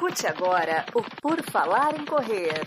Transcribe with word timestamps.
Escute 0.00 0.26
agora 0.26 0.86
o 0.94 1.02
Por 1.20 1.42
Falar 1.42 1.94
em 1.94 2.06
Correr. 2.06 2.64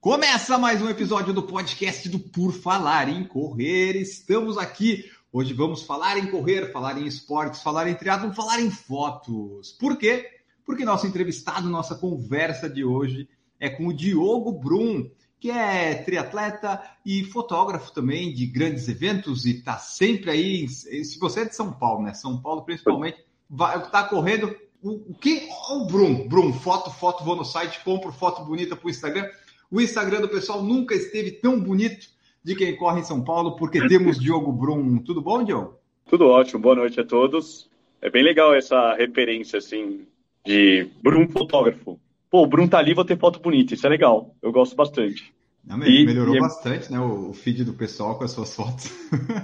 Começa 0.00 0.58
mais 0.58 0.80
um 0.80 0.88
episódio 0.88 1.34
do 1.34 1.42
podcast 1.42 2.08
do 2.08 2.18
Por 2.18 2.52
Falar 2.52 3.10
em 3.10 3.24
Correr. 3.24 3.96
Estamos 3.96 4.56
aqui. 4.56 5.10
Hoje 5.36 5.52
vamos 5.52 5.82
falar 5.82 6.16
em 6.16 6.30
correr, 6.30 6.70
falar 6.70 6.96
em 6.96 7.06
esportes, 7.06 7.60
falar 7.60 7.88
em 7.88 7.94
triatlon, 7.96 8.32
falar 8.32 8.60
em 8.60 8.70
fotos. 8.70 9.72
Por 9.72 9.98
quê? 9.98 10.30
Porque 10.64 10.84
nosso 10.84 11.08
entrevistado, 11.08 11.68
nossa 11.68 11.96
conversa 11.96 12.70
de 12.70 12.84
hoje 12.84 13.28
é 13.58 13.68
com 13.68 13.88
o 13.88 13.92
Diogo 13.92 14.52
Brum, 14.52 15.10
que 15.40 15.50
é 15.50 15.92
triatleta 15.96 16.80
e 17.04 17.24
fotógrafo 17.24 17.92
também 17.92 18.32
de 18.32 18.46
grandes 18.46 18.86
eventos 18.86 19.44
e 19.44 19.56
está 19.56 19.76
sempre 19.76 20.30
aí. 20.30 20.68
Se 20.68 21.18
você 21.18 21.40
é 21.40 21.46
de 21.46 21.56
São 21.56 21.72
Paulo, 21.72 22.04
né? 22.04 22.14
São 22.14 22.40
Paulo 22.40 22.62
principalmente, 22.62 23.18
vai 23.50 23.90
tá 23.90 24.04
correndo. 24.04 24.54
O, 24.80 25.10
o 25.10 25.14
que? 25.14 25.48
O 25.72 25.84
Brum, 25.86 26.28
Brum, 26.28 26.52
foto, 26.52 26.92
foto, 26.92 27.24
vou 27.24 27.34
no 27.34 27.44
site, 27.44 27.82
compro 27.82 28.12
foto 28.12 28.44
bonita 28.44 28.76
para 28.76 28.86
o 28.86 28.90
Instagram. 28.90 29.28
O 29.68 29.80
Instagram 29.80 30.20
do 30.20 30.28
pessoal 30.28 30.62
nunca 30.62 30.94
esteve 30.94 31.32
tão 31.32 31.58
bonito 31.58 32.14
de 32.44 32.54
quem 32.54 32.76
corre 32.76 33.00
em 33.00 33.04
São 33.04 33.22
Paulo, 33.22 33.56
porque 33.56 33.86
temos 33.88 34.20
Diogo 34.20 34.52
Brum. 34.52 34.98
Tudo 34.98 35.22
bom, 35.22 35.42
Diogo? 35.42 35.78
Tudo 36.06 36.26
ótimo, 36.26 36.60
boa 36.60 36.74
noite 36.74 37.00
a 37.00 37.04
todos. 37.04 37.70
É 38.02 38.10
bem 38.10 38.22
legal 38.22 38.54
essa 38.54 38.94
referência, 38.94 39.58
assim, 39.58 40.06
de 40.44 40.86
Brum 41.02 41.26
fotógrafo. 41.26 41.98
Pô, 42.30 42.42
o 42.42 42.46
Brum 42.46 42.68
tá 42.68 42.78
ali, 42.78 42.92
vou 42.92 43.04
ter 43.04 43.18
foto 43.18 43.40
bonita, 43.40 43.72
isso 43.72 43.86
é 43.86 43.90
legal. 43.90 44.34
Eu 44.42 44.52
gosto 44.52 44.76
bastante. 44.76 45.32
Não, 45.64 45.82
e, 45.82 46.04
melhorou 46.04 46.36
e... 46.36 46.40
bastante, 46.40 46.92
né, 46.92 47.00
o 47.00 47.32
feed 47.32 47.64
do 47.64 47.72
pessoal 47.72 48.18
com 48.18 48.24
as 48.24 48.32
suas 48.32 48.54
fotos. 48.54 48.92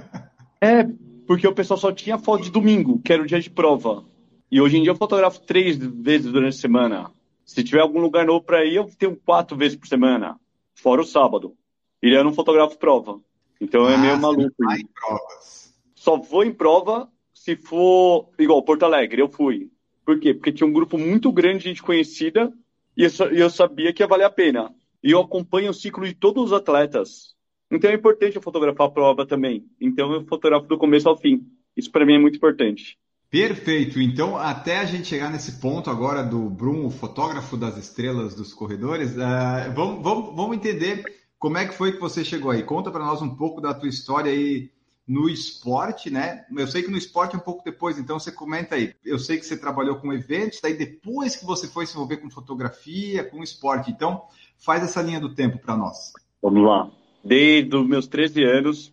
é, 0.60 0.86
porque 1.26 1.48
o 1.48 1.54
pessoal 1.54 1.78
só 1.78 1.90
tinha 1.90 2.18
foto 2.18 2.44
de 2.44 2.50
domingo, 2.50 3.00
que 3.02 3.12
era 3.12 3.22
o 3.22 3.26
dia 3.26 3.40
de 3.40 3.48
prova. 3.48 4.04
E 4.50 4.60
hoje 4.60 4.76
em 4.76 4.82
dia 4.82 4.90
eu 4.90 4.96
fotografo 4.96 5.40
três 5.40 5.78
vezes 5.78 6.30
durante 6.30 6.56
a 6.56 6.60
semana. 6.60 7.10
Se 7.46 7.64
tiver 7.64 7.80
algum 7.80 8.00
lugar 8.00 8.26
novo 8.26 8.44
para 8.44 8.64
ir, 8.64 8.74
eu 8.74 8.90
tenho 8.98 9.16
quatro 9.16 9.56
vezes 9.56 9.78
por 9.78 9.88
semana, 9.88 10.38
fora 10.74 11.00
o 11.00 11.04
sábado. 11.04 11.54
E 12.02 12.10
eu 12.10 12.24
não 12.24 12.32
fotografo 12.32 12.78
prova. 12.78 13.20
Então 13.60 13.88
é 13.88 13.94
ah, 13.94 13.98
meio 13.98 14.18
maluco. 14.18 14.54
Vai 14.58 14.78
em 14.78 14.86
provas. 14.86 15.74
Só 15.94 16.16
vou 16.16 16.44
em 16.44 16.52
prova 16.52 17.08
se 17.34 17.56
for 17.56 18.28
igual 18.38 18.62
Porto 18.62 18.84
Alegre, 18.84 19.22
eu 19.22 19.28
fui. 19.28 19.70
Por 20.04 20.18
quê? 20.18 20.34
Porque 20.34 20.52
tinha 20.52 20.66
um 20.66 20.72
grupo 20.72 20.98
muito 20.98 21.30
grande 21.32 21.58
de 21.58 21.68
gente 21.70 21.82
conhecida 21.82 22.52
e 22.96 23.04
eu, 23.04 23.10
eu 23.32 23.50
sabia 23.50 23.92
que 23.92 24.02
ia 24.02 24.06
valer 24.06 24.24
a 24.24 24.30
pena. 24.30 24.74
E 25.02 25.12
eu 25.12 25.20
acompanho 25.20 25.70
o 25.70 25.74
ciclo 25.74 26.06
de 26.06 26.14
todos 26.14 26.46
os 26.46 26.52
atletas. 26.52 27.34
Então 27.70 27.90
é 27.90 27.94
importante 27.94 28.36
eu 28.36 28.42
fotografar 28.42 28.88
a 28.88 28.90
prova 28.90 29.26
também. 29.26 29.64
Então 29.80 30.12
eu 30.12 30.24
fotografo 30.24 30.66
do 30.66 30.76
começo 30.76 31.08
ao 31.08 31.16
fim. 31.16 31.46
Isso 31.76 31.90
para 31.90 32.04
mim 32.04 32.14
é 32.14 32.18
muito 32.18 32.36
importante. 32.36 32.98
Perfeito. 33.30 34.00
Então, 34.00 34.36
até 34.36 34.78
a 34.78 34.84
gente 34.84 35.06
chegar 35.06 35.30
nesse 35.30 35.60
ponto 35.60 35.88
agora 35.88 36.20
do 36.20 36.50
Bruno, 36.50 36.90
fotógrafo 36.90 37.56
das 37.56 37.76
estrelas 37.76 38.34
dos 38.34 38.52
corredores, 38.52 39.12
uh, 39.12 39.72
vamos, 39.72 40.02
vamos, 40.02 40.34
vamos 40.34 40.56
entender 40.56 41.04
como 41.40 41.56
é 41.56 41.66
que 41.66 41.74
foi 41.74 41.92
que 41.92 41.98
você 41.98 42.22
chegou 42.22 42.50
aí? 42.50 42.62
Conta 42.62 42.90
para 42.90 43.02
nós 43.02 43.22
um 43.22 43.34
pouco 43.34 43.62
da 43.62 43.72
tua 43.72 43.88
história 43.88 44.30
aí 44.30 44.70
no 45.08 45.26
esporte, 45.26 46.10
né? 46.10 46.44
Eu 46.54 46.66
sei 46.66 46.82
que 46.82 46.90
no 46.90 46.98
esporte 46.98 47.34
é 47.34 47.38
um 47.38 47.42
pouco 47.42 47.64
depois, 47.64 47.98
então 47.98 48.20
você 48.20 48.30
comenta 48.30 48.74
aí. 48.74 48.94
Eu 49.02 49.18
sei 49.18 49.38
que 49.38 49.46
você 49.46 49.56
trabalhou 49.56 49.96
com 49.96 50.12
eventos, 50.12 50.60
daí 50.60 50.74
depois 50.74 51.34
que 51.34 51.46
você 51.46 51.66
foi 51.66 51.86
se 51.86 51.94
envolver 51.94 52.18
com 52.18 52.30
fotografia, 52.30 53.24
com 53.24 53.42
esporte. 53.42 53.90
Então, 53.90 54.22
faz 54.58 54.84
essa 54.84 55.00
linha 55.00 55.18
do 55.18 55.34
tempo 55.34 55.58
para 55.58 55.78
nós. 55.78 56.12
Vamos 56.42 56.62
lá. 56.62 56.90
Desde 57.24 57.74
os 57.74 57.88
meus 57.88 58.06
13 58.06 58.44
anos, 58.44 58.92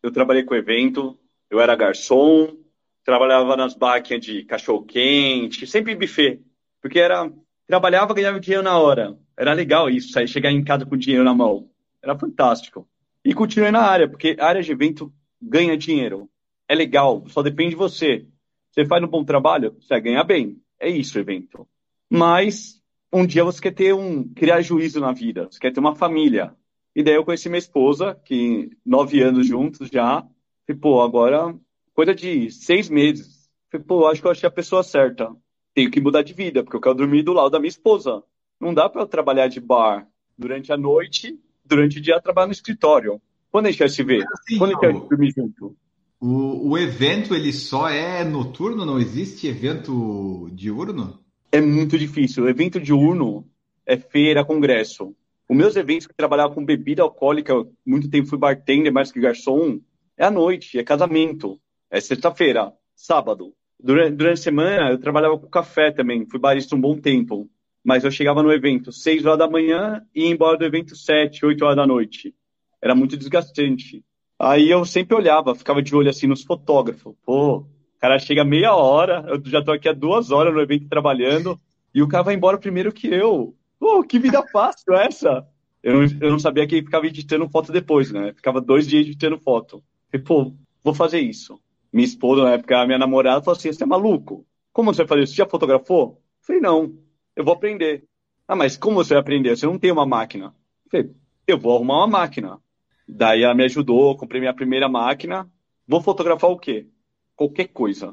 eu 0.00 0.12
trabalhei 0.12 0.44
com 0.44 0.54
evento, 0.54 1.18
eu 1.50 1.60
era 1.60 1.74
garçom, 1.74 2.56
trabalhava 3.04 3.56
nas 3.56 3.74
barraquinhas 3.74 4.24
de 4.24 4.44
cachorro-quente, 4.44 5.66
sempre 5.66 5.96
buffet, 5.96 6.40
porque 6.80 7.00
era 7.00 7.28
trabalhava 7.66 8.14
ganhava 8.14 8.38
dinheiro 8.38 8.62
na 8.62 8.78
hora. 8.78 9.18
Era 9.36 9.52
legal 9.52 9.90
isso, 9.90 10.12
sair 10.12 10.28
chegar 10.28 10.52
em 10.52 10.62
casa 10.62 10.86
com 10.86 10.96
dinheiro 10.96 11.24
na 11.24 11.34
mão. 11.34 11.68
Era 12.02 12.18
fantástico. 12.18 12.88
E 13.24 13.34
continuei 13.34 13.70
na 13.70 13.82
área, 13.82 14.08
porque 14.08 14.36
a 14.38 14.46
área 14.46 14.62
de 14.62 14.72
evento 14.72 15.12
ganha 15.40 15.76
dinheiro. 15.76 16.28
É 16.68 16.74
legal, 16.74 17.24
só 17.28 17.42
depende 17.42 17.70
de 17.70 17.76
você. 17.76 18.26
Você 18.70 18.86
faz 18.86 19.02
um 19.02 19.08
bom 19.08 19.24
trabalho, 19.24 19.74
você 19.80 19.88
vai 19.88 20.00
ganhar 20.00 20.24
bem. 20.24 20.60
É 20.78 20.88
isso 20.88 21.18
o 21.18 21.20
evento. 21.20 21.66
Mas 22.08 22.80
um 23.12 23.26
dia 23.26 23.44
você 23.44 23.60
quer 23.60 23.74
ter 23.74 23.94
um 23.94 24.28
criar 24.34 24.60
juízo 24.60 25.00
na 25.00 25.12
vida, 25.12 25.48
você 25.50 25.58
quer 25.58 25.72
ter 25.72 25.80
uma 25.80 25.94
família. 25.94 26.54
E 26.94 27.02
daí 27.02 27.14
eu 27.14 27.24
conheci 27.24 27.48
minha 27.48 27.58
esposa, 27.58 28.14
que 28.24 28.70
nove 28.84 29.20
anos 29.22 29.46
juntos 29.46 29.88
já. 29.88 30.26
E, 30.68 30.74
pô, 30.74 31.00
agora, 31.00 31.54
coisa 31.94 32.14
de 32.14 32.50
seis 32.50 32.88
meses. 32.88 33.48
Falei, 33.70 33.86
pô, 33.86 34.06
acho 34.06 34.20
que 34.20 34.26
eu 34.26 34.30
achei 34.30 34.46
a 34.46 34.52
pessoa 34.52 34.82
certa. 34.82 35.34
Tenho 35.74 35.90
que 35.90 36.00
mudar 36.00 36.22
de 36.22 36.32
vida, 36.32 36.62
porque 36.62 36.76
eu 36.76 36.80
quero 36.80 36.94
dormir 36.94 37.22
do 37.22 37.32
lado 37.32 37.50
da 37.50 37.58
minha 37.58 37.68
esposa. 37.68 38.22
Não 38.60 38.74
dá 38.74 38.88
para 38.88 39.02
eu 39.02 39.06
trabalhar 39.06 39.48
de 39.48 39.60
bar 39.60 40.08
durante 40.36 40.72
a 40.72 40.76
noite 40.76 41.38
durante 41.68 41.98
o 41.98 42.00
dia 42.00 42.20
trabalhar 42.20 42.46
no 42.46 42.52
escritório. 42.52 43.20
Quando 43.50 43.66
a 43.66 43.70
gente 43.70 43.80
vai 43.80 43.88
se 43.88 44.02
ver? 44.02 44.24
Assim, 44.32 44.58
Quando 44.58 44.70
a 44.70 44.74
gente 44.74 44.80
vai 44.80 45.08
dormir 45.08 45.32
junto? 45.36 45.76
O, 46.20 46.70
o 46.70 46.78
evento 46.78 47.34
ele 47.34 47.52
só 47.52 47.88
é 47.88 48.24
noturno? 48.24 48.84
Não 48.84 48.98
existe 48.98 49.46
evento 49.46 50.48
diurno? 50.52 51.20
É 51.52 51.60
muito 51.60 51.96
difícil. 51.96 52.44
O 52.44 52.48
evento 52.48 52.80
diurno 52.80 53.46
é 53.86 53.96
feira, 53.96 54.44
congresso. 54.44 55.14
Os 55.48 55.56
meus 55.56 55.76
eventos 55.76 56.06
que 56.06 56.14
trabalhava 56.14 56.52
com 56.52 56.64
bebida 56.64 57.02
alcoólica, 57.02 57.54
muito 57.86 58.10
tempo 58.10 58.28
fui 58.28 58.38
bartender 58.38 58.92
mais 58.92 59.10
que 59.10 59.20
garçom, 59.20 59.80
é 60.16 60.24
à 60.26 60.30
noite, 60.30 60.78
é 60.78 60.84
casamento, 60.84 61.58
é 61.90 62.00
sexta-feira, 62.00 62.72
sábado. 62.94 63.54
Durante, 63.80 64.16
durante 64.16 64.40
a 64.40 64.42
semana 64.42 64.90
eu 64.90 64.98
trabalhava 64.98 65.38
com 65.38 65.48
café 65.48 65.90
também, 65.90 66.26
fui 66.28 66.38
barista 66.38 66.76
um 66.76 66.80
bom 66.80 66.98
tempo 66.98 67.48
mas 67.88 68.04
eu 68.04 68.10
chegava 68.10 68.42
no 68.42 68.52
evento 68.52 68.92
6 68.92 69.24
horas 69.24 69.38
da 69.38 69.48
manhã 69.48 70.02
e 70.14 70.24
ia 70.24 70.30
embora 70.30 70.58
do 70.58 70.64
evento 70.66 70.94
7, 70.94 71.46
8 71.46 71.64
horas 71.64 71.76
da 71.76 71.86
noite. 71.86 72.34
Era 72.82 72.94
muito 72.94 73.16
desgastante. 73.16 74.04
Aí 74.38 74.70
eu 74.70 74.84
sempre 74.84 75.16
olhava, 75.16 75.54
ficava 75.54 75.80
de 75.80 75.96
olho 75.96 76.10
assim 76.10 76.26
nos 76.26 76.42
fotógrafos. 76.42 77.14
Pô, 77.24 77.60
o 77.60 77.66
cara 77.98 78.18
chega 78.18 78.44
meia 78.44 78.74
hora, 78.74 79.24
eu 79.26 79.42
já 79.46 79.64
tô 79.64 79.72
aqui 79.72 79.88
há 79.88 79.94
duas 79.94 80.30
horas 80.30 80.52
no 80.52 80.60
evento 80.60 80.86
trabalhando, 80.86 81.58
e 81.94 82.02
o 82.02 82.08
cara 82.08 82.24
vai 82.24 82.34
embora 82.34 82.58
primeiro 82.58 82.92
que 82.92 83.06
eu. 83.06 83.56
Pô, 83.80 84.04
que 84.04 84.18
vida 84.18 84.46
fácil 84.48 84.92
essa! 84.92 85.48
Eu 85.82 85.94
não, 85.94 86.18
eu 86.20 86.30
não 86.30 86.38
sabia 86.38 86.66
que 86.66 86.74
ele 86.74 86.84
ficava 86.84 87.06
editando 87.06 87.48
foto 87.48 87.72
depois, 87.72 88.12
né? 88.12 88.34
Ficava 88.34 88.60
dois 88.60 88.86
dias 88.86 89.06
editando 89.06 89.38
foto. 89.38 89.82
Falei, 90.12 90.26
pô, 90.26 90.54
vou 90.84 90.92
fazer 90.92 91.20
isso. 91.20 91.58
Minha 91.90 92.04
esposa, 92.04 92.42
na 92.42 92.52
época, 92.52 92.82
a 92.82 92.84
minha 92.84 92.98
namorada, 92.98 93.42
falou 93.42 93.56
assim: 93.56 93.72
você 93.72 93.82
é 93.82 93.86
maluco? 93.86 94.44
Como 94.74 94.92
você 94.92 95.04
vai 95.04 95.08
fazer 95.08 95.22
isso? 95.22 95.32
Você 95.32 95.38
já 95.38 95.46
fotografou? 95.46 96.20
falei, 96.42 96.60
não 96.60 97.07
eu 97.38 97.44
vou 97.44 97.54
aprender. 97.54 98.04
Ah, 98.48 98.56
mas 98.56 98.76
como 98.76 98.96
você 98.96 99.14
vai 99.14 99.20
aprender? 99.20 99.56
Você 99.56 99.64
não 99.64 99.78
tem 99.78 99.92
uma 99.92 100.04
máquina. 100.04 100.46
Eu 100.84 100.90
falei, 100.90 101.14
eu 101.46 101.56
vou 101.56 101.76
arrumar 101.76 101.98
uma 101.98 102.06
máquina. 102.08 102.58
Daí 103.06 103.44
ela 103.44 103.54
me 103.54 103.64
ajudou, 103.64 104.16
comprei 104.16 104.40
minha 104.40 104.52
primeira 104.52 104.88
máquina. 104.88 105.48
Vou 105.86 106.02
fotografar 106.02 106.50
o 106.50 106.58
quê? 106.58 106.88
Qualquer 107.36 107.68
coisa. 107.68 108.12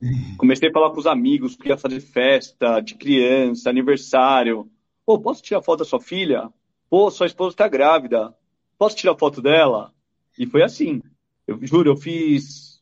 Comecei 0.38 0.70
a 0.70 0.72
falar 0.72 0.90
com 0.90 0.98
os 0.98 1.06
amigos 1.06 1.54
que 1.54 1.68
ia 1.68 1.76
fazer 1.76 2.00
festa 2.00 2.80
de 2.80 2.94
criança, 2.94 3.68
aniversário. 3.68 4.70
Pô, 5.04 5.20
posso 5.20 5.42
tirar 5.42 5.60
foto 5.60 5.80
da 5.80 5.84
sua 5.84 6.00
filha? 6.00 6.48
Pô, 6.88 7.10
sua 7.10 7.26
esposa 7.26 7.52
está 7.52 7.68
grávida. 7.68 8.34
Posso 8.78 8.96
tirar 8.96 9.18
foto 9.18 9.42
dela? 9.42 9.92
E 10.38 10.46
foi 10.46 10.62
assim. 10.62 11.02
Eu 11.46 11.58
juro, 11.60 11.90
eu 11.90 11.96
fiz 11.96 12.80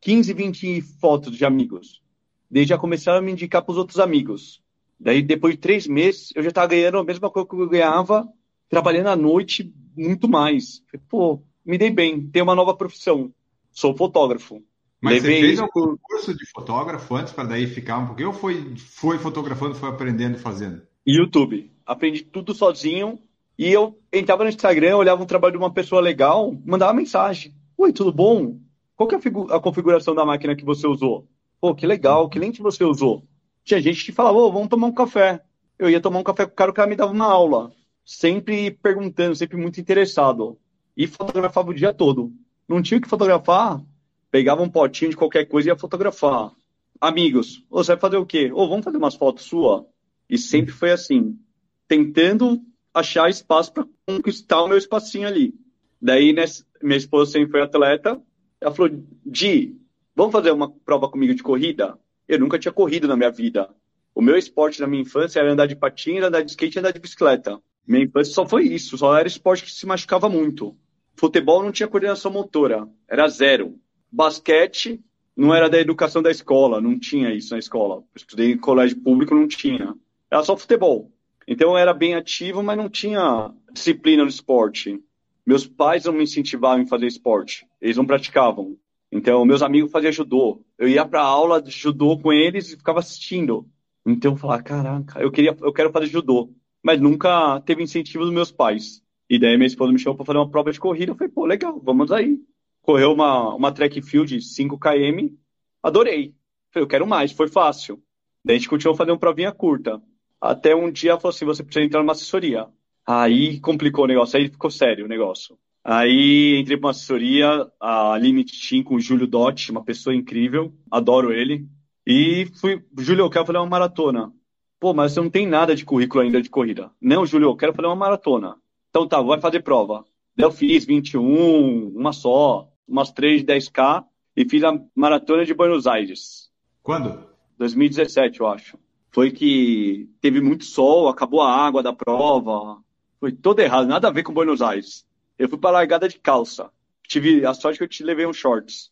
15, 0.00 0.32
20 0.34 0.80
fotos 1.00 1.36
de 1.36 1.44
amigos. 1.44 2.00
Daí 2.48 2.64
já 2.64 2.78
começaram 2.78 3.18
a 3.18 3.22
me 3.22 3.32
indicar 3.32 3.62
para 3.62 3.72
os 3.72 3.78
outros 3.78 3.98
amigos. 3.98 4.61
Daí, 5.02 5.20
depois 5.20 5.54
de 5.54 5.60
três 5.60 5.86
meses, 5.88 6.32
eu 6.34 6.42
já 6.44 6.50
estava 6.50 6.68
ganhando 6.68 6.98
a 6.98 7.04
mesma 7.04 7.28
coisa 7.28 7.48
que 7.48 7.54
eu 7.56 7.68
ganhava 7.68 8.28
trabalhando 8.68 9.08
à 9.08 9.16
noite 9.16 9.74
muito 9.96 10.28
mais. 10.28 10.80
Falei, 10.90 11.04
Pô, 11.08 11.42
me 11.66 11.76
dei 11.76 11.90
bem, 11.90 12.28
tenho 12.28 12.44
uma 12.44 12.54
nova 12.54 12.72
profissão. 12.74 13.32
Sou 13.72 13.96
fotógrafo. 13.96 14.62
Mas 15.00 15.14
Levei 15.14 15.40
você 15.40 15.46
fez 15.46 15.58
algum 15.58 15.96
curso 16.00 16.32
de 16.32 16.48
fotógrafo 16.48 17.16
antes 17.16 17.32
para 17.32 17.48
daí 17.48 17.66
ficar 17.66 17.98
um 17.98 18.06
pouquinho 18.06 18.28
ou 18.28 18.34
foi, 18.34 18.76
foi 18.76 19.18
fotografando, 19.18 19.74
foi 19.74 19.88
aprendendo 19.88 20.38
fazendo? 20.38 20.82
YouTube. 21.04 21.72
Aprendi 21.84 22.22
tudo 22.22 22.54
sozinho 22.54 23.18
e 23.58 23.72
eu 23.72 23.98
entrava 24.12 24.44
no 24.44 24.50
Instagram, 24.50 24.96
olhava 24.96 25.20
um 25.20 25.26
trabalho 25.26 25.52
de 25.52 25.58
uma 25.58 25.72
pessoa 25.72 26.00
legal, 26.00 26.56
mandava 26.64 26.92
mensagem. 26.92 27.52
Oi, 27.76 27.92
tudo 27.92 28.12
bom? 28.12 28.60
Qual 28.94 29.08
que 29.08 29.16
é 29.16 29.18
a, 29.18 29.56
a 29.56 29.60
configuração 29.60 30.14
da 30.14 30.24
máquina 30.24 30.54
que 30.54 30.64
você 30.64 30.86
usou? 30.86 31.26
Pô, 31.60 31.74
que 31.74 31.86
legal, 31.86 32.28
que 32.28 32.38
lente 32.38 32.62
você 32.62 32.84
usou? 32.84 33.24
Tinha 33.64 33.80
gente 33.80 34.04
que 34.04 34.12
falava, 34.12 34.38
oh, 34.38 34.52
vamos 34.52 34.68
tomar 34.68 34.86
um 34.88 34.92
café. 34.92 35.42
Eu 35.78 35.88
ia 35.90 36.00
tomar 36.00 36.20
um 36.20 36.24
café 36.24 36.46
com 36.46 36.52
o 36.52 36.54
cara, 36.54 36.70
o 36.70 36.74
cara 36.74 36.88
me 36.88 36.96
dava 36.96 37.12
uma 37.12 37.26
aula. 37.26 37.72
Sempre 38.04 38.70
perguntando, 38.70 39.36
sempre 39.36 39.56
muito 39.56 39.80
interessado. 39.80 40.58
E 40.96 41.06
fotografava 41.06 41.70
o 41.70 41.74
dia 41.74 41.92
todo. 41.92 42.32
Não 42.68 42.82
tinha 42.82 43.00
que 43.00 43.08
fotografar, 43.08 43.82
pegava 44.30 44.62
um 44.62 44.68
potinho 44.68 45.10
de 45.10 45.16
qualquer 45.16 45.46
coisa 45.46 45.68
e 45.68 45.70
ia 45.70 45.76
fotografar. 45.76 46.52
amigos, 47.00 47.64
oh, 47.70 47.82
você 47.82 47.92
vai 47.92 48.00
fazer 48.00 48.16
o 48.16 48.26
quê? 48.26 48.50
Ou 48.52 48.64
oh, 48.64 48.68
vamos 48.68 48.84
fazer 48.84 48.96
umas 48.96 49.14
fotos 49.14 49.44
sua? 49.44 49.86
E 50.28 50.38
sempre 50.38 50.72
foi 50.72 50.92
assim, 50.92 51.38
tentando 51.86 52.60
achar 52.94 53.28
espaço 53.28 53.72
para 53.72 53.86
conquistar 54.06 54.62
o 54.62 54.68
meu 54.68 54.78
espacinho 54.78 55.26
ali. 55.26 55.54
Daí, 56.00 56.32
nessa, 56.32 56.64
minha 56.82 56.96
esposa 56.96 57.32
sempre 57.32 57.50
foi 57.50 57.62
atleta, 57.62 58.20
ela 58.60 58.74
falou, 58.74 58.90
Di, 59.24 59.76
vamos 60.14 60.32
fazer 60.32 60.50
uma 60.50 60.70
prova 60.70 61.08
comigo 61.08 61.34
de 61.34 61.42
corrida? 61.42 61.98
Eu 62.28 62.38
nunca 62.38 62.58
tinha 62.58 62.72
corrido 62.72 63.08
na 63.08 63.16
minha 63.16 63.30
vida. 63.30 63.68
O 64.14 64.20
meu 64.20 64.36
esporte 64.36 64.80
na 64.80 64.86
minha 64.86 65.02
infância 65.02 65.40
era 65.40 65.52
andar 65.52 65.66
de 65.66 65.76
patins, 65.76 66.22
andar 66.22 66.42
de 66.42 66.50
skate 66.50 66.76
e 66.76 66.80
andar 66.80 66.92
de 66.92 67.00
bicicleta. 67.00 67.60
Minha 67.86 68.04
infância 68.04 68.32
só 68.32 68.46
foi 68.46 68.64
isso, 68.64 68.96
só 68.96 69.16
era 69.16 69.26
esporte 69.26 69.64
que 69.64 69.72
se 69.72 69.86
machucava 69.86 70.28
muito. 70.28 70.76
Futebol 71.14 71.62
não 71.62 71.72
tinha 71.72 71.88
coordenação 71.88 72.30
motora, 72.30 72.88
era 73.08 73.28
zero. 73.28 73.78
Basquete 74.10 75.00
não 75.36 75.54
era 75.54 75.68
da 75.68 75.80
educação 75.80 76.22
da 76.22 76.30
escola, 76.30 76.80
não 76.80 76.98
tinha 76.98 77.34
isso 77.34 77.52
na 77.52 77.58
escola. 77.58 77.96
Eu 77.96 78.04
estudei 78.16 78.52
em 78.52 78.58
colégio 78.58 79.00
público, 79.00 79.34
não 79.34 79.48
tinha. 79.48 79.94
Era 80.30 80.42
só 80.42 80.56
futebol. 80.56 81.10
Então 81.46 81.70
eu 81.70 81.78
era 81.78 81.92
bem 81.92 82.14
ativo, 82.14 82.62
mas 82.62 82.76
não 82.76 82.88
tinha 82.88 83.52
disciplina 83.72 84.22
no 84.22 84.28
esporte. 84.28 85.02
Meus 85.44 85.66
pais 85.66 86.04
não 86.04 86.12
me 86.12 86.22
incentivavam 86.22 86.82
em 86.82 86.86
fazer 86.86 87.06
esporte, 87.06 87.66
eles 87.80 87.96
não 87.96 88.06
praticavam. 88.06 88.76
Então 89.12 89.44
meus 89.44 89.60
amigos 89.62 89.92
faziam 89.92 90.10
judô. 90.10 90.64
Eu 90.78 90.88
ia 90.88 91.04
para 91.04 91.20
aula 91.20 91.60
de 91.60 91.70
judô 91.70 92.18
com 92.18 92.32
eles 92.32 92.72
e 92.72 92.76
ficava 92.78 93.00
assistindo. 93.00 93.68
Então 94.06 94.32
eu 94.32 94.36
falava, 94.36 94.62
caraca, 94.62 95.20
eu 95.20 95.30
queria, 95.30 95.54
eu 95.60 95.72
quero 95.72 95.92
fazer 95.92 96.06
judô, 96.06 96.50
mas 96.82 96.98
nunca 96.98 97.60
teve 97.60 97.82
incentivo 97.82 98.24
dos 98.24 98.32
meus 98.32 98.50
pais. 98.50 99.02
E 99.28 99.38
daí 99.38 99.56
minha 99.56 99.66
esposa 99.66 99.92
me 99.92 99.98
chamou 99.98 100.16
para 100.16 100.26
fazer 100.26 100.38
uma 100.38 100.50
prova 100.50 100.72
de 100.72 100.80
corrida, 100.80 101.12
eu 101.12 101.16
falei, 101.16 101.32
pô, 101.32 101.44
legal, 101.44 101.78
vamos 101.80 102.10
aí. 102.10 102.40
Correu 102.80 103.12
uma, 103.12 103.54
uma 103.54 103.70
track 103.70 104.02
field 104.02 104.40
5 104.40 104.78
km, 104.78 105.34
adorei. 105.82 106.34
Falei, 106.70 106.84
eu 106.84 106.88
quero 106.88 107.06
mais, 107.06 107.32
foi 107.32 107.48
fácil. 107.48 108.02
Daí 108.44 108.56
a 108.56 108.58
gente 108.58 108.68
continuou 108.68 108.96
fazendo 108.96 109.12
uma 109.12 109.20
provinha 109.20 109.52
curta. 109.52 110.02
Até 110.40 110.74
um 110.74 110.90
dia 110.90 111.12
ela 111.12 111.20
falou 111.20 111.34
assim, 111.34 111.44
você 111.44 111.62
precisa 111.62 111.84
entrar 111.84 112.00
numa 112.00 112.12
assessoria. 112.12 112.66
Aí 113.06 113.60
complicou 113.60 114.04
o 114.04 114.08
negócio, 114.08 114.38
aí 114.38 114.48
ficou 114.48 114.70
sério 114.70 115.04
o 115.04 115.08
negócio. 115.08 115.56
Aí 115.84 116.58
entrei 116.60 116.76
para 116.76 116.86
uma 116.86 116.90
assessoria, 116.92 117.66
a 117.80 118.16
Limit 118.16 118.68
Team 118.68 118.84
com 118.84 118.94
o 118.94 119.00
Júlio 119.00 119.26
Dotti, 119.26 119.72
uma 119.72 119.82
pessoa 119.82 120.14
incrível, 120.14 120.72
adoro 120.90 121.32
ele. 121.32 121.66
E 122.06 122.46
fui, 122.60 122.84
Júlio, 122.98 123.24
eu 123.24 123.30
quero 123.30 123.46
fazer 123.46 123.58
uma 123.58 123.66
maratona. 123.66 124.32
Pô, 124.78 124.94
mas 124.94 125.12
você 125.12 125.20
não 125.20 125.30
tem 125.30 125.46
nada 125.46 125.74
de 125.74 125.84
currículo 125.84 126.22
ainda 126.22 126.40
de 126.40 126.50
corrida. 126.50 126.90
Não, 127.00 127.26
Júlio, 127.26 127.48
eu 127.48 127.56
quero 127.56 127.72
fazer 127.72 127.86
uma 127.86 127.96
maratona. 127.96 128.56
Então 128.90 129.06
tá, 129.06 129.20
vai 129.20 129.40
fazer 129.40 129.62
prova. 129.62 130.04
Eu 130.36 130.50
fiz 130.50 130.84
21, 130.84 131.88
uma 131.94 132.12
só, 132.12 132.68
umas 132.86 133.10
3 133.10 133.44
de 133.44 133.52
10K 133.52 134.04
e 134.36 134.48
fiz 134.48 134.62
a 134.64 134.78
maratona 134.94 135.44
de 135.44 135.54
Buenos 135.54 135.86
Aires. 135.86 136.50
Quando? 136.82 137.26
2017, 137.58 138.40
eu 138.40 138.46
acho. 138.46 138.78
Foi 139.10 139.30
que 139.30 140.08
teve 140.20 140.40
muito 140.40 140.64
sol, 140.64 141.08
acabou 141.08 141.42
a 141.42 141.54
água 141.54 141.82
da 141.82 141.92
prova. 141.92 142.78
Foi 143.20 143.30
todo 143.30 143.60
errado, 143.60 143.86
nada 143.86 144.08
a 144.08 144.10
ver 144.10 144.22
com 144.22 144.32
Buenos 144.32 144.62
Aires. 144.62 145.06
Eu 145.42 145.48
fui 145.48 145.58
para 145.58 145.70
largada 145.70 146.08
de 146.08 146.18
calça. 146.18 146.70
Tive 147.06 147.44
a 147.44 147.52
sorte 147.54 147.78
que 147.78 147.84
eu 147.84 147.88
te 147.88 148.04
levei 148.04 148.26
um 148.26 148.32
shorts. 148.32 148.90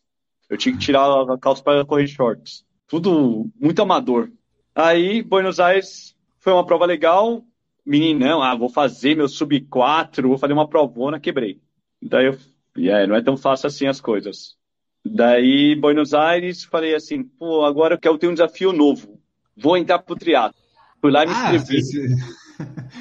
Eu 0.49 0.57
tinha 0.57 0.75
que 0.75 0.81
tirar 0.81 1.05
a 1.05 1.37
calça 1.37 1.63
para 1.63 1.85
correr 1.85 2.07
shorts 2.07 2.65
tudo 2.91 3.49
muito 3.57 3.81
amador. 3.81 4.29
Aí, 4.75 5.23
Buenos 5.23 5.61
Aires 5.61 6.13
foi 6.39 6.51
uma 6.51 6.65
prova 6.65 6.85
legal. 6.85 7.41
Meninão, 7.85 8.43
ah, 8.43 8.53
vou 8.53 8.67
fazer 8.67 9.15
meu 9.15 9.29
sub 9.29 9.61
4, 9.61 10.27
vou 10.27 10.37
fazer 10.37 10.51
uma 10.51 10.67
provona, 10.67 11.17
quebrei. 11.17 11.61
Daí 12.01 12.25
eu, 12.25 12.37
yeah, 12.77 13.07
não 13.07 13.15
é 13.15 13.21
tão 13.21 13.37
fácil 13.37 13.67
assim 13.67 13.87
as 13.87 14.01
coisas. 14.01 14.57
Daí, 15.05 15.73
Buenos 15.73 16.13
Aires, 16.13 16.65
falei 16.65 16.93
assim, 16.93 17.23
pô, 17.23 17.63
agora 17.63 17.95
eu 17.95 17.99
quero 17.99 18.17
ter 18.17 18.27
um 18.27 18.33
desafio 18.33 18.73
novo. 18.73 19.21
Vou 19.55 19.77
entrar 19.77 19.99
pro 19.99 20.17
triatlo. 20.17 20.59
Fui 20.99 21.11
lá 21.11 21.23
e 21.23 21.27
me 21.27 21.33
ah, 21.33 21.55
inscrevi. 21.55 21.81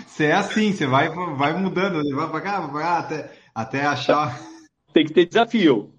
Você 0.06 0.25
é 0.26 0.32
assim, 0.32 0.73
você 0.73 0.87
vai, 0.87 1.08
vai 1.08 1.52
mudando, 1.58 2.08
vai 2.14 2.31
pra 2.31 2.41
cá, 2.41 2.61
vai 2.61 2.70
pra 2.70 2.81
cá, 2.81 2.99
até, 3.00 3.32
até 3.55 3.85
achar. 3.85 4.41
Tem 4.93 5.05
que 5.05 5.12
ter 5.12 5.26
desafio. 5.26 5.94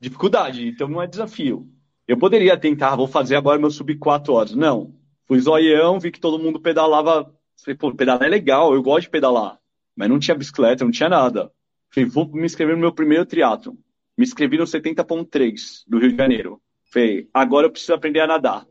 Dificuldade, 0.00 0.68
então 0.68 0.88
não 0.88 1.02
é 1.02 1.06
desafio. 1.06 1.68
Eu 2.06 2.16
poderia 2.16 2.56
tentar, 2.56 2.94
vou 2.94 3.08
fazer 3.08 3.34
agora 3.34 3.58
meu 3.58 3.70
sub 3.70 3.96
4 3.96 4.32
horas. 4.32 4.54
Não. 4.54 4.94
Fui 5.26 5.40
zoião, 5.40 5.98
vi 5.98 6.12
que 6.12 6.20
todo 6.20 6.38
mundo 6.38 6.60
pedalava. 6.60 7.34
Falei, 7.62 7.76
pô, 7.76 7.92
pedalar 7.94 8.22
é 8.22 8.28
legal, 8.28 8.72
eu 8.74 8.82
gosto 8.82 9.02
de 9.02 9.10
pedalar. 9.10 9.58
Mas 9.96 10.08
não 10.08 10.18
tinha 10.18 10.36
bicicleta, 10.36 10.84
não 10.84 10.92
tinha 10.92 11.08
nada. 11.08 11.50
Falei, 11.90 12.08
vou 12.08 12.28
me 12.28 12.44
inscrever 12.44 12.76
no 12.76 12.80
meu 12.80 12.92
primeiro 12.92 13.26
triatlo. 13.26 13.76
Me 14.16 14.24
inscrevi 14.24 14.58
no 14.58 14.64
70.3 14.64 15.82
do 15.86 15.98
Rio 15.98 16.12
de 16.12 16.16
Janeiro. 16.16 16.60
Falei, 16.92 17.28
agora 17.34 17.66
eu 17.66 17.70
preciso 17.70 17.94
aprender 17.94 18.20
a 18.20 18.26
nadar. 18.26 18.66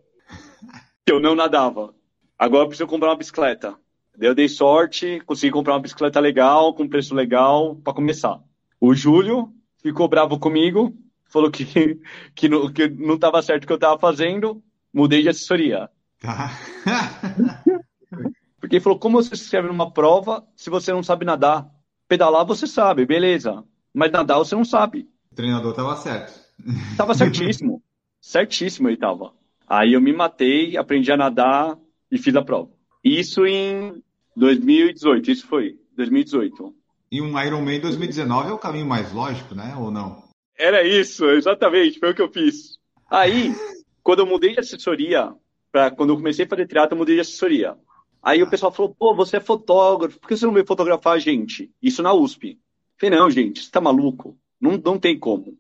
Eu 1.06 1.20
não 1.20 1.36
nadava. 1.36 1.94
Agora 2.38 2.64
eu 2.64 2.68
preciso 2.68 2.88
comprar 2.88 3.10
uma 3.10 3.18
bicicleta. 3.18 3.78
Eu 4.20 4.36
dei 4.36 4.48
sorte, 4.48 5.22
consegui 5.26 5.52
comprar 5.52 5.74
uma 5.74 5.82
bicicleta 5.82 6.20
legal, 6.20 6.74
com 6.74 6.88
preço 6.88 7.14
legal, 7.14 7.76
para 7.76 7.94
começar. 7.94 8.40
O 8.80 8.94
Júlio 8.94 9.54
ficou 9.82 10.08
bravo 10.08 10.40
comigo, 10.40 10.96
falou 11.26 11.52
que, 11.52 11.66
que, 12.36 12.50
não, 12.50 12.72
que 12.72 12.88
não 12.88 13.16
estava 13.16 13.42
certo 13.42 13.64
o 13.64 13.68
que 13.68 13.74
eu 13.74 13.78
estava 13.78 14.00
fazendo, 14.00 14.64
mudei 14.94 15.22
de 15.22 15.30
assessoria. 15.30 15.90
Tá. 16.20 16.52
Porque 18.60 18.78
ele 18.78 18.84
falou, 18.84 18.98
como 18.98 19.22
você 19.22 19.36
se 19.36 19.44
inscreve 19.44 19.68
numa 19.68 19.92
prova 19.92 20.44
se 20.56 20.70
você 20.70 20.92
não 20.92 21.04
sabe 21.04 21.26
nadar? 21.26 21.70
Pedalar 22.08 22.46
você 22.46 22.66
sabe, 22.66 23.06
beleza. 23.06 23.64
Mas 23.94 24.12
nadar 24.12 24.38
você 24.38 24.56
não 24.56 24.66
sabe. 24.66 25.08
O 25.32 25.36
treinador 25.36 25.72
estava 25.72 25.96
certo. 25.98 26.40
Tava 26.98 27.14
certíssimo. 27.14 27.82
certíssimo 28.20 28.88
ele 28.88 28.96
estava. 28.96 29.34
Aí 29.68 29.94
eu 29.94 30.02
me 30.02 30.14
matei, 30.14 30.78
aprendi 30.78 31.12
a 31.12 31.18
nadar 31.18 31.78
e 32.12 32.18
fiz 32.18 32.36
a 32.36 32.42
prova. 32.42 32.72
Isso 33.04 33.46
em 33.46 34.02
2018, 34.36 35.32
isso 35.32 35.48
foi 35.48 35.80
2018. 35.96 36.76
E 37.12 37.22
um 37.22 37.40
Ironman 37.42 37.80
2019 37.80 38.50
é 38.50 38.54
o 38.54 38.58
caminho 38.58 38.86
mais 38.86 39.14
lógico, 39.14 39.56
né? 39.56 39.76
Ou 39.78 39.90
não? 39.90 40.24
Era 40.58 40.84
isso, 40.84 41.26
exatamente, 41.30 42.00
foi 42.00 42.12
o 42.12 42.16
que 42.16 42.22
eu 42.22 42.32
fiz. 42.32 42.78
Aí, 43.10 43.54
quando 44.04 44.20
eu 44.20 44.26
mudei 44.26 44.54
de 44.54 44.60
assessoria, 44.60 45.34
pra, 45.72 45.92
quando 45.92 46.12
eu 46.12 46.18
comecei 46.18 46.46
a 46.46 46.48
fazer 46.48 46.68
teatro, 46.68 46.96
eu 46.96 47.00
mudei 47.00 47.16
de 47.16 47.22
assessoria. 47.22 47.78
Aí 48.22 48.42
o 48.42 48.50
pessoal 48.50 48.72
falou, 48.72 48.96
pô, 48.98 49.14
você 49.14 49.38
é 49.38 49.40
fotógrafo, 49.40 50.20
por 50.20 50.28
que 50.28 50.36
você 50.36 50.46
não 50.46 50.54
veio 50.54 50.66
fotografar 50.66 51.14
a 51.14 51.20
gente? 51.20 51.72
Isso 51.82 52.02
na 52.02 52.14
USP. 52.14 52.52
Eu 52.52 52.58
falei, 53.00 53.20
não, 53.20 53.30
gente, 53.30 53.64
você 53.64 53.70
tá 53.70 53.80
maluco? 53.80 54.38
Não, 54.60 54.78
não 54.84 54.98
tem 54.98 55.18
como. 55.18 55.58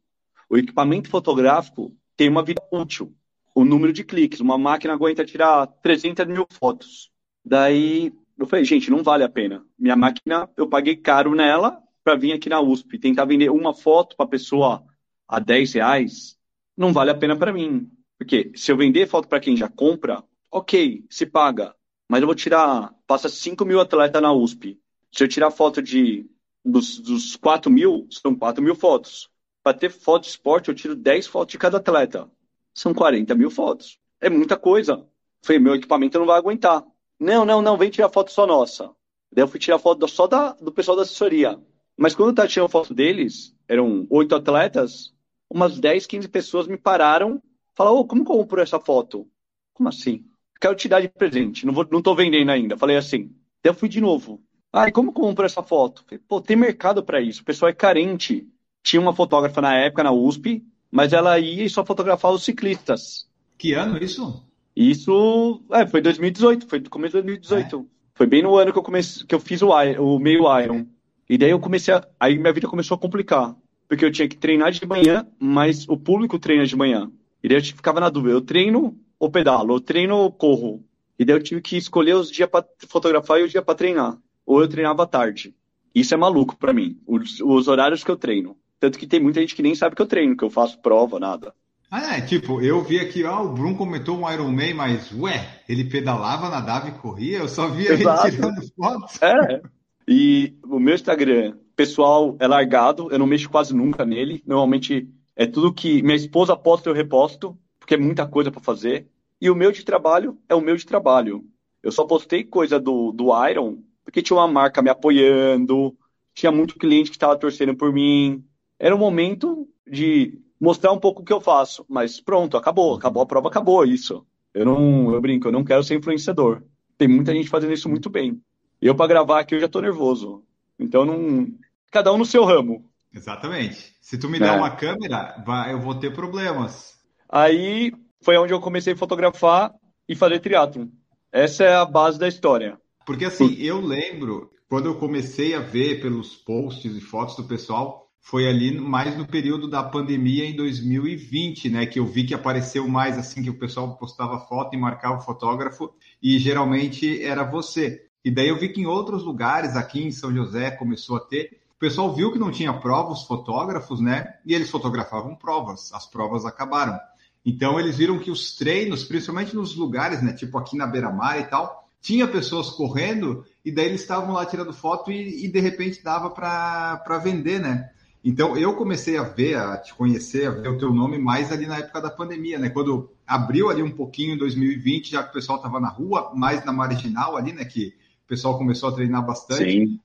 O 0.50 0.58
equipamento 0.58 1.10
fotográfico 1.10 1.96
tem 2.18 2.30
uma 2.30 2.44
vida 2.44 2.62
útil. 2.72 3.14
O 3.54 3.64
número 3.64 3.94
de 3.94 4.04
cliques, 4.04 4.40
uma 4.40 4.58
máquina 4.58 4.94
aguenta 4.94 5.24
tirar 5.24 5.68
300 5.68 6.26
mil 6.26 6.48
fotos. 6.50 7.12
Daí 7.44 8.12
eu 8.38 8.46
falei, 8.46 8.66
gente, 8.66 8.92
não 8.92 9.04
vale 9.04 9.24
a 9.24 9.30
pena. 9.30 9.66
Minha 9.78 9.96
máquina, 9.96 10.50
eu 10.58 10.68
paguei 10.68 10.96
caro 10.96 11.34
nela, 11.34 11.82
para 12.04 12.16
vir 12.16 12.34
aqui 12.34 12.50
na 12.50 12.62
USP 12.62 13.00
tentar 13.00 13.26
vender 13.26 13.50
uma 13.50 13.74
foto 13.74 14.16
para 14.16 14.28
pessoa 14.28 14.84
a 15.28 15.40
10 15.40 15.74
reais, 15.74 16.38
não 16.78 16.94
vale 16.94 17.10
a 17.10 17.16
pena 17.16 17.36
para 17.36 17.52
mim. 17.52 17.90
Porque 18.18 18.52
se 18.56 18.72
eu 18.72 18.78
vender 18.78 19.08
foto 19.08 19.28
para 19.28 19.40
quem 19.40 19.58
já 19.58 19.68
compra, 19.68 20.24
ok, 20.52 21.04
se 21.10 21.26
paga. 21.26 21.76
Mas 22.08 22.22
eu 22.22 22.28
vou 22.28 22.36
tirar, 22.36 22.94
passa 23.08 23.28
5 23.28 23.66
mil 23.66 23.80
atletas 23.80 24.22
na 24.22 24.32
USP. 24.32 24.80
Se 25.12 25.24
eu 25.24 25.28
tirar 25.28 25.50
foto 25.50 25.82
de 25.82 26.30
dos, 26.64 27.00
dos 27.00 27.36
4 27.36 27.72
mil, 27.72 28.08
são 28.10 28.36
4 28.36 28.64
mil 28.64 28.76
fotos. 28.76 29.30
Para 29.64 29.78
ter 29.78 29.90
foto 29.90 30.24
de 30.24 30.30
esporte, 30.30 30.70
eu 30.70 30.76
tiro 30.76 30.96
10 30.96 31.28
fotos 31.28 31.54
de 31.54 31.58
cada 31.58 31.78
atleta. 31.78 32.30
São 32.74 32.94
40 32.94 33.34
mil 33.36 33.50
fotos. 33.50 33.98
É 34.22 34.30
muita 34.30 34.58
coisa. 34.58 35.08
Falei, 35.42 35.60
meu 35.60 35.76
equipamento 35.76 36.20
não 36.20 36.26
vai 36.26 36.38
aguentar. 36.38 36.84
Não, 37.20 37.46
não, 37.46 37.62
não, 37.62 37.78
vem 37.78 37.90
tirar 37.90 38.10
foto 38.10 38.32
só 38.32 38.46
nossa. 38.46 38.92
Daí 39.32 39.44
eu 39.44 39.48
fui 39.48 39.60
tirar 39.60 39.80
foto 39.80 40.08
só 40.08 40.28
da, 40.28 40.54
do 40.54 40.72
pessoal 40.72 40.98
da 40.98 41.04
assessoria. 41.04 41.60
Mas 41.98 42.14
quando 42.14 42.30
eu 42.30 42.36
tava 42.36 42.48
tirando 42.48 42.70
foto 42.70 42.94
deles, 42.94 43.56
eram 43.68 44.06
oito 44.10 44.36
atletas, 44.36 45.14
umas 45.50 45.80
10, 45.80 46.06
15 46.06 46.28
pessoas 46.28 46.68
me 46.68 46.78
pararam, 46.78 47.42
falaram, 47.74 47.98
oh, 47.98 48.06
como 48.06 48.26
comprou 48.26 48.62
essa 48.62 48.80
foto? 48.80 49.28
Como 49.74 49.90
assim? 49.90 50.26
Quero 50.60 50.76
te 50.76 50.88
dar 50.88 51.02
de 51.02 51.10
presente, 51.10 51.66
não, 51.66 51.74
vou, 51.74 51.88
não 51.90 52.02
tô 52.02 52.16
vendendo 52.16 52.50
ainda. 52.50 52.78
Falei 52.78 52.98
assim. 52.98 53.28
Daí 53.64 53.72
eu 53.72 53.74
fui 53.74 53.90
de 53.90 54.02
novo. 54.02 54.42
E 54.88 54.92
como 54.92 55.14
comprou 55.14 55.46
essa 55.46 55.64
foto? 55.64 56.04
Falei, 56.04 56.22
Pô, 56.28 56.42
tem 56.42 56.58
mercado 56.58 57.04
para 57.04 57.22
isso, 57.22 57.42
o 57.42 57.46
pessoal 57.46 57.70
é 57.70 57.74
carente. 57.74 58.48
Tinha 58.84 59.02
uma 59.02 59.16
fotógrafa 59.16 59.62
na 59.62 59.76
época, 59.76 60.04
na 60.04 60.12
USP, 60.12 60.64
mas 60.92 61.14
ela 61.14 61.40
ia 61.40 61.64
e 61.64 61.70
só 61.70 61.84
fotografava 61.84 62.36
os 62.36 62.44
ciclistas. 62.44 63.28
Que 63.58 63.74
ano 63.74 63.98
isso? 63.98 64.46
Isso, 64.76 65.62
é, 65.72 65.88
foi 65.88 66.02
2018, 66.02 66.68
foi 66.68 66.80
do 66.80 66.90
começo 66.90 67.16
de 67.16 67.24
2018. 67.24 67.78
É. 67.78 67.96
Foi 68.14 68.28
bem 68.28 68.42
no 68.42 68.56
ano 68.58 68.72
que 68.72 68.80
eu 68.80 68.84
comecei, 68.84 69.26
que 69.26 69.36
eu 69.36 69.40
fiz 69.40 69.62
o, 69.62 69.70
o 69.70 70.20
meio 70.20 70.44
Iron. 70.60 70.86
E 71.30 71.38
daí 71.38 71.50
eu 71.50 71.60
comecei 71.60 71.94
a. 71.94 72.06
Aí 72.20 72.38
minha 72.38 72.54
vida 72.54 72.68
começou 72.68 72.96
a 72.96 73.00
complicar. 73.00 73.56
Porque 73.88 74.04
eu 74.04 74.12
tinha 74.12 74.28
que 74.28 74.38
treinar 74.38 74.72
de 74.72 74.86
manhã, 74.86 75.28
mas 75.40 75.88
o 75.88 75.98
público 75.98 76.40
treina 76.40 76.66
de 76.66 76.76
manhã. 76.76 77.12
E 77.44 77.48
daí 77.48 77.58
eu 77.58 77.64
ficava 77.64 78.00
na 78.00 78.10
dúvida: 78.10 78.34
eu 78.34 78.42
treino 78.42 78.98
ou 79.20 79.30
pedalo? 79.30 79.76
Eu 79.76 79.80
treino 79.80 80.18
ou 80.18 80.32
corro? 80.32 80.84
E 81.18 81.24
daí 81.24 81.36
eu 81.36 81.44
tive 81.44 81.62
que 81.62 81.78
escolher 81.78 82.16
os 82.16 82.30
dias 82.30 82.50
para 82.50 82.66
fotografar 82.88 83.40
e 83.40 83.44
o 83.44 83.48
dia 83.48 83.62
para 83.62 83.76
treinar. 83.76 84.18
Ou 84.46 84.62
eu 84.62 84.68
treinava 84.68 85.04
à 85.04 85.08
tarde. 85.08 85.56
Isso 85.94 86.14
é 86.14 86.18
maluco 86.18 86.58
para 86.58 86.74
mim, 86.74 87.00
os, 87.08 87.40
os, 87.40 87.68
horários 87.70 88.04
que 88.04 88.12
eu 88.12 88.18
treino. 88.18 88.58
Tanto 88.80 89.00
que 89.00 89.08
tem 89.08 89.20
muita 89.20 89.40
gente 89.40 89.56
que 89.56 89.62
nem 89.62 89.74
sabe 89.74 89.96
que 89.96 90.02
eu 90.02 90.06
treino, 90.06 90.36
que 90.36 90.44
eu 90.44 90.50
faço 90.50 90.82
prova, 90.82 91.20
nada. 91.20 91.54
Ah, 91.98 92.18
é, 92.18 92.22
tipo, 92.22 92.62
eu 92.62 92.84
vi 92.84 93.00
aqui, 93.00 93.24
ó, 93.24 93.46
o 93.46 93.54
Bruno 93.54 93.78
comentou 93.78 94.18
um 94.18 94.30
Iron 94.30 94.52
Man, 94.52 94.74
mas, 94.76 95.14
ué, 95.14 95.62
ele 95.68 95.86
pedalava, 95.86 96.50
nadava 96.50 96.90
e 96.90 96.92
corria? 96.92 97.38
Eu 97.38 97.48
só 97.48 97.70
via 97.70 97.94
Exato. 97.94 98.28
ele 98.28 98.36
tirando 98.36 98.74
fotos. 98.76 99.22
É, 99.22 99.62
e 100.06 100.58
o 100.66 100.78
meu 100.78 100.94
Instagram 100.94 101.56
pessoal 101.74 102.36
é 102.38 102.48
largado, 102.48 103.10
eu 103.10 103.18
não 103.18 103.26
mexo 103.26 103.50
quase 103.50 103.74
nunca 103.74 104.04
nele. 104.04 104.44
Normalmente 104.46 105.08
é 105.38 105.46
tudo 105.46 105.74
que 105.74 106.04
minha 106.04 106.18
esposa 106.18 106.54
posta, 106.54 106.90
eu 106.90 106.94
reposto, 106.94 107.58
porque 107.80 107.94
é 107.94 107.98
muita 107.98 108.28
coisa 108.28 108.52
para 108.52 108.60
fazer. 108.60 109.08
E 109.40 109.50
o 109.50 109.56
meu 109.56 109.72
de 109.72 109.86
trabalho 109.86 110.38
é 110.50 110.56
o 110.56 110.60
meu 110.60 110.76
de 110.76 110.86
trabalho. 110.86 111.46
Eu 111.82 111.94
só 111.94 112.04
postei 112.04 112.44
coisa 112.44 112.78
do, 112.78 113.14
do 113.14 113.30
Iron, 113.48 113.78
porque 114.04 114.22
tinha 114.22 114.36
uma 114.36 114.50
marca 114.50 114.82
me 114.82 114.90
apoiando, 114.90 115.96
tinha 116.34 116.52
muito 116.52 116.78
cliente 116.78 117.10
que 117.10 117.16
estava 117.16 117.38
torcendo 117.38 117.74
por 117.74 117.94
mim. 117.94 118.44
Era 118.78 118.94
o 118.94 119.00
momento 119.00 119.66
de 119.90 120.42
mostrar 120.66 120.92
um 120.92 121.00
pouco 121.00 121.22
o 121.22 121.26
que 121.26 121.32
eu 121.32 121.40
faço. 121.40 121.86
Mas 121.88 122.20
pronto, 122.20 122.58
acabou, 122.58 122.96
acabou 122.96 123.22
a 123.22 123.26
prova, 123.26 123.48
acabou 123.48 123.86
isso. 123.86 124.26
Eu 124.54 124.66
não, 124.66 125.14
eu 125.14 125.22
brinco, 125.22 125.48
eu 125.48 125.52
não 125.52 125.64
quero 125.64 125.84
ser 125.84 125.96
influenciador. 125.96 126.64
Tem 126.98 127.08
muita 127.08 127.34
gente 127.34 127.50
fazendo 127.50 127.74
isso 127.74 127.88
muito 127.88 128.10
bem. 128.10 128.42
Eu, 128.82 128.96
para 128.96 129.08
gravar 129.08 129.40
aqui, 129.40 129.54
eu 129.54 129.60
já 129.60 129.68
tô 129.68 129.80
nervoso. 129.80 130.44
Então, 130.80 131.06
não. 131.06 131.48
Cada 131.92 132.12
um 132.12 132.18
no 132.18 132.26
seu 132.26 132.44
ramo. 132.44 132.90
Exatamente. 133.14 133.94
Se 134.02 134.18
tu 134.18 134.28
me 134.28 134.40
der 134.40 134.54
é. 134.54 134.58
uma 134.58 134.72
câmera, 134.72 135.44
eu 135.70 135.80
vou 135.80 135.96
ter 135.96 136.12
problemas. 136.14 136.96
Aí 137.30 137.94
foi 138.22 138.38
onde 138.38 138.54
eu 138.54 138.60
comecei 138.60 138.94
a 138.94 138.98
fotografar 138.98 139.74
e 140.10 140.16
fazer 140.16 140.40
triatlo. 140.40 140.90
Essa 141.32 141.64
é 141.64 141.76
a 141.76 141.86
base 141.86 142.18
da 142.20 142.28
história. 142.28 142.78
Porque 143.06 143.26
assim, 143.26 143.56
eu 143.60 143.80
lembro, 143.80 144.52
quando 144.68 144.88
eu 144.88 144.96
comecei 144.96 145.54
a 145.54 145.60
ver 145.60 146.02
pelos 146.02 146.36
posts 146.36 146.96
e 146.96 147.02
fotos 147.02 147.36
do 147.36 147.44
pessoal, 147.44 148.05
foi 148.26 148.48
ali 148.50 148.76
mais 148.76 149.16
no 149.16 149.28
período 149.28 149.70
da 149.70 149.84
pandemia 149.84 150.46
em 150.46 150.56
2020, 150.56 151.70
né? 151.70 151.86
Que 151.86 152.00
eu 152.00 152.08
vi 152.08 152.24
que 152.24 152.34
apareceu 152.34 152.88
mais 152.88 153.20
assim, 153.20 153.44
que 153.44 153.52
o 153.52 153.60
pessoal 153.60 153.96
postava 153.98 154.40
foto 154.40 154.74
e 154.74 154.80
marcava 154.80 155.20
o 155.20 155.22
fotógrafo, 155.22 155.94
e 156.22 156.40
geralmente 156.40 157.24
era 157.24 157.44
você. 157.44 158.08
E 158.24 158.32
daí 158.32 158.50
eu 158.50 158.58
vi 158.58 158.70
que 158.70 158.82
em 158.82 158.88
outros 158.88 159.24
lugares, 159.24 159.76
aqui 159.76 160.04
em 160.04 160.10
São 160.10 160.34
José, 160.34 160.72
começou 160.72 161.18
a 161.18 161.20
ter. 161.20 161.62
O 161.76 161.80
pessoal 161.80 162.16
viu 162.16 162.32
que 162.32 162.40
não 162.40 162.50
tinha 162.50 162.74
provas, 162.74 163.22
fotógrafos, 163.22 164.02
né? 164.02 164.34
E 164.44 164.56
eles 164.56 164.72
fotografavam 164.72 165.36
provas. 165.36 165.94
As 165.94 166.08
provas 166.08 166.48
acabaram. 166.48 166.98
Então 167.46 167.80
eles 167.80 167.96
viram 167.96 168.18
que 168.18 168.32
os 168.32 168.56
treinos, 168.56 169.04
principalmente 169.04 169.56
nos 169.56 169.76
lugares, 169.76 170.24
né? 170.24 170.34
Tipo 170.34 170.58
aqui 170.58 170.76
na 170.76 170.88
beira-mar 170.88 171.40
e 171.40 171.44
tal, 171.44 171.88
tinha 172.02 172.28
pessoas 172.28 172.72
correndo 172.72 173.46
e 173.64 173.72
daí 173.72 173.86
eles 173.86 174.02
estavam 174.02 174.34
lá 174.34 174.48
tirando 174.48 174.74
foto 174.74 175.12
e, 175.12 175.46
e 175.46 175.48
de 175.48 175.60
repente 175.60 176.04
dava 176.04 176.32
para 176.32 177.20
vender, 177.20 177.60
né? 177.60 177.92
Então 178.26 178.58
eu 178.58 178.74
comecei 178.74 179.18
a 179.18 179.24
ver, 179.24 179.56
a 179.56 179.78
te 179.78 179.94
conhecer, 179.94 180.48
a 180.48 180.52
ver 180.52 180.70
o 180.70 180.80
teu 180.80 180.92
nome 180.92 181.20
mais 181.20 181.52
ali 181.52 181.68
na 181.68 181.78
época 181.78 182.02
da 182.02 182.10
pandemia, 182.10 182.58
né? 182.58 182.70
Quando 182.70 183.12
abriu 183.26 183.70
ali 183.70 183.84
um 183.84 183.92
pouquinho 183.92 184.34
em 184.34 184.38
2020, 184.38 185.12
já 185.12 185.22
que 185.22 185.30
o 185.30 185.34
pessoal 185.34 185.60
estava 185.60 185.80
na 185.80 185.90
rua, 185.90 186.32
mais 186.34 186.66
na 186.66 186.74
marginal 186.74 187.38
ali, 187.38 187.54
né? 187.54 187.64
Que 187.64 187.94
o 188.26 188.28
pessoal 188.28 188.58
começou 188.58 188.90
a 188.90 188.94
treinar 188.94 189.24
bastante. 189.24 189.64
Sim. 189.64 190.00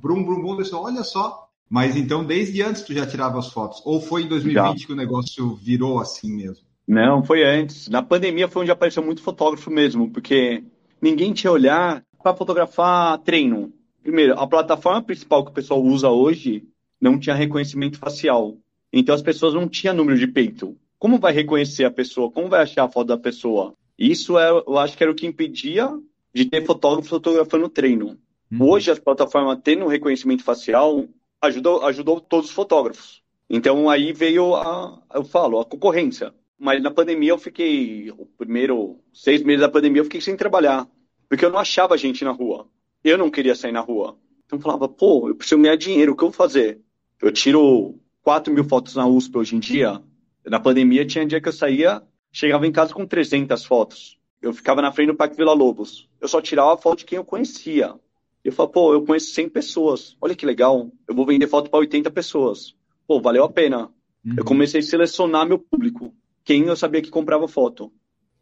Brum, 0.00 0.24
brum, 0.24 0.42
brum, 0.42 0.56
disse, 0.56 0.74
olha 0.74 1.04
só. 1.04 1.48
Mas 1.68 1.94
então, 1.94 2.24
desde 2.24 2.60
antes 2.60 2.82
tu 2.82 2.92
já 2.92 3.06
tirava 3.06 3.38
as 3.38 3.52
fotos? 3.52 3.80
Ou 3.84 4.00
foi 4.00 4.24
em 4.24 4.28
2020 4.28 4.80
já. 4.80 4.86
que 4.86 4.92
o 4.92 4.96
negócio 4.96 5.54
virou 5.54 6.00
assim 6.00 6.34
mesmo? 6.34 6.66
Não, 6.88 7.22
foi 7.22 7.44
antes. 7.44 7.88
Na 7.88 8.02
pandemia 8.02 8.48
foi 8.48 8.62
onde 8.62 8.72
apareceu 8.72 9.04
muito 9.04 9.22
fotógrafo 9.22 9.70
mesmo, 9.70 10.10
porque 10.10 10.64
ninguém 11.00 11.32
tinha 11.32 11.52
olhar 11.52 12.02
para 12.20 12.34
fotografar 12.34 13.16
treino. 13.18 13.72
Primeiro, 14.02 14.36
a 14.36 14.44
plataforma 14.48 15.00
principal 15.00 15.44
que 15.44 15.52
o 15.52 15.54
pessoal 15.54 15.80
usa 15.80 16.08
hoje 16.08 16.64
não 17.00 17.18
tinha 17.18 17.34
reconhecimento 17.34 17.98
facial. 17.98 18.56
Então 18.92 19.14
as 19.14 19.22
pessoas 19.22 19.54
não 19.54 19.68
tinham 19.68 19.94
número 19.94 20.18
de 20.18 20.26
peito. 20.26 20.76
Como 20.98 21.18
vai 21.18 21.32
reconhecer 21.32 21.84
a 21.84 21.90
pessoa? 21.90 22.30
Como 22.30 22.48
vai 22.48 22.62
achar 22.62 22.84
a 22.84 22.88
foto 22.88 23.08
da 23.08 23.16
pessoa? 23.16 23.74
Isso 23.98 24.38
é, 24.38 24.50
eu 24.50 24.78
acho 24.78 24.96
que 24.96 25.02
era 25.02 25.10
o 25.10 25.14
que 25.14 25.26
impedia 25.26 25.88
de 26.34 26.44
ter 26.44 26.64
fotógrafo 26.64 27.08
fotografando 27.08 27.68
treino. 27.68 28.18
Uhum. 28.50 28.68
Hoje, 28.68 28.90
as 28.90 28.98
plataformas 28.98 29.58
tendo 29.62 29.86
reconhecimento 29.86 30.42
facial 30.42 31.06
ajudou, 31.40 31.84
ajudou 31.86 32.20
todos 32.20 32.50
os 32.50 32.54
fotógrafos. 32.54 33.22
Então, 33.48 33.88
aí 33.88 34.12
veio 34.12 34.54
a, 34.54 35.02
eu 35.14 35.24
falo, 35.24 35.60
a 35.60 35.64
concorrência. 35.64 36.34
Mas 36.58 36.82
na 36.82 36.90
pandemia 36.90 37.30
eu 37.30 37.38
fiquei, 37.38 38.10
o 38.10 38.26
primeiro 38.26 39.00
seis 39.12 39.42
meses 39.42 39.62
da 39.62 39.68
pandemia 39.68 40.00
eu 40.00 40.04
fiquei 40.04 40.20
sem 40.20 40.36
trabalhar. 40.36 40.86
Porque 41.28 41.44
eu 41.44 41.50
não 41.50 41.58
achava 41.58 41.96
gente 41.96 42.24
na 42.24 42.32
rua. 42.32 42.68
Eu 43.02 43.16
não 43.16 43.30
queria 43.30 43.54
sair 43.54 43.72
na 43.72 43.80
rua. 43.80 44.18
Então 44.44 44.58
eu 44.58 44.62
falava, 44.62 44.88
pô, 44.88 45.28
eu 45.28 45.34
preciso 45.34 45.60
ganhar 45.60 45.76
dinheiro, 45.76 46.12
o 46.12 46.16
que 46.16 46.22
eu 46.22 46.28
vou 46.28 46.36
fazer? 46.36 46.80
Eu 47.20 47.30
tiro 47.30 47.98
4 48.22 48.52
mil 48.52 48.64
fotos 48.64 48.94
na 48.96 49.06
USP 49.06 49.36
hoje 49.36 49.56
em 49.56 49.58
dia. 49.58 50.00
Na 50.46 50.58
pandemia 50.58 51.04
tinha 51.06 51.26
dia 51.26 51.40
que 51.40 51.48
eu 51.48 51.52
saía, 51.52 52.02
chegava 52.32 52.66
em 52.66 52.72
casa 52.72 52.94
com 52.94 53.06
300 53.06 53.64
fotos. 53.64 54.18
Eu 54.40 54.54
ficava 54.54 54.80
na 54.80 54.90
frente 54.90 55.08
do 55.08 55.14
Parque 55.14 55.36
Vila 55.36 55.52
Lobos. 55.52 56.08
Eu 56.18 56.26
só 56.26 56.40
tirava 56.40 56.76
foto 56.78 57.00
de 57.00 57.04
quem 57.04 57.16
eu 57.16 57.24
conhecia. 57.24 57.94
Eu 58.42 58.52
falava, 58.52 58.72
pô, 58.72 58.94
eu 58.94 59.04
conheço 59.04 59.34
100 59.34 59.50
pessoas. 59.50 60.16
Olha 60.18 60.34
que 60.34 60.46
legal. 60.46 60.90
Eu 61.06 61.14
vou 61.14 61.26
vender 61.26 61.46
foto 61.46 61.70
para 61.70 61.80
80 61.80 62.10
pessoas. 62.10 62.74
Pô, 63.06 63.20
valeu 63.20 63.44
a 63.44 63.50
pena. 63.50 63.90
Uhum. 64.24 64.34
Eu 64.38 64.44
comecei 64.44 64.80
a 64.80 64.82
selecionar 64.82 65.46
meu 65.46 65.58
público. 65.58 66.14
Quem 66.42 66.64
eu 66.64 66.76
sabia 66.76 67.02
que 67.02 67.10
comprava 67.10 67.46
foto. 67.46 67.92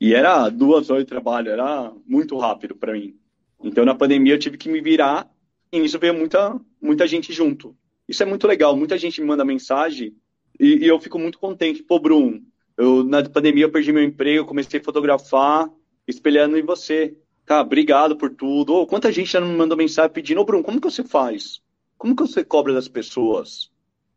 E 0.00 0.14
era 0.14 0.48
duas 0.50 0.88
horas 0.88 1.02
de 1.02 1.08
trabalho. 1.08 1.50
Era 1.50 1.92
muito 2.06 2.38
rápido 2.38 2.76
para 2.76 2.92
mim. 2.92 3.16
Então, 3.60 3.84
na 3.84 3.94
pandemia, 3.94 4.34
eu 4.34 4.38
tive 4.38 4.56
que 4.56 4.68
me 4.68 4.80
virar. 4.80 5.28
E 5.72 5.80
nisso 5.80 5.98
veio 5.98 6.14
muita, 6.14 6.60
muita 6.80 7.08
gente 7.08 7.32
junto. 7.32 7.76
Isso 8.08 8.22
é 8.22 8.26
muito 8.26 8.46
legal. 8.46 8.76
Muita 8.76 8.96
gente 8.96 9.20
me 9.20 9.26
manda 9.26 9.44
mensagem. 9.44 10.14
E, 10.58 10.84
e 10.84 10.86
eu 10.86 10.98
fico 10.98 11.18
muito 11.18 11.38
contente. 11.38 11.82
Pô, 11.82 11.98
Bruno, 11.98 12.42
eu, 12.76 13.04
na 13.04 13.28
pandemia 13.28 13.64
eu 13.64 13.70
perdi 13.70 13.92
meu 13.92 14.02
emprego, 14.02 14.46
comecei 14.46 14.80
a 14.80 14.82
fotografar 14.82 15.68
espelhando 16.06 16.56
em 16.56 16.62
você. 16.62 17.16
Tá, 17.44 17.60
obrigado 17.60 18.16
por 18.16 18.30
tudo. 18.30 18.74
Ou 18.74 18.86
quanta 18.86 19.12
gente 19.12 19.32
já 19.32 19.40
me 19.40 19.54
mandou 19.54 19.76
mensagem 19.76 20.10
pedindo, 20.10 20.40
ô 20.40 20.44
Bruno, 20.44 20.64
como 20.64 20.80
que 20.80 20.90
você 20.90 21.04
faz? 21.04 21.60
Como 21.96 22.14
que 22.16 22.22
você 22.22 22.44
cobra 22.44 22.72
das 22.72 22.88
pessoas? 22.88 23.70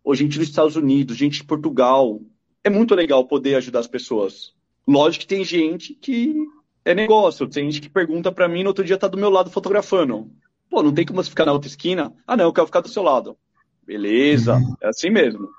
Ou 0.04 0.16
gente 0.16 0.38
dos 0.40 0.48
Estados 0.48 0.76
Unidos, 0.76 1.18
gente 1.18 1.38
de 1.38 1.44
Portugal. 1.44 2.22
É 2.64 2.70
muito 2.70 2.96
legal 2.96 3.26
poder 3.26 3.56
ajudar 3.56 3.80
as 3.80 3.88
pessoas. 3.88 4.54
Lógico 4.88 5.22
que 5.22 5.28
tem 5.28 5.44
gente 5.44 5.94
que 5.96 6.36
é 6.86 6.94
negócio. 6.94 7.48
Tem 7.48 7.70
gente 7.70 7.82
que 7.82 7.90
pergunta 7.90 8.32
para 8.32 8.48
mim 8.48 8.64
no 8.64 8.70
outro 8.70 8.84
dia 8.84 8.98
tá 8.98 9.08
do 9.08 9.18
meu 9.18 9.30
lado 9.30 9.50
fotografando. 9.50 10.32
Pô, 10.70 10.82
não 10.82 10.94
tem 10.94 11.06
como 11.06 11.22
você 11.22 11.30
ficar 11.30 11.46
na 11.46 11.54
outra 11.54 11.68
esquina? 11.68 12.14
Ah, 12.26 12.38
não, 12.38 12.46
eu 12.46 12.54
quero 12.54 12.68
ficar 12.68 12.82
do 12.82 12.90
seu 12.90 13.04
lado. 13.04 13.38
Beleza, 13.86 14.60
é 14.82 14.88
assim 14.88 15.10
mesmo. 15.10 15.50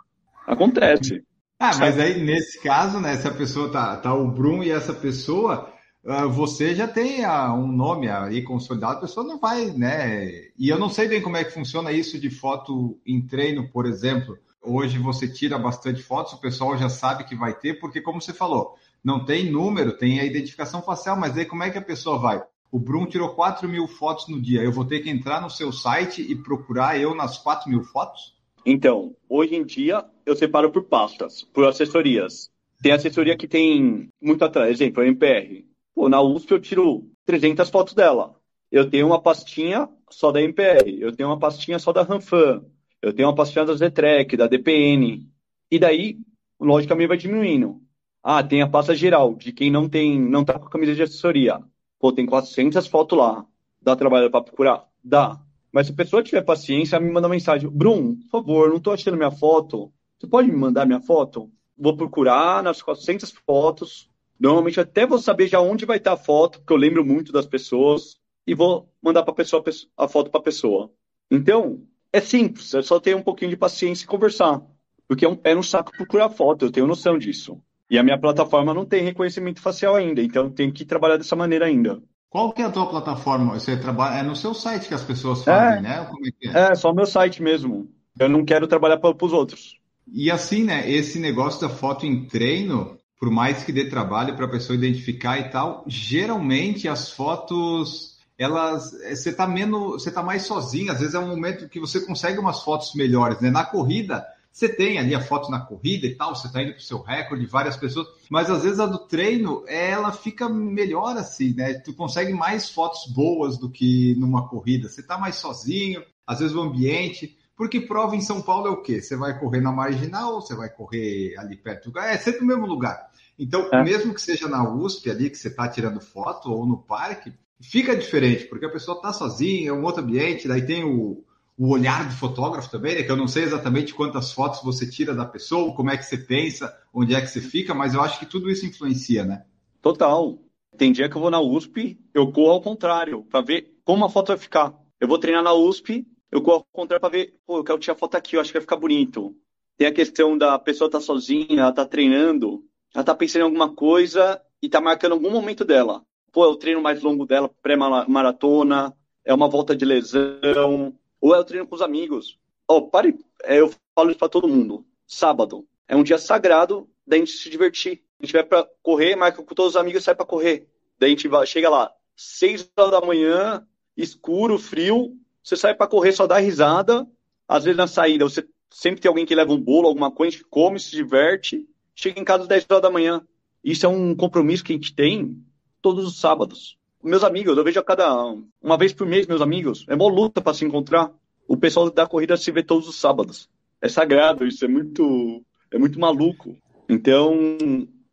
Acontece. 0.47 1.23
Ah, 1.59 1.77
mas 1.79 1.99
aí 1.99 2.21
nesse 2.21 2.61
caso, 2.61 2.99
né, 2.99 3.17
se 3.17 3.29
a 3.29 3.33
pessoa 3.33 3.71
tá, 3.71 3.97
tá 3.97 4.13
o 4.15 4.31
Bruno 4.31 4.65
e 4.65 4.71
essa 4.71 4.93
pessoa, 4.93 5.73
ah, 6.05 6.27
você 6.27 6.75
já 6.75 6.89
tem 6.89 7.25
ah, 7.25 7.55
um 7.55 7.69
nome 7.69 8.09
aí 8.09 8.43
consolidado, 8.43 8.99
a 8.99 9.01
pessoa 9.03 9.25
não 9.25 9.39
vai, 9.39 9.67
né? 9.67 10.29
E 10.59 10.69
eu 10.69 10.79
não 10.79 10.89
sei 10.89 11.07
bem 11.07 11.23
como 11.23 11.37
é 11.37 11.45
que 11.45 11.53
funciona 11.55 11.93
isso 11.93 12.19
de 12.19 12.31
foto 12.31 13.01
em 13.07 13.25
treino, 13.25 13.69
por 13.69 13.87
exemplo. 13.87 14.37
Hoje 14.61 14.99
você 14.99 15.29
tira 15.29 15.59
bastante 15.59 16.03
fotos, 16.03 16.33
o 16.33 16.41
pessoal 16.41 16.77
já 16.77 16.89
sabe 16.89 17.25
que 17.25 17.37
vai 17.37 17.55
ter, 17.55 17.79
porque 17.79 18.01
como 18.01 18.21
você 18.21 18.33
falou, 18.33 18.75
não 19.05 19.25
tem 19.25 19.51
número, 19.51 19.97
tem 19.97 20.19
a 20.19 20.25
identificação 20.25 20.83
facial, 20.83 21.17
mas 21.17 21.37
aí 21.37 21.45
como 21.45 21.63
é 21.63 21.71
que 21.71 21.79
a 21.79 21.83
pessoa 21.83 22.19
vai? 22.19 22.43
O 22.73 22.79
Bruno 22.79 23.07
tirou 23.07 23.35
4 23.35 23.69
mil 23.69 23.87
fotos 23.87 24.29
no 24.29 24.41
dia, 24.41 24.63
eu 24.63 24.73
vou 24.73 24.87
ter 24.87 25.01
que 25.01 25.11
entrar 25.11 25.43
no 25.43 25.51
seu 25.51 25.71
site 25.71 26.23
e 26.23 26.35
procurar 26.35 26.99
eu 26.99 27.15
nas 27.15 27.37
4 27.37 27.69
mil 27.69 27.85
fotos? 27.85 28.35
Então, 28.65 29.15
hoje 29.29 29.55
em 29.55 29.63
dia 29.63 30.03
eu 30.25 30.35
separo 30.35 30.73
por 30.73 30.85
pastas, 30.85 31.43
por 31.53 31.67
assessorias. 31.67 32.51
Tem 32.83 32.93
assessoria 32.93 33.37
que 33.37 33.47
tem 33.47 34.09
muito 34.19 34.43
atrás, 34.43 34.71
exemplo, 34.71 35.03
a 35.03 35.07
MPR 35.07 35.67
Pô, 35.95 36.09
na 36.09 36.23
USP 36.23 36.53
eu 36.53 36.61
tiro 36.61 37.11
300 37.27 37.69
fotos 37.69 37.93
dela. 37.93 38.35
Eu 38.71 38.89
tenho 38.89 39.07
uma 39.07 39.21
pastinha 39.21 39.87
só 40.11 40.33
da 40.33 40.41
MPR, 40.41 40.99
eu 40.99 41.15
tenho 41.15 41.29
uma 41.29 41.39
pastinha 41.39 41.79
só 41.79 41.93
da 41.93 42.03
Ranfan, 42.03 42.65
eu 43.03 43.13
tenho 43.13 43.29
uma 43.29 43.35
pastinha 43.35 43.65
da 43.67 43.75
Zetrec, 43.75 44.35
da 44.35 44.47
DPN. 44.47 45.29
E 45.71 45.79
daí, 45.79 46.19
logicamente, 46.59 47.09
vai 47.09 47.17
diminuindo. 47.19 47.83
Ah, 48.23 48.43
tem 48.43 48.63
a 48.63 48.69
pasta 48.69 48.95
geral, 48.95 49.35
de 49.35 49.53
quem 49.53 49.71
não 49.71 49.89
tem, 49.89 50.19
não 50.19 50.45
tá 50.45 50.59
com 50.59 50.67
a 50.67 50.71
camisa 50.71 50.95
de 50.95 51.03
assessoria. 51.03 51.61
Pô, 52.03 52.13
tem 52.13 52.27
400 52.27 52.87
fotos 52.87 53.17
lá. 53.17 53.47
Dá 53.81 53.97
trabalho 53.97 54.31
para 54.31 54.45
procurar? 54.45 54.87
Dá. 55.03 55.41
Mas 55.73 55.87
se 55.87 55.95
a 55.95 55.97
pessoa 55.97 56.23
tiver 56.23 56.43
paciência, 56.43 57.01
me 57.01 57.11
manda 57.11 57.29
mensagem. 57.31 57.71
Bruno, 57.71 58.17
por 58.17 58.29
favor, 58.29 58.69
não 58.69 58.79
tô 58.79 58.91
achando 58.91 59.17
minha 59.17 59.31
foto. 59.31 59.91
Você 60.19 60.27
pode 60.27 60.51
me 60.51 60.57
mandar 60.57 60.85
minha 60.85 61.01
foto? 61.01 61.51
Vou 61.79 61.97
procurar 61.97 62.63
nas 62.63 62.83
400 62.83 63.31
fotos, 63.47 64.11
Normalmente 64.43 64.81
até 64.81 65.07
vou 65.07 65.21
saber 65.21 65.47
já 65.47 65.61
onde 65.61 65.87
vai 65.87 65.99
estar 65.99 66.15
a 66.15 66.17
foto, 66.17 66.59
porque 66.59 66.73
eu 66.73 66.77
lembro 66.77 67.05
muito 67.05 67.31
das 67.31 67.47
pessoas, 67.47 68.19
e 68.45 68.57
vou 68.57 68.93
mandar 69.01 69.23
para 69.23 69.33
pessoa 69.33 69.63
a 69.97 70.09
foto 70.09 70.33
para 70.33 70.41
a 70.41 70.43
pessoa. 70.43 70.91
Então, 71.31 71.87
é 72.13 72.21
simples, 72.21 72.75
é 72.75 72.83
só 72.83 72.99
ter 72.99 73.15
um 73.15 73.23
pouquinho 73.23 73.53
de 73.53 73.57
paciência 73.57 74.03
e 74.03 74.09
conversar. 74.09 74.61
Porque 75.07 75.25
é 75.25 75.29
um 75.29 75.37
pé 75.37 75.55
no 75.55 75.63
saco 75.63 75.93
procurar 75.93 76.29
foto, 76.29 76.65
eu 76.65 76.73
tenho 76.73 76.89
noção 76.89 77.17
disso. 77.17 77.63
E 77.93 77.99
a 77.99 78.03
minha 78.03 78.19
plataforma 78.19 78.73
não 78.73 78.87
tem 78.87 79.05
reconhecimento 79.05 79.61
facial 79.61 79.95
ainda, 79.95 80.23
então 80.23 80.45
eu 80.45 80.51
tenho 80.51 80.73
que 80.73 80.83
trabalhar 80.83 81.19
dessa 81.19 81.37
maneira 81.37 81.67
ainda. 81.67 82.03
Qual 82.31 82.51
que 82.51 82.63
é 82.63 82.65
a 82.65 82.71
tua 82.71 82.87
plataforma? 82.89 83.53
Você 83.53 83.77
trabalha 83.77 84.21
é 84.21 84.23
no 84.23 84.35
seu 84.35 84.55
site 84.55 84.89
que 84.89 84.95
as 84.95 85.05
pessoas 85.05 85.45
fazem, 85.45 85.81
é, 85.81 85.83
né? 85.83 86.11
É, 86.43 86.49
é? 86.49 86.73
é, 86.73 86.75
só 86.75 86.91
o 86.91 86.95
meu 86.95 87.05
site 87.05 87.43
mesmo. 87.43 87.91
Eu 88.19 88.31
não 88.31 88.47
quero 88.47 88.67
trabalhar 88.67 88.97
para 88.97 89.15
os 89.21 89.35
outros. 89.35 89.77
E 90.11 90.31
assim, 90.31 90.65
né? 90.65 90.91
Esse 90.91 91.19
negócio 91.19 91.61
da 91.61 91.69
foto 91.69 92.07
em 92.07 92.25
treino, 92.25 92.97
por 93.21 93.31
mais 93.31 93.63
que 93.63 93.71
dê 93.71 93.91
trabalho 93.91 94.35
para 94.37 94.47
a 94.47 94.51
pessoa 94.51 94.75
identificar 94.75 95.39
e 95.39 95.51
tal, 95.51 95.85
geralmente 95.87 96.89
as 96.89 97.11
fotos 97.11 98.17
elas 98.39 98.91
você 98.91 99.29
está 99.29 99.47
menos 99.47 100.03
você 100.03 100.11
tá 100.11 100.23
mais 100.23 100.45
sozinho 100.45 100.91
às 100.91 101.01
vezes 101.01 101.15
é 101.15 101.19
um 101.19 101.29
momento 101.29 101.69
que 101.69 101.79
você 101.79 102.01
consegue 102.01 102.39
umas 102.39 102.63
fotos 102.63 102.95
melhores 102.95 103.39
né 103.41 103.51
na 103.51 103.65
corrida 103.65 104.27
você 104.53 104.69
tem 104.69 104.99
ali 104.99 105.15
a 105.15 105.21
foto 105.21 105.51
na 105.51 105.59
corrida 105.59 106.07
e 106.07 106.15
tal, 106.15 106.37
você 106.37 106.47
está 106.47 106.63
indo 106.63 106.73
para 106.73 106.81
o 106.81 106.83
seu 106.83 107.01
recorde, 107.01 107.47
várias 107.47 107.77
pessoas, 107.77 108.07
mas 108.31 108.51
às 108.51 108.63
vezes 108.63 108.79
a 108.79 108.87
do 108.87 108.99
treino, 108.99 109.65
ela 109.67 110.13
fica 110.13 110.47
melhor 110.49 111.17
assim, 111.17 111.55
né? 111.55 111.75
Tu 111.75 111.95
consegue 111.95 112.35
mais 112.35 112.69
fotos 112.69 113.11
boas 113.11 113.57
do 113.57 113.71
que 113.71 114.15
numa 114.17 114.47
corrida. 114.47 114.89
Você 114.89 115.01
está 115.01 115.17
mais 115.17 115.37
sozinho, 115.37 116.05
às 116.27 116.41
vezes 116.41 116.55
o 116.55 116.61
ambiente. 116.61 117.39
Porque 117.57 117.81
prova 117.81 118.17
em 118.17 118.21
São 118.21 118.43
Paulo 118.43 118.67
é 118.67 118.71
o 118.71 118.83
quê? 118.83 119.01
Você 119.01 119.17
vai 119.17 119.39
correr 119.39 119.61
na 119.61 119.73
marginal, 119.73 120.41
você 120.41 120.55
vai 120.55 120.69
correr 120.69 121.35
ali 121.39 121.57
perto 121.57 121.85
do 121.85 121.87
lugar, 121.89 122.13
é 122.13 122.19
sempre 122.19 122.43
o 122.43 122.47
mesmo 122.47 122.67
lugar. 122.67 123.11
Então, 123.39 123.69
é. 123.73 123.83
mesmo 123.83 124.13
que 124.13 124.21
seja 124.21 124.49
na 124.49 124.69
USP 124.69 125.11
ali, 125.11 125.31
que 125.31 125.39
você 125.39 125.49
está 125.49 125.69
tirando 125.69 126.01
foto, 126.01 126.51
ou 126.51 126.67
no 126.67 126.79
parque, 126.79 127.33
fica 127.61 127.97
diferente, 127.97 128.47
porque 128.47 128.67
a 128.67 128.71
pessoa 128.71 128.97
está 128.97 129.13
sozinha, 129.13 129.71
é 129.71 129.73
um 129.73 129.85
outro 129.85 130.03
ambiente, 130.03 130.49
daí 130.49 130.65
tem 130.65 130.85
o, 130.85 131.25
o 131.63 131.69
olhar 131.71 132.09
do 132.09 132.17
fotógrafo 132.17 132.69
também, 132.69 132.97
né? 132.97 133.03
Que 133.05 133.13
eu 133.13 133.17
não 133.17 133.29
sei 133.29 133.45
exatamente 133.45 133.95
quantas 133.95 134.33
fotos 134.33 134.65
você 134.65 134.85
tira 134.85 135.15
da 135.15 135.25
pessoa, 135.25 135.73
como 135.77 135.91
é 135.91 135.97
que 135.97 136.03
você 136.03 136.19
pensa, 136.19 136.77
onde 136.93 137.15
é 137.15 137.21
que 137.21 137.29
você 137.29 137.41
fica, 137.41 137.73
mas 137.73 137.95
eu 137.95 138.03
acho 138.03 138.19
que 138.19 138.27
tudo 138.27 138.51
isso 138.51 138.67
influencia, 138.67 139.25
né? 139.25 139.45
Total. 139.81 140.37
Tem 140.77 140.91
dia 140.91 141.09
que 141.09 141.17
eu 141.17 141.21
vou 141.21 141.31
na 141.31 141.41
USP, 141.41 142.01
eu 142.13 142.33
corro 142.33 142.51
ao 142.51 142.61
contrário, 142.61 143.23
para 143.31 143.43
ver 143.43 143.79
como 143.85 144.05
a 144.05 144.11
foto 144.11 144.29
vai 144.29 144.39
ficar. 144.39 144.75
Eu 145.01 145.07
vou 145.07 145.19
treinar 145.19 145.41
na 145.41 145.55
USP, 145.55 146.05
eu 146.33 146.43
corro 146.43 146.67
ao 146.73 146.81
contrário 146.81 147.01
para 147.01 147.11
ver, 147.11 147.35
pô, 147.47 147.59
eu 147.59 147.65
quero 147.65 147.79
tirar 147.79 147.95
foto 147.95 148.17
aqui, 148.17 148.35
eu 148.35 148.41
acho 148.41 148.51
que 148.51 148.59
vai 148.59 148.63
ficar 148.63 148.77
bonito. 148.77 149.33
Tem 149.79 149.87
a 149.87 149.93
questão 149.93 150.37
da 150.37 150.59
pessoa 150.59 150.89
estar 150.89 150.99
tá 150.99 151.05
sozinha, 151.05 151.61
ela 151.61 151.73
tá 151.73 151.87
treinando, 151.87 152.65
ela 152.93 153.05
tá 153.05 153.15
pensando 153.15 153.43
em 153.43 153.45
alguma 153.45 153.73
coisa 153.73 154.43
e 154.61 154.69
tá 154.69 154.81
marcando 154.81 155.13
algum 155.13 155.31
momento 155.31 155.65
dela. 155.65 156.03
Pô, 156.33 156.45
é 156.45 156.49
o 156.49 156.57
treino 156.57 156.83
mais 156.83 157.01
longo 157.03 157.25
dela, 157.25 157.49
pré-maratona, 157.63 158.93
é 159.25 159.33
uma 159.33 159.49
volta 159.49 159.77
de 159.77 159.85
lesão, 159.85 160.93
ou 161.23 161.33
é 161.35 161.39
o 161.39 161.45
treino 161.45 161.67
com 161.67 161.77
os 161.77 161.81
amigos. 161.81 162.37
Ó, 162.67 162.79
oh, 162.79 162.89
pare, 162.89 163.17
é, 163.45 163.61
eu 163.61 163.73
falo 163.95 164.11
isso 164.11 164.19
para 164.19 164.29
todo 164.29 164.49
mundo. 164.49 164.85
Sábado 165.07 165.65
é 165.87 165.95
um 165.95 166.03
dia 166.03 166.19
sagrado 166.19 166.91
da 167.07 167.17
gente 167.17 167.31
se 167.31 167.49
divertir. 167.49 168.03
A 168.21 168.27
gente 168.27 168.33
vai 168.33 168.43
para 168.43 168.69
correr, 168.83 169.15
marca 169.15 169.41
com 169.41 169.55
todos 169.55 169.75
os 169.75 169.81
amigos 169.81 170.03
e 170.03 170.05
sai 170.05 170.17
para 170.17 170.27
correr. 170.27 170.69
Daí 170.99 171.11
a 171.11 171.15
gente 171.15 171.29
vai, 171.29 171.47
chega 171.47 171.71
lá, 171.71 171.93
seis 172.17 172.69
horas 172.77 172.91
da 172.91 173.07
manhã, 173.07 173.65
escuro, 173.97 174.59
frio, 174.59 175.17
você 175.43 175.57
sai 175.57 175.75
para 175.75 175.87
correr, 175.87 176.13
só 176.13 176.27
dá 176.27 176.39
risada. 176.39 177.07
Às 177.47 177.65
vezes 177.65 177.77
na 177.77 177.87
saída 177.87 178.25
você 178.25 178.47
sempre 178.71 179.01
tem 179.01 179.09
alguém 179.09 179.27
que 179.27 179.35
leva 179.35 179.53
um 179.53 179.61
bolo, 179.61 179.87
alguma 179.87 180.11
coisa, 180.11 180.37
a 180.37 180.39
gente 180.39 180.49
come, 180.49 180.81
se 180.81 180.91
diverte. 180.91 181.69
Chega 181.95 182.21
em 182.21 182.25
casa 182.25 182.43
às 182.43 182.49
10 182.49 182.67
horas 182.69 182.83
da 182.83 182.91
manhã. 182.91 183.25
Isso 183.63 183.87
é 183.87 183.89
um 183.89 184.15
compromisso 184.15 184.65
que 184.65 184.73
a 184.73 184.77
gente 184.77 184.95
tem 184.95 185.41
todos 185.81 186.05
os 186.05 186.19
sábados 186.19 186.79
meus 187.03 187.25
amigos, 187.25 187.57
eu 187.57 187.65
vejo 187.65 187.81
a 187.81 187.85
cada 187.85 188.15
uma 188.63 188.77
vez 188.77 188.93
por 188.93 189.07
mês 189.07 189.27
meus 189.27 189.41
amigos. 189.41 189.85
É 189.89 189.95
uma 189.95 190.09
luta 190.09 190.41
para 190.41 190.55
se 190.55 190.65
encontrar. 190.65 191.11
O 191.49 191.57
pessoal 191.57 191.91
da 191.91 192.07
corrida 192.07 192.37
se 192.37 192.51
vê 192.51 192.63
todos 192.63 192.89
os 192.89 192.99
sábados. 192.99 193.49
É 193.81 193.89
sagrado, 193.89 194.47
isso 194.47 194.65
é 194.65 194.69
muito 194.69 195.43
é 195.71 195.79
muito 195.79 195.99
maluco. 195.99 196.57
Então 196.89 197.59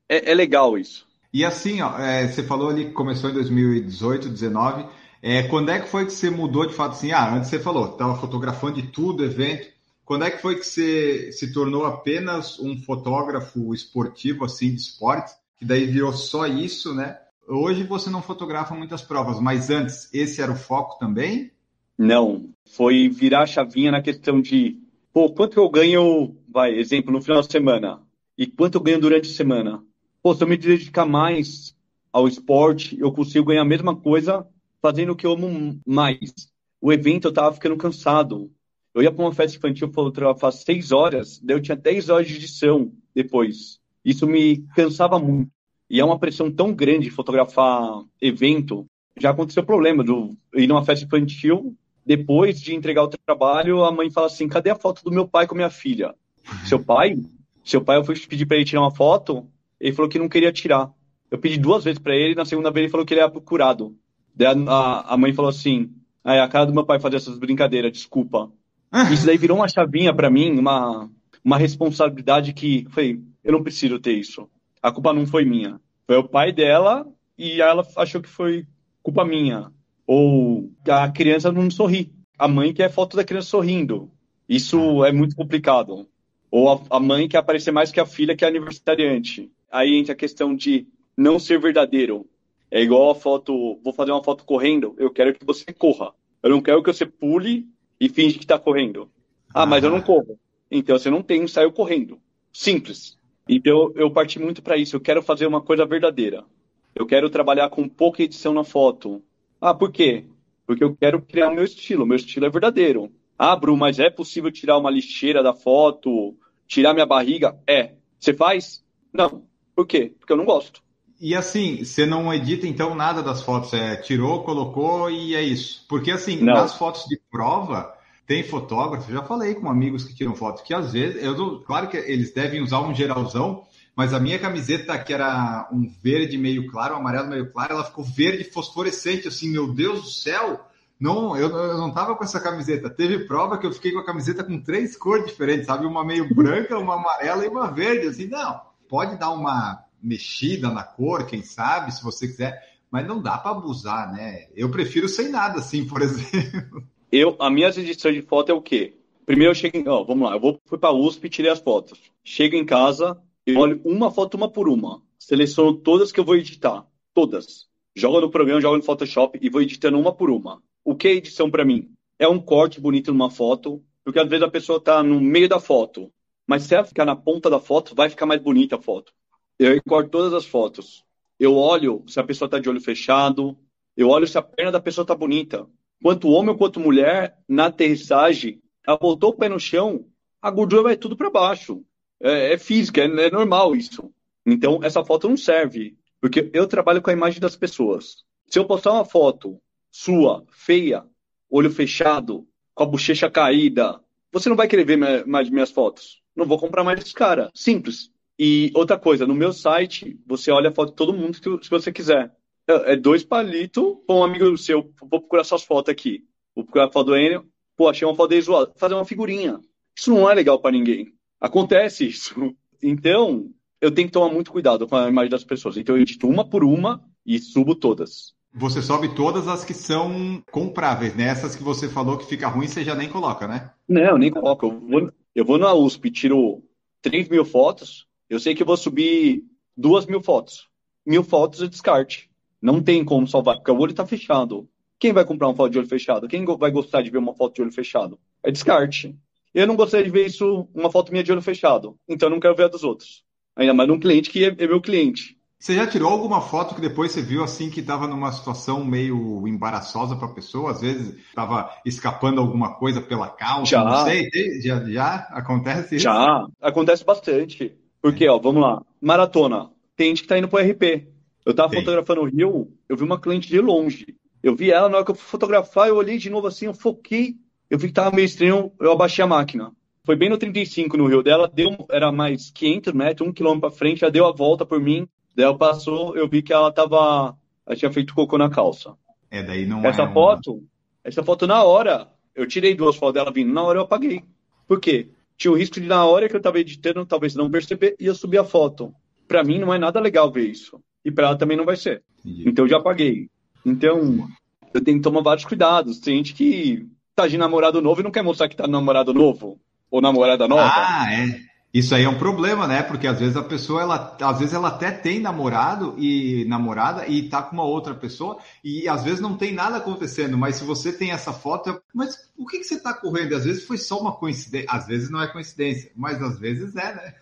é, 0.08 0.32
é 0.32 0.34
legal 0.34 0.78
isso. 0.78 1.08
E 1.32 1.46
assim, 1.46 1.82
ó, 1.82 1.98
é, 2.00 2.28
você 2.28 2.42
falou 2.42 2.70
ali 2.70 2.86
que 2.86 2.92
começou 2.92 3.30
em 3.30 3.34
2018, 3.34 4.30
2019. 4.30 4.88
É, 5.22 5.44
quando 5.44 5.70
é 5.70 5.80
que 5.80 5.90
foi 5.90 6.06
que 6.06 6.14
você 6.14 6.30
mudou 6.30 6.66
de 6.66 6.74
fato 6.74 6.94
assim? 6.94 7.12
Ah, 7.12 7.36
antes 7.36 7.50
você 7.50 7.60
falou, 7.60 7.92
estava 7.92 8.16
fotografando 8.16 8.82
de 8.82 8.88
tudo, 8.88 9.24
evento. 9.24 9.68
Quando 10.06 10.26
é 10.26 10.32
que 10.32 10.42
foi 10.42 10.56
que 10.56 10.66
você 10.66 11.32
se 11.32 11.54
tornou 11.54 11.86
apenas 11.86 12.58
um 12.60 12.82
fotógrafo 12.82 13.76
esportivo, 13.76 14.44
assim, 14.44 14.74
de 14.74 14.82
esportes? 14.82 15.36
Que 15.58 15.66
daí 15.66 15.86
virou 15.86 16.14
só 16.14 16.48
isso, 16.48 16.96
né? 16.96 17.20
Hoje 17.52 17.82
você 17.82 18.12
não 18.12 18.22
fotografa 18.22 18.76
muitas 18.76 19.02
provas, 19.02 19.40
mas 19.40 19.72
antes 19.72 20.08
esse 20.14 20.40
era 20.40 20.52
o 20.52 20.56
foco 20.56 21.00
também? 21.00 21.52
Não, 21.98 22.54
foi 22.64 23.10
virar 23.10 23.42
a 23.42 23.48
chavinha 23.48 23.92
na 23.92 24.04
questão 24.04 24.40
de, 24.40 24.78
pô, 25.12 25.32
quanto 25.32 25.60
eu 25.60 25.68
ganho, 25.68 26.36
vai, 26.48 26.78
exemplo, 26.78 27.12
no 27.12 27.20
final 27.20 27.42
de 27.42 27.52
semana, 27.52 28.04
e 28.38 28.46
quanto 28.46 28.76
eu 28.76 28.82
ganho 28.82 29.02
durante 29.02 29.32
a 29.32 29.34
semana. 29.34 29.84
Pô, 30.22 30.36
se 30.36 30.44
eu 30.44 30.48
me 30.48 30.58
dedicar 30.58 31.08
mais 31.08 31.76
ao 32.14 32.28
esporte, 32.28 33.00
eu 33.00 33.12
consigo 33.12 33.48
ganhar 33.48 33.64
a 33.64 33.66
mesma 33.66 33.96
coisa 33.96 34.46
fazendo 34.80 35.14
o 35.14 35.16
que 35.16 35.26
eu 35.26 35.32
amo 35.32 35.80
mais. 35.88 36.32
O 36.80 36.94
evento 36.94 37.30
eu 37.30 37.34
tava 37.34 37.52
ficando 37.52 37.78
cansado. 37.78 38.52
Eu 38.94 39.02
ia 39.02 39.12
para 39.12 39.26
uma 39.26 39.34
festa 39.34 39.58
infantil 39.58 39.92
fotografar 39.92 40.54
seis 40.54 40.92
horas, 40.92 41.40
daí 41.40 41.58
eu 41.58 41.62
tinha 41.62 41.76
dez 41.76 42.10
horas 42.10 42.28
de 42.28 42.36
edição 42.36 42.92
depois. 43.14 43.80
Isso 44.06 44.28
me 44.28 44.60
cansava 44.76 45.18
muito. 45.18 45.52
E 45.90 46.00
é 46.00 46.06
uma 46.06 46.20
pressão 46.20 46.52
tão 46.52 46.72
grande 46.72 47.10
fotografar 47.10 48.04
evento. 48.22 48.86
Já 49.20 49.32
aconteceu 49.32 49.64
o 49.64 49.66
problema 49.66 50.04
do 50.04 50.38
ir 50.54 50.68
numa 50.68 50.86
festa 50.86 51.04
infantil, 51.04 51.76
depois 52.06 52.62
de 52.62 52.76
entregar 52.76 53.04
o 53.04 53.08
trabalho, 53.08 53.84
a 53.84 53.92
mãe 53.92 54.12
fala 54.12 54.28
assim: 54.28 54.48
cadê 54.48 54.70
a 54.70 54.76
foto 54.76 55.04
do 55.04 55.12
meu 55.12 55.28
pai 55.28 55.48
com 55.48 55.56
minha 55.56 55.70
filha? 55.70 56.14
Seu 56.66 56.80
pai? 56.84 57.18
Seu 57.64 57.82
pai, 57.82 57.98
eu 57.98 58.04
fui 58.04 58.16
pedir 58.20 58.46
para 58.46 58.58
ele 58.58 58.66
tirar 58.66 58.82
uma 58.82 58.94
foto, 58.94 59.46
ele 59.80 59.94
falou 59.94 60.10
que 60.10 60.20
não 60.20 60.30
queria 60.30 60.52
tirar. 60.52 60.92
Eu 61.30 61.38
pedi 61.38 61.58
duas 61.58 61.84
vezes 61.84 62.00
para 62.00 62.16
ele, 62.16 62.36
na 62.36 62.46
segunda 62.46 62.72
vez 62.72 62.86
ele 62.86 62.92
falou 62.92 63.06
que 63.06 63.14
ele 63.14 63.22
era 63.22 63.30
procurado. 63.30 63.96
Daí 64.34 64.48
a, 64.68 65.14
a 65.14 65.18
mãe 65.18 65.34
falou 65.34 65.50
assim: 65.50 65.92
ah, 66.24 66.36
é 66.36 66.40
a 66.40 66.48
cara 66.48 66.66
do 66.66 66.74
meu 66.74 66.86
pai 66.86 67.00
fazer 67.00 67.18
essas 67.18 67.38
brincadeiras, 67.38 67.92
desculpa. 67.92 68.52
Isso 69.12 69.26
daí 69.26 69.38
virou 69.38 69.58
uma 69.58 69.68
chavinha 69.68 70.14
para 70.14 70.30
mim, 70.30 70.58
uma, 70.58 71.10
uma 71.44 71.58
responsabilidade 71.58 72.54
que, 72.54 72.88
foi, 72.90 73.22
eu 73.44 73.52
não 73.52 73.64
preciso 73.64 74.00
ter 74.00 74.14
isso 74.14 74.50
a 74.82 74.92
culpa 74.92 75.14
não 75.14 75.26
foi 75.26 75.46
minha. 75.46 75.80
Foi 76.08 76.18
o 76.18 76.28
pai 76.28 76.52
dela 76.52 77.06
e 77.38 77.62
ela 77.62 77.86
achou 77.96 78.22
que 78.22 78.30
foi 78.30 78.66
culpa 79.02 79.26
minha. 79.26 79.72
Ou 80.06 80.72
a 80.90 81.10
criança 81.10 81.52
não 81.52 81.70
sorri. 81.70 82.12
A 82.38 82.48
mãe 82.48 82.74
quer 82.74 82.92
foto 82.92 83.16
da 83.16 83.24
criança 83.24 83.50
sorrindo. 83.50 84.12
Isso 84.48 85.06
é 85.06 85.12
muito 85.12 85.36
complicado. 85.36 86.08
Ou 86.50 86.72
a, 86.72 86.82
a 86.90 87.00
mãe 87.00 87.28
quer 87.28 87.38
aparecer 87.38 87.72
mais 87.72 87.92
que 87.92 88.00
a 88.00 88.06
filha 88.06 88.36
que 88.36 88.44
é 88.44 88.48
aniversariante. 88.48 89.52
Aí 89.72 89.96
entra 89.96 90.14
a 90.14 90.18
questão 90.18 90.56
de 90.56 90.88
não 91.16 91.38
ser 91.38 91.60
verdadeiro. 91.60 92.26
É 92.72 92.82
igual 92.82 93.12
a 93.12 93.16
foto, 93.16 93.80
vou 93.84 93.94
fazer 93.94 94.12
uma 94.12 94.24
foto 94.24 94.44
correndo, 94.46 94.96
eu 94.98 95.12
quero 95.12 95.34
que 95.34 95.46
você 95.46 95.74
corra. 95.74 96.14
Eu 96.42 96.52
não 96.52 96.62
quero 96.62 96.82
que 96.82 96.92
você 96.92 97.06
pule 97.06 97.68
e 98.00 98.08
finge 98.08 98.38
que 98.38 98.46
está 98.46 98.58
correndo. 98.58 99.12
Ah, 99.54 99.66
mas 99.66 99.84
eu 99.84 99.90
não 99.90 100.02
corro. 100.02 100.40
Então 100.72 100.98
você 100.98 101.10
não 101.10 101.22
tem 101.22 101.44
ensaio 101.44 101.72
correndo. 101.72 102.20
Simples. 102.54 103.19
Então 103.50 103.92
eu 103.96 104.12
parti 104.12 104.38
muito 104.38 104.62
para 104.62 104.78
isso. 104.78 104.96
Eu 104.96 105.02
quero 105.02 105.24
fazer 105.24 105.48
uma 105.48 105.60
coisa 105.60 105.84
verdadeira. 105.84 106.46
Eu 106.94 107.08
quero 107.08 107.30
trabalhar 107.32 107.70
com 107.70 107.90
pouca 107.90 108.22
edição 108.22 108.54
na 108.54 108.64
foto. 108.64 109.24
Ah, 109.60 109.74
por 109.74 109.92
quê? 109.92 110.26
Porque 110.68 110.84
eu 110.84 110.96
quero 110.96 111.20
criar 111.20 111.50
o 111.50 111.56
meu 111.56 111.64
estilo. 111.64 112.06
Meu 112.06 112.16
estilo 112.16 112.46
é 112.46 112.50
verdadeiro. 112.50 113.12
Ah, 113.38 113.56
Bru, 113.56 113.76
mas 113.76 113.98
é 113.98 114.10
possível 114.10 114.52
tirar 114.52 114.78
uma 114.78 114.92
lixeira 114.92 115.42
da 115.42 115.54
foto? 115.54 116.38
Tirar 116.68 116.94
minha 116.94 117.08
barriga? 117.08 117.58
É. 117.66 117.94
Você 118.20 118.36
faz? 118.36 118.84
Não. 119.12 119.44
Por 119.76 119.88
quê? 119.88 120.14
Porque 120.20 120.32
eu 120.32 120.38
não 120.38 120.46
gosto. 120.46 120.84
E 121.20 121.36
assim, 121.36 121.84
você 121.84 122.06
não 122.06 122.32
edita 122.32 122.68
então 122.68 122.94
nada 122.94 123.24
das 123.24 123.42
fotos, 123.42 123.74
é 123.74 123.98
tirou, 123.98 124.44
colocou 124.44 125.10
e 125.10 125.36
é 125.36 125.42
isso. 125.42 125.86
Porque 125.90 126.12
assim, 126.12 126.38
não. 126.38 126.54
nas 126.54 126.78
fotos 126.78 127.06
de 127.06 127.20
prova, 127.32 127.94
tem 128.30 128.44
fotógrafo, 128.44 129.12
já 129.12 129.24
falei 129.24 129.56
com 129.56 129.68
amigos 129.68 130.04
que 130.04 130.14
tiram 130.14 130.36
foto, 130.36 130.62
que 130.62 130.72
às 130.72 130.94
vezes, 130.94 131.24
eu 131.24 131.62
claro 131.62 131.88
que 131.88 131.98
eles 131.98 132.32
devem 132.32 132.62
usar 132.62 132.80
um 132.82 132.94
geralzão, 132.94 133.64
mas 133.96 134.14
a 134.14 134.20
minha 134.20 134.38
camiseta, 134.38 135.00
que 135.00 135.12
era 135.12 135.68
um 135.72 135.92
verde 136.00 136.38
meio 136.38 136.70
claro, 136.70 136.94
um 136.94 137.00
amarelo 137.00 137.28
meio 137.28 137.52
claro, 137.52 137.74
ela 137.74 137.84
ficou 137.84 138.04
verde 138.04 138.44
fosforescente, 138.44 139.28
assim, 139.28 139.50
meu 139.50 139.74
Deus 139.74 140.04
do 140.04 140.10
céu! 140.10 140.64
Não, 141.00 141.36
eu, 141.36 141.50
eu 141.50 141.78
não 141.80 141.90
tava 141.92 142.16
com 142.16 142.24
essa 142.24 142.40
camiseta. 142.40 142.88
Teve 142.88 143.26
prova 143.26 143.58
que 143.58 143.66
eu 143.66 143.72
fiquei 143.72 143.94
com 143.94 144.00
a 144.00 144.06
camiseta 144.06 144.44
com 144.44 144.62
três 144.62 144.96
cores 144.96 145.26
diferentes, 145.26 145.66
sabe? 145.66 145.88
Uma 145.88 146.06
meio 146.06 146.32
branca, 146.32 146.78
uma 146.78 146.98
amarela 146.98 147.44
e 147.46 147.48
uma 147.48 147.72
verde. 147.72 148.10
Assim, 148.10 148.28
não, 148.28 148.62
pode 148.88 149.18
dar 149.18 149.32
uma 149.32 149.84
mexida 150.04 150.70
na 150.70 150.84
cor, 150.84 151.26
quem 151.26 151.42
sabe, 151.42 151.92
se 151.96 152.04
você 152.04 152.28
quiser, 152.28 152.62
mas 152.92 153.08
não 153.08 153.20
dá 153.20 153.40
para 153.40 153.52
abusar, 153.52 154.12
né? 154.12 154.50
Eu 154.56 154.70
prefiro 154.70 155.10
sem 155.10 155.30
nada, 155.30 155.58
assim, 155.60 155.84
por 155.84 156.02
exemplo 156.04 156.86
eu, 157.12 157.36
a 157.40 157.50
minha 157.50 157.68
edição 157.70 158.12
de 158.12 158.22
foto 158.22 158.52
é 158.52 158.54
o 158.54 158.62
quê? 158.62 158.96
Primeiro 159.26 159.52
eu 159.52 159.56
chego 159.56 159.78
em, 159.78 159.88
ó, 159.88 160.04
vamos 160.04 160.28
lá, 160.28 160.36
eu 160.36 160.40
vou 160.40 160.60
fui 160.66 160.78
para 160.78 160.92
USP 160.92 161.26
e 161.26 161.30
tirei 161.30 161.52
as 161.52 161.60
fotos. 161.60 162.00
Chego 162.24 162.56
em 162.56 162.66
casa, 162.66 163.20
eu 163.46 163.58
olho 163.58 163.82
uma 163.84 164.12
foto 164.12 164.36
uma 164.36 164.50
por 164.50 164.70
uma, 164.70 165.02
seleciono 165.18 165.74
todas 165.74 166.12
que 166.12 166.20
eu 166.20 166.24
vou 166.24 166.36
editar, 166.36 166.86
todas. 167.14 167.68
Jogo 167.96 168.22
no 168.22 168.30
programa, 168.30 168.62
jogo 168.62 168.78
no 168.78 168.84
Photoshop 168.84 169.40
e 169.42 169.50
vou 169.50 169.62
editando 169.62 170.00
uma 170.00 170.14
por 170.14 170.30
uma. 170.30 170.62
O 170.84 170.96
que 170.96 171.08
é 171.08 171.12
edição 171.14 171.50
para 171.50 171.66
mim? 171.66 171.92
É 172.18 172.28
um 172.28 172.40
corte 172.40 172.80
bonito 172.80 173.12
numa 173.12 173.30
foto, 173.30 173.84
porque 174.04 174.20
às 174.20 174.30
vezes 174.30 174.44
a 174.44 174.50
pessoa 174.50 174.78
está 174.78 175.02
no 175.02 175.20
meio 175.20 175.50
da 175.50 175.60
foto, 175.60 176.12
mas 176.46 176.64
se 176.64 176.76
ela 176.76 176.84
ficar 176.84 177.06
na 177.06 177.16
ponta 177.16 177.50
da 177.50 177.60
foto, 177.60 177.96
vai 177.96 178.10
ficar 178.10 178.26
mais 178.26 178.42
bonita 178.42 178.76
a 178.76 178.82
foto. 178.82 179.12
Eu 179.58 179.80
corto 179.88 180.10
todas 180.10 180.34
as 180.34 180.46
fotos. 180.46 181.04
Eu 181.40 181.56
olho 181.56 182.04
se 182.08 182.20
a 182.20 182.24
pessoa 182.24 182.48
está 182.48 182.60
de 182.60 182.70
olho 182.70 182.82
fechado, 182.82 183.58
eu 183.96 184.10
olho 184.10 184.28
se 184.28 184.38
a 184.38 184.42
perna 184.42 184.72
da 184.72 184.80
pessoa 184.80 185.04
está 185.04 185.16
bonita 185.16 185.68
quanto 186.02 186.30
homem 186.30 186.56
quanto 186.58 186.80
mulher, 186.80 187.38
na 187.48 187.68
aterrissagem, 187.68 188.62
ela 188.86 188.98
botou 188.98 189.32
o 189.32 189.36
pé 189.36 189.50
no 189.50 189.60
chão, 189.60 190.06
a 190.42 190.50
gordura 190.50 190.84
vai 190.84 190.98
tudo 190.98 191.16
para 191.16 191.30
baixo. 191.30 191.84
É, 192.22 192.54
é, 192.54 192.58
física, 192.58 193.02
é, 193.02 193.06
é, 193.06 193.32
normal 193.32 193.76
isso. 193.76 194.12
Então, 194.46 194.80
essa 194.84 195.04
foto 195.06 195.30
não 195.30 195.38
serve, 195.38 195.98
porque 196.20 196.50
eu 196.54 196.68
trabalho 196.68 197.02
com 197.02 197.10
a 197.10 197.14
imagem 197.14 197.40
das 197.40 197.56
pessoas. 197.56 198.24
Se 198.48 198.60
eu 198.60 198.66
postar 198.66 198.94
uma 198.94 199.06
foto 199.06 199.62
sua, 199.92 200.46
feia, 200.52 201.06
olho 201.50 201.72
fechado, 201.72 202.48
com 202.74 202.84
a 202.84 202.86
bochecha 202.86 203.30
caída, 203.30 204.00
você 204.32 204.50
não 204.50 204.56
vai 204.56 204.68
querer 204.68 204.86
ver 204.86 205.26
mais 205.26 205.50
minhas 205.50 205.72
fotos. 205.72 206.22
Não 206.36 206.46
vou 206.46 206.60
comprar 206.60 206.84
mais 206.84 207.00
desse 207.00 207.14
cara. 207.14 207.50
Simples. 207.54 208.12
E 208.38 208.72
outra 208.74 208.98
coisa, 208.98 209.28
no 209.28 209.36
meu 209.36 209.52
site, 209.52 210.18
você 210.26 210.52
olha 210.52 210.70
a 210.70 210.74
foto 210.74 210.92
de 210.92 210.96
todo 210.96 211.14
mundo 211.14 211.36
se 211.36 211.70
você 211.70 211.92
quiser. 211.92 212.34
É, 212.70 212.94
é 212.94 212.96
dois 212.96 213.24
palitos 213.24 213.98
para 214.06 214.16
um 214.16 214.24
amigo 214.24 214.56
seu. 214.56 214.94
Vou 215.02 215.20
procurar 215.20 215.44
suas 215.44 215.64
fotos 215.64 215.92
aqui. 215.92 216.24
Vou 216.56 216.64
procurar 216.64 216.86
a 216.86 216.92
foto 216.92 217.08
do 217.08 217.18
Enio. 217.18 217.46
Pô, 217.76 217.90
achei 217.90 218.08
uma 218.08 218.16
foto 218.16 218.30
dele 218.30 218.44
zoada. 218.44 218.72
Fazer 218.78 218.94
uma 218.94 219.06
figurinha. 219.06 219.60
Isso 219.98 220.14
não 220.14 220.30
é 220.30 220.36
legal 220.36 220.60
para 220.60 220.72
ninguém. 220.72 221.12
Acontece 221.42 222.06
isso. 222.06 222.56
Então, 222.82 223.50
eu 223.82 223.92
tenho 223.92 224.08
que 224.08 224.14
tomar 224.14 224.32
muito 224.32 224.52
cuidado 224.52 224.88
com 224.88 224.96
a 224.96 225.10
imagem 225.10 225.32
das 225.32 225.44
pessoas. 225.44 225.78
Então, 225.78 225.96
eu 225.96 226.02
edito 226.02 226.28
uma 226.28 226.48
por 226.48 226.64
uma 226.64 227.04
e 227.26 227.40
subo 227.40 227.74
todas. 227.74 228.34
Você 228.54 228.82
sobe 228.82 229.16
todas 229.16 229.48
as 229.48 229.64
que 229.66 229.74
são 229.74 230.44
compráveis, 230.52 231.16
né? 231.16 231.26
Essas 231.26 231.56
que 231.56 231.64
você 231.64 231.88
falou 231.90 232.18
que 232.18 232.26
fica 232.26 232.48
ruim, 232.48 232.68
você 232.68 232.84
já 232.84 232.96
nem 232.96 233.10
coloca, 233.10 233.48
né? 233.48 233.72
Não, 233.88 234.18
nem 234.18 234.32
coloco. 234.32 234.66
Eu 234.66 234.80
vou, 234.80 235.12
eu 235.36 235.46
vou 235.46 235.58
na 235.58 235.74
USP, 235.74 236.12
tiro 236.12 236.64
3 237.02 237.30
mil 237.30 237.46
fotos, 237.46 238.08
eu 238.30 238.40
sei 238.40 238.56
que 238.56 238.62
eu 238.62 238.68
vou 238.68 238.78
subir 238.78 239.44
duas 239.76 240.06
mil 240.06 240.22
fotos. 240.22 240.68
Mil 241.06 241.24
fotos 241.24 241.62
é 241.62 241.68
descarte. 241.68 242.29
Não 242.62 242.82
tem 242.82 243.04
como 243.04 243.28
salvar, 243.28 243.56
porque 243.56 243.72
o 243.72 243.78
olho 243.78 243.92
está 243.92 244.06
fechado. 244.06 244.68
Quem 245.00 245.14
vai 245.14 245.24
comprar 245.24 245.48
uma 245.48 245.56
foto 245.56 245.72
de 245.72 245.80
olho 245.80 245.88
fechado? 245.88 246.28
Quem 246.28 246.44
vai 246.46 246.72
gostar 246.72 247.02
de 247.02 247.10
ver 247.10 247.18
uma 247.18 247.34
foto 247.34 247.56
de 247.56 247.62
olho 247.62 247.72
fechado? 247.72 248.20
É 248.44 248.52
descarte. 248.52 249.16
Eu 249.54 249.66
não 249.66 249.76
gostaria 249.76 250.06
de 250.06 250.12
ver 250.12 250.28
isso, 250.28 250.68
uma 250.76 250.92
foto 250.92 251.12
minha 251.12 251.24
de 251.24 251.32
olho 251.32 251.42
fechado. 251.42 251.98
Então 252.08 252.28
eu 252.28 252.32
não 252.32 252.40
quero 252.40 252.56
ver 252.56 252.66
a 252.66 252.68
dos 252.68 252.84
outros. 252.84 253.24
Ainda 253.56 253.74
mais 253.74 253.88
num 253.88 254.00
cliente 254.00 254.30
que 254.30 254.44
é, 254.46 254.56
é 254.58 254.68
meu 254.68 254.82
cliente. 254.82 255.38
Você 255.60 255.76
já 255.76 255.86
tirou 255.86 256.10
alguma 256.10 256.40
foto 256.40 256.74
que 256.74 256.80
depois 256.80 257.12
você 257.12 257.22
viu 257.22 257.44
assim 257.44 257.70
que 257.70 257.82
estava 257.82 258.08
numa 258.08 258.32
situação 258.32 258.86
meio 258.86 259.46
embaraçosa 259.46 260.16
para 260.16 260.28
a 260.28 260.34
pessoa? 260.34 260.72
Às 260.72 260.80
vezes 260.80 261.14
estava 261.28 261.70
escapando 261.86 262.40
alguma 262.40 262.76
coisa 262.76 263.02
pela 263.02 263.28
calça, 263.28 263.72
já. 263.72 263.84
não 263.84 264.06
sei. 264.06 264.30
Já, 264.62 264.86
já 264.86 265.16
acontece 265.32 265.96
isso? 265.96 266.04
Já, 266.04 266.48
acontece 266.62 267.04
bastante. 267.04 267.78
Porque, 268.02 268.28
ó, 268.30 268.40
vamos 268.40 268.62
lá. 268.62 268.82
Maratona. 269.02 269.70
Tem 269.98 270.08
gente 270.08 270.22
que 270.22 270.30
tá 270.30 270.38
indo 270.38 270.48
pro 270.48 270.60
RP. 270.60 271.10
Eu 271.50 271.56
tava 271.56 271.70
Tem. 271.70 271.80
fotografando 271.80 272.22
o 272.22 272.26
Rio, 272.26 272.72
eu 272.88 272.96
vi 272.96 273.04
uma 273.04 273.20
cliente 273.20 273.48
de 273.48 273.60
longe. 273.60 274.16
Eu 274.44 274.56
vi 274.56 274.72
ela, 274.72 274.88
na 274.88 274.98
hora 274.98 275.06
que 275.06 275.12
eu 275.12 275.16
fui 275.16 275.28
fotografar, 275.28 275.88
eu 275.88 275.96
olhei 275.96 276.18
de 276.18 276.30
novo 276.30 276.46
assim, 276.46 276.68
eu 276.68 276.74
foquei. 276.74 277.38
Eu 277.70 277.80
vi 277.80 277.88
que 277.88 277.94
tava 277.94 278.16
meio 278.16 278.26
estranho, 278.26 278.72
eu 278.80 278.92
abaixei 278.92 279.24
a 279.24 279.28
máquina. 279.28 279.72
Foi 280.06 280.16
bem 280.16 280.30
no 280.30 280.38
35 280.38 280.96
no 280.96 281.08
Rio 281.08 281.24
dela, 281.24 281.52
deu, 281.52 281.76
era 281.90 282.12
mais 282.12 282.52
500 282.52 282.94
metros, 282.94 283.28
um 283.28 283.34
quilômetro 283.34 283.70
pra 283.70 283.78
frente, 283.78 284.02
já 284.02 284.10
deu 284.10 284.28
a 284.28 284.32
volta 284.32 284.66
por 284.66 284.80
mim. 284.80 285.08
Daí 285.36 285.46
ela 285.46 285.58
passou, 285.58 286.16
eu 286.16 286.28
vi 286.28 286.42
que 286.42 286.54
ela 286.54 286.72
tava. 286.72 287.36
Ela 287.66 287.76
tinha 287.76 287.92
feito 287.92 288.14
cocô 288.14 288.38
na 288.38 288.50
calça. 288.50 288.96
É, 289.32 289.42
daí 289.42 289.66
não 289.66 289.84
Essa 289.84 290.04
é 290.04 290.14
foto, 290.14 290.54
uma... 290.54 290.64
essa 291.04 291.24
foto 291.24 291.48
na 291.48 291.64
hora, 291.64 292.08
eu 292.36 292.48
tirei 292.48 292.76
duas 292.76 292.96
fotos 292.96 293.16
dela 293.16 293.32
vindo, 293.32 293.52
na 293.52 293.64
hora 293.64 293.80
eu 293.80 293.84
apaguei. 293.84 294.24
Por 294.68 294.80
quê? 294.80 295.10
tinha 295.40 295.52
o 295.52 295.56
risco 295.56 295.80
de, 295.80 295.88
na 295.88 296.06
hora 296.06 296.28
que 296.28 296.36
eu 296.36 296.40
estava 296.40 296.60
editando, 296.60 297.06
talvez 297.06 297.34
não 297.34 297.50
perceber, 297.50 297.96
ia 297.98 298.14
subir 298.14 298.38
a 298.38 298.44
foto. 298.44 298.94
Para 299.26 299.42
mim, 299.42 299.58
não 299.58 299.74
é 299.74 299.80
nada 299.80 300.00
legal 300.00 300.30
ver 300.30 300.48
isso. 300.50 300.82
E 301.04 301.12
para 301.12 301.28
ela 301.28 301.38
também 301.38 301.58
não 301.58 301.66
vai 301.66 301.76
ser. 301.76 302.04
Entendi. 302.20 302.50
Então, 302.50 302.66
eu 302.66 302.70
já 302.70 302.78
apaguei. 302.78 303.30
Então, 303.66 304.28
eu 304.74 304.84
tenho 304.84 304.98
que 304.98 305.04
tomar 305.04 305.22
vários 305.22 305.46
cuidados. 305.46 306.00
Tem 306.00 306.18
gente 306.18 306.34
que 306.34 306.88
tá 307.16 307.28
de 307.28 307.38
namorado 307.38 307.82
novo 307.82 308.02
e 308.02 308.04
não 308.04 308.12
quer 308.12 308.24
mostrar 308.24 308.48
que 308.48 308.56
tá 308.56 308.68
namorado 308.68 309.14
novo. 309.14 309.60
Ou 309.92 310.02
namorada 310.02 310.48
nova. 310.48 310.72
Ah, 310.76 311.08
é. 311.12 311.49
Isso 311.72 311.94
aí 311.94 312.04
é 312.04 312.10
um 312.10 312.18
problema, 312.18 312.66
né? 312.68 312.82
Porque 312.82 313.06
às 313.06 313.20
vezes 313.20 313.38
a 313.38 313.44
pessoa, 313.44 313.84
ela, 313.84 314.18
às 314.20 314.40
vezes 314.40 314.56
ela 314.56 314.70
até 314.70 314.90
tem 314.90 315.20
namorado 315.20 315.94
e 316.00 316.44
namorada 316.46 317.08
e 317.08 317.30
tá 317.30 317.44
com 317.44 317.54
uma 317.54 317.64
outra 317.64 317.94
pessoa 317.94 318.40
e 318.64 318.88
às 318.88 319.04
vezes 319.04 319.20
não 319.20 319.38
tem 319.38 319.54
nada 319.54 319.78
acontecendo, 319.78 320.36
mas 320.36 320.56
se 320.56 320.64
você 320.64 320.92
tem 320.92 321.12
essa 321.12 321.32
foto, 321.32 321.80
mas 321.94 322.32
o 322.36 322.48
que, 322.48 322.58
que 322.58 322.64
você 322.64 322.80
tá 322.80 322.92
correndo? 322.92 323.36
Às 323.36 323.46
vezes 323.46 323.66
foi 323.66 323.78
só 323.78 324.00
uma 324.00 324.14
coincidência, 324.14 324.68
às 324.72 324.88
vezes 324.88 325.12
não 325.12 325.22
é 325.22 325.28
coincidência, 325.28 325.92
mas 325.96 326.22
às 326.24 326.40
vezes 326.40 326.76
é, 326.76 326.96
né? 326.96 327.16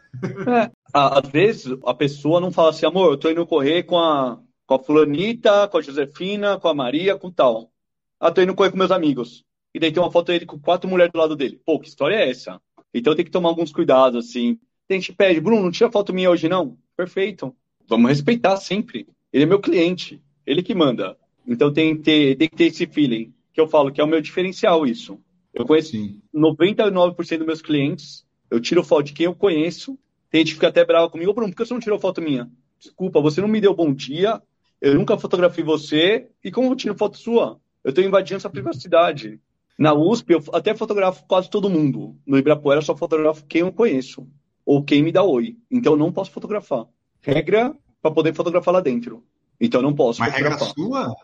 É, 0.48 0.72
às 0.94 1.30
vezes 1.30 1.78
a 1.86 1.94
pessoa 1.94 2.40
não 2.40 2.52
fala 2.52 2.70
assim, 2.70 2.86
amor, 2.86 3.12
eu 3.12 3.18
tô 3.18 3.30
indo 3.30 3.46
correr 3.46 3.84
com 3.84 4.00
a, 4.00 4.40
com 4.66 4.76
a 4.76 4.80
fulanita, 4.80 5.68
com 5.68 5.78
a 5.78 5.82
Josefina, 5.82 6.58
com 6.58 6.70
a 6.70 6.74
Maria, 6.74 7.18
com 7.18 7.30
tal. 7.30 7.70
Ah, 8.18 8.32
tô 8.32 8.42
indo 8.42 8.56
correr 8.56 8.72
com 8.72 8.78
meus 8.78 8.92
amigos. 8.92 9.44
E 9.74 9.80
daí 9.80 9.92
tem 9.92 10.02
uma 10.02 10.12
foto 10.12 10.28
dele 10.28 10.46
com 10.46 10.58
quatro 10.58 10.90
mulheres 10.90 11.12
do 11.12 11.20
lado 11.20 11.36
dele. 11.36 11.62
Pô, 11.66 11.80
que 11.80 11.90
história 11.90 12.16
é 12.16 12.30
essa? 12.30 12.62
Então 12.94 13.16
tem 13.16 13.26
que 13.26 13.32
tomar 13.32 13.50
alguns 13.50 13.72
cuidados, 13.72 14.26
assim. 14.26 14.60
Tem 14.88 15.00
gente 15.00 15.14
pede, 15.14 15.40
Bruno, 15.40 15.64
não 15.64 15.72
tira 15.72 15.92
foto 15.92 16.14
minha 16.14 16.30
hoje, 16.30 16.48
não? 16.48 16.78
Perfeito. 16.96 17.56
Vamos 17.88 18.10
respeitar 18.10 18.58
sempre. 18.58 19.08
Ele 19.32 19.44
é 19.44 19.48
meu 19.48 19.60
cliente, 19.60 20.22
ele 20.46 20.64
que 20.64 20.74
manda. 20.74 21.18
Então 21.46 21.72
tem 21.72 21.96
que 21.96 22.04
ter, 22.04 22.36
tem 22.38 22.50
que 22.50 22.56
ter 22.56 22.66
esse 22.66 22.86
feeling, 22.86 23.34
que 23.54 23.62
eu 23.62 23.68
falo 23.68 23.92
que 23.92 24.02
é 24.02 24.04
o 24.04 24.08
meu 24.08 24.22
diferencial 24.22 24.86
isso. 24.86 25.20
Eu 25.54 25.66
conheço 25.66 25.92
Sim. 25.92 26.22
99% 26.36 27.38
dos 27.38 27.48
meus 27.48 27.62
clientes, 27.62 28.26
eu 28.50 28.60
tiro 28.60 28.84
foto 28.84 29.08
de 29.08 29.14
quem 29.14 29.26
eu 29.26 29.36
conheço. 29.36 29.98
Tem 30.30 30.40
gente 30.42 30.50
que 30.50 30.56
fica 30.56 30.68
até 30.68 30.86
brava 30.86 31.10
comigo, 31.10 31.34
Bruno, 31.34 31.52
por 31.52 31.58
que 31.58 31.66
você 31.66 31.74
não 31.74 31.80
tirou 31.80 32.00
foto 32.00 32.22
minha? 32.22 32.50
Desculpa, 32.78 33.22
você 33.22 33.42
não 33.42 33.48
me 33.48 33.62
deu 33.62 33.74
bom 33.74 33.94
dia, 33.94 34.42
eu 34.80 34.94
nunca 34.96 35.18
fotografei 35.18 35.64
você, 35.64 36.28
e 36.44 36.52
como 36.52 36.72
eu 36.72 36.76
tiro 36.76 36.98
foto 36.98 37.18
sua? 37.18 37.60
Eu 37.84 37.90
estou 37.90 38.04
invadindo 38.04 38.36
essa 38.36 38.50
privacidade. 38.50 39.40
Na 39.78 39.94
USP, 39.94 40.34
eu 40.34 40.44
até 40.54 40.74
fotografo 40.74 41.24
quase 41.28 41.50
todo 41.50 41.70
mundo. 41.70 42.18
No 42.26 42.38
Ibirapuera, 42.38 42.80
eu 42.80 42.86
só 42.86 42.96
fotografo 42.96 43.46
quem 43.46 43.62
eu 43.62 43.72
conheço. 43.72 44.28
Ou 44.66 44.84
quem 44.84 45.04
me 45.04 45.12
dá 45.12 45.22
oi. 45.24 45.56
Então, 45.70 45.94
eu 45.94 45.98
não 45.98 46.12
posso 46.12 46.32
fotografar. 46.32 46.88
Regra 47.22 47.76
para 48.02 48.12
poder 48.12 48.34
fotografar 48.34 48.74
lá 48.74 48.82
dentro. 48.82 49.24
Então, 49.62 49.80
eu 49.80 49.84
não 49.84 49.94
posso 49.94 50.20
Mas 50.20 50.32
fotografar. 50.32 50.68
regra 50.68 50.74
sua? 50.74 51.16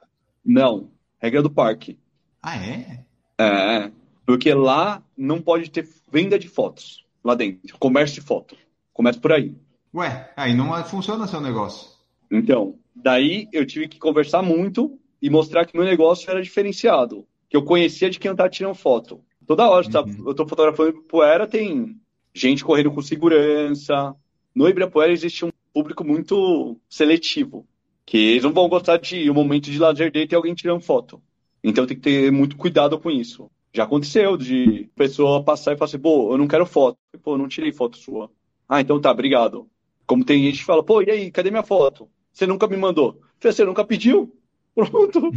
Não. 0.46 0.92
Regra 1.20 1.42
do 1.42 1.50
parque. 1.50 1.98
Ah, 2.42 2.58
é? 2.58 3.04
É. 3.40 3.92
Porque 4.26 4.54
lá 4.54 5.04
não 5.18 5.42
pode 5.42 5.72
ter 5.72 5.90
venda 6.12 6.38
de 6.38 6.48
fotos. 6.48 7.04
Lá 7.24 7.34
dentro. 7.34 7.78
Comércio 7.80 8.22
de 8.22 8.28
foto. 8.28 8.56
Começa 8.94 9.20
por 9.20 9.32
aí. 9.32 9.56
Ué, 9.96 10.32
aí 10.38 10.54
não 10.54 10.84
funciona 10.86 11.26
seu 11.28 11.42
negócio. 11.42 11.90
Então, 12.30 12.76
daí 12.96 13.48
eu 13.52 13.66
tive 13.66 13.88
que 13.88 13.98
conversar 13.98 14.44
muito 14.44 15.00
e 15.22 15.30
mostrar 15.30 15.66
que 15.66 15.76
meu 15.76 15.86
negócio 15.86 16.30
era 16.30 16.42
diferenciado 16.42 17.26
que 17.54 17.58
eu 17.58 17.64
conhecia 17.64 18.10
de 18.10 18.18
quem 18.18 18.30
eu 18.30 18.34
estava 18.34 18.50
tirando 18.50 18.74
foto. 18.74 19.22
Toda 19.46 19.70
hora 19.70 19.88
tá, 19.88 20.02
uhum. 20.02 20.24
eu 20.26 20.32
estou 20.32 20.48
fotografando 20.48 20.90
Ibirapuera, 20.90 21.46
tem 21.46 22.02
gente 22.34 22.66
correndo 22.66 22.90
com 22.92 23.00
segurança. 23.00 24.16
No 24.56 24.68
Ibirapuera 24.68 25.12
existe 25.12 25.46
um 25.46 25.52
público 25.72 26.04
muito 26.04 26.80
seletivo, 26.90 27.68
que 28.08 28.18
eles 28.18 28.44
não 28.44 28.52
vão 28.52 28.68
gostar 28.68 28.98
de 28.98 29.30
um 29.30 29.36
momento 29.36 29.70
de 29.70 29.78
lazer 29.78 30.12
dele 30.12 30.26
ter 30.26 30.36
alguém 30.36 30.56
tirando 30.56 30.82
foto. 30.82 31.22
Então 31.64 31.86
tem 31.86 31.96
que 31.96 32.02
ter 32.02 32.32
muito 32.32 32.58
cuidado 32.58 33.00
com 33.00 33.12
isso. 33.12 33.52
Já 33.72 33.84
aconteceu 33.84 34.36
de 34.36 34.90
pessoa 34.96 35.44
passar 35.44 35.74
e 35.74 35.78
falar 35.78 35.90
assim, 35.90 36.00
pô, 36.00 36.34
eu 36.34 36.40
não 36.40 36.48
quero 36.48 36.66
foto. 36.66 36.98
Pô, 37.22 37.36
eu 37.36 37.38
não 37.38 37.48
tirei 37.48 37.72
foto 37.72 38.00
sua. 38.00 38.32
Ah, 38.68 38.82
então 38.82 39.00
tá, 39.00 39.12
obrigado. 39.12 39.70
Como 40.08 40.26
tem 40.26 40.44
gente 40.44 40.58
que 40.58 40.66
fala, 40.66 40.84
pô, 40.84 41.04
e 41.04 41.12
aí, 41.12 41.30
cadê 41.30 41.52
minha 41.52 41.62
foto? 41.62 42.10
Você 42.32 42.48
nunca 42.48 42.68
me 42.68 42.78
mandou. 42.78 43.22
Você 43.40 43.64
nunca 43.64 43.86
pediu? 43.86 44.36
Pronto. 44.74 45.30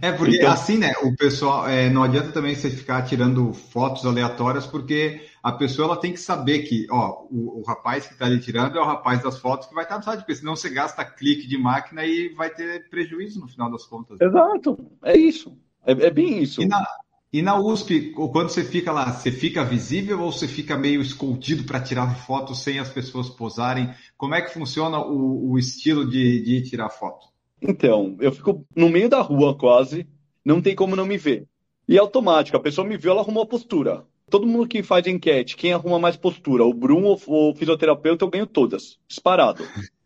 É, 0.00 0.12
porque 0.12 0.36
então... 0.36 0.52
assim, 0.52 0.76
né, 0.76 0.92
o 1.02 1.14
pessoal, 1.16 1.68
é, 1.68 1.88
não 1.88 2.02
adianta 2.02 2.32
também 2.32 2.54
você 2.54 2.68
ficar 2.68 3.02
tirando 3.02 3.52
fotos 3.52 4.04
aleatórias, 4.04 4.66
porque 4.66 5.26
a 5.42 5.52
pessoa 5.52 5.86
ela 5.86 5.96
tem 5.96 6.12
que 6.12 6.20
saber 6.20 6.60
que, 6.60 6.86
ó, 6.90 7.26
o, 7.30 7.60
o 7.60 7.62
rapaz 7.62 8.06
que 8.06 8.12
está 8.12 8.26
ali 8.26 8.40
tirando 8.40 8.76
é 8.76 8.80
o 8.80 8.86
rapaz 8.86 9.22
das 9.22 9.38
fotos 9.38 9.68
que 9.68 9.74
vai 9.74 9.84
estar 9.84 9.98
no 9.98 10.02
site, 10.02 10.20
porque 10.20 10.34
senão 10.34 10.56
você 10.56 10.68
gasta 10.68 11.04
clique 11.04 11.46
de 11.46 11.56
máquina 11.56 12.04
e 12.04 12.28
vai 12.34 12.50
ter 12.50 12.88
prejuízo 12.88 13.40
no 13.40 13.48
final 13.48 13.70
das 13.70 13.86
contas. 13.86 14.20
Exato, 14.20 14.76
é 15.02 15.16
isso, 15.16 15.56
é, 15.86 15.92
é 15.92 16.10
bem 16.10 16.42
isso. 16.42 16.60
E 16.60 16.66
na, 16.66 16.84
e 17.32 17.42
na 17.42 17.58
USP, 17.58 18.12
quando 18.12 18.48
você 18.48 18.62
fica 18.62 18.92
lá, 18.92 19.12
você 19.12 19.32
fica 19.32 19.64
visível 19.64 20.20
ou 20.20 20.30
você 20.30 20.46
fica 20.46 20.76
meio 20.76 21.00
escondido 21.00 21.64
para 21.64 21.80
tirar 21.80 22.14
foto 22.14 22.54
sem 22.54 22.78
as 22.78 22.88
pessoas 22.88 23.28
posarem? 23.28 23.92
Como 24.16 24.34
é 24.34 24.40
que 24.40 24.54
funciona 24.54 24.98
o, 24.98 25.50
o 25.50 25.58
estilo 25.58 26.08
de, 26.08 26.42
de 26.42 26.62
tirar 26.62 26.90
foto? 26.90 27.33
Então, 27.66 28.16
eu 28.20 28.30
fico 28.30 28.66
no 28.76 28.90
meio 28.90 29.08
da 29.08 29.22
rua 29.22 29.56
quase, 29.56 30.06
não 30.44 30.60
tem 30.60 30.76
como 30.76 30.94
não 30.94 31.06
me 31.06 31.16
ver. 31.16 31.48
E 31.88 31.96
é 31.96 32.00
automático, 32.00 32.56
a 32.56 32.60
pessoa 32.60 32.86
me 32.86 32.98
viu, 32.98 33.10
ela 33.10 33.22
arrumou 33.22 33.42
a 33.42 33.46
postura. 33.46 34.04
Todo 34.28 34.46
mundo 34.46 34.68
que 34.68 34.82
faz 34.82 35.06
enquete, 35.06 35.56
quem 35.56 35.72
arruma 35.72 35.98
mais 35.98 36.16
postura, 36.16 36.64
o 36.64 36.74
Bruno 36.74 37.16
ou 37.26 37.50
o 37.50 37.54
fisioterapeuta, 37.54 38.24
eu 38.24 38.30
ganho 38.30 38.46
todas, 38.46 38.98
disparado. 39.08 39.64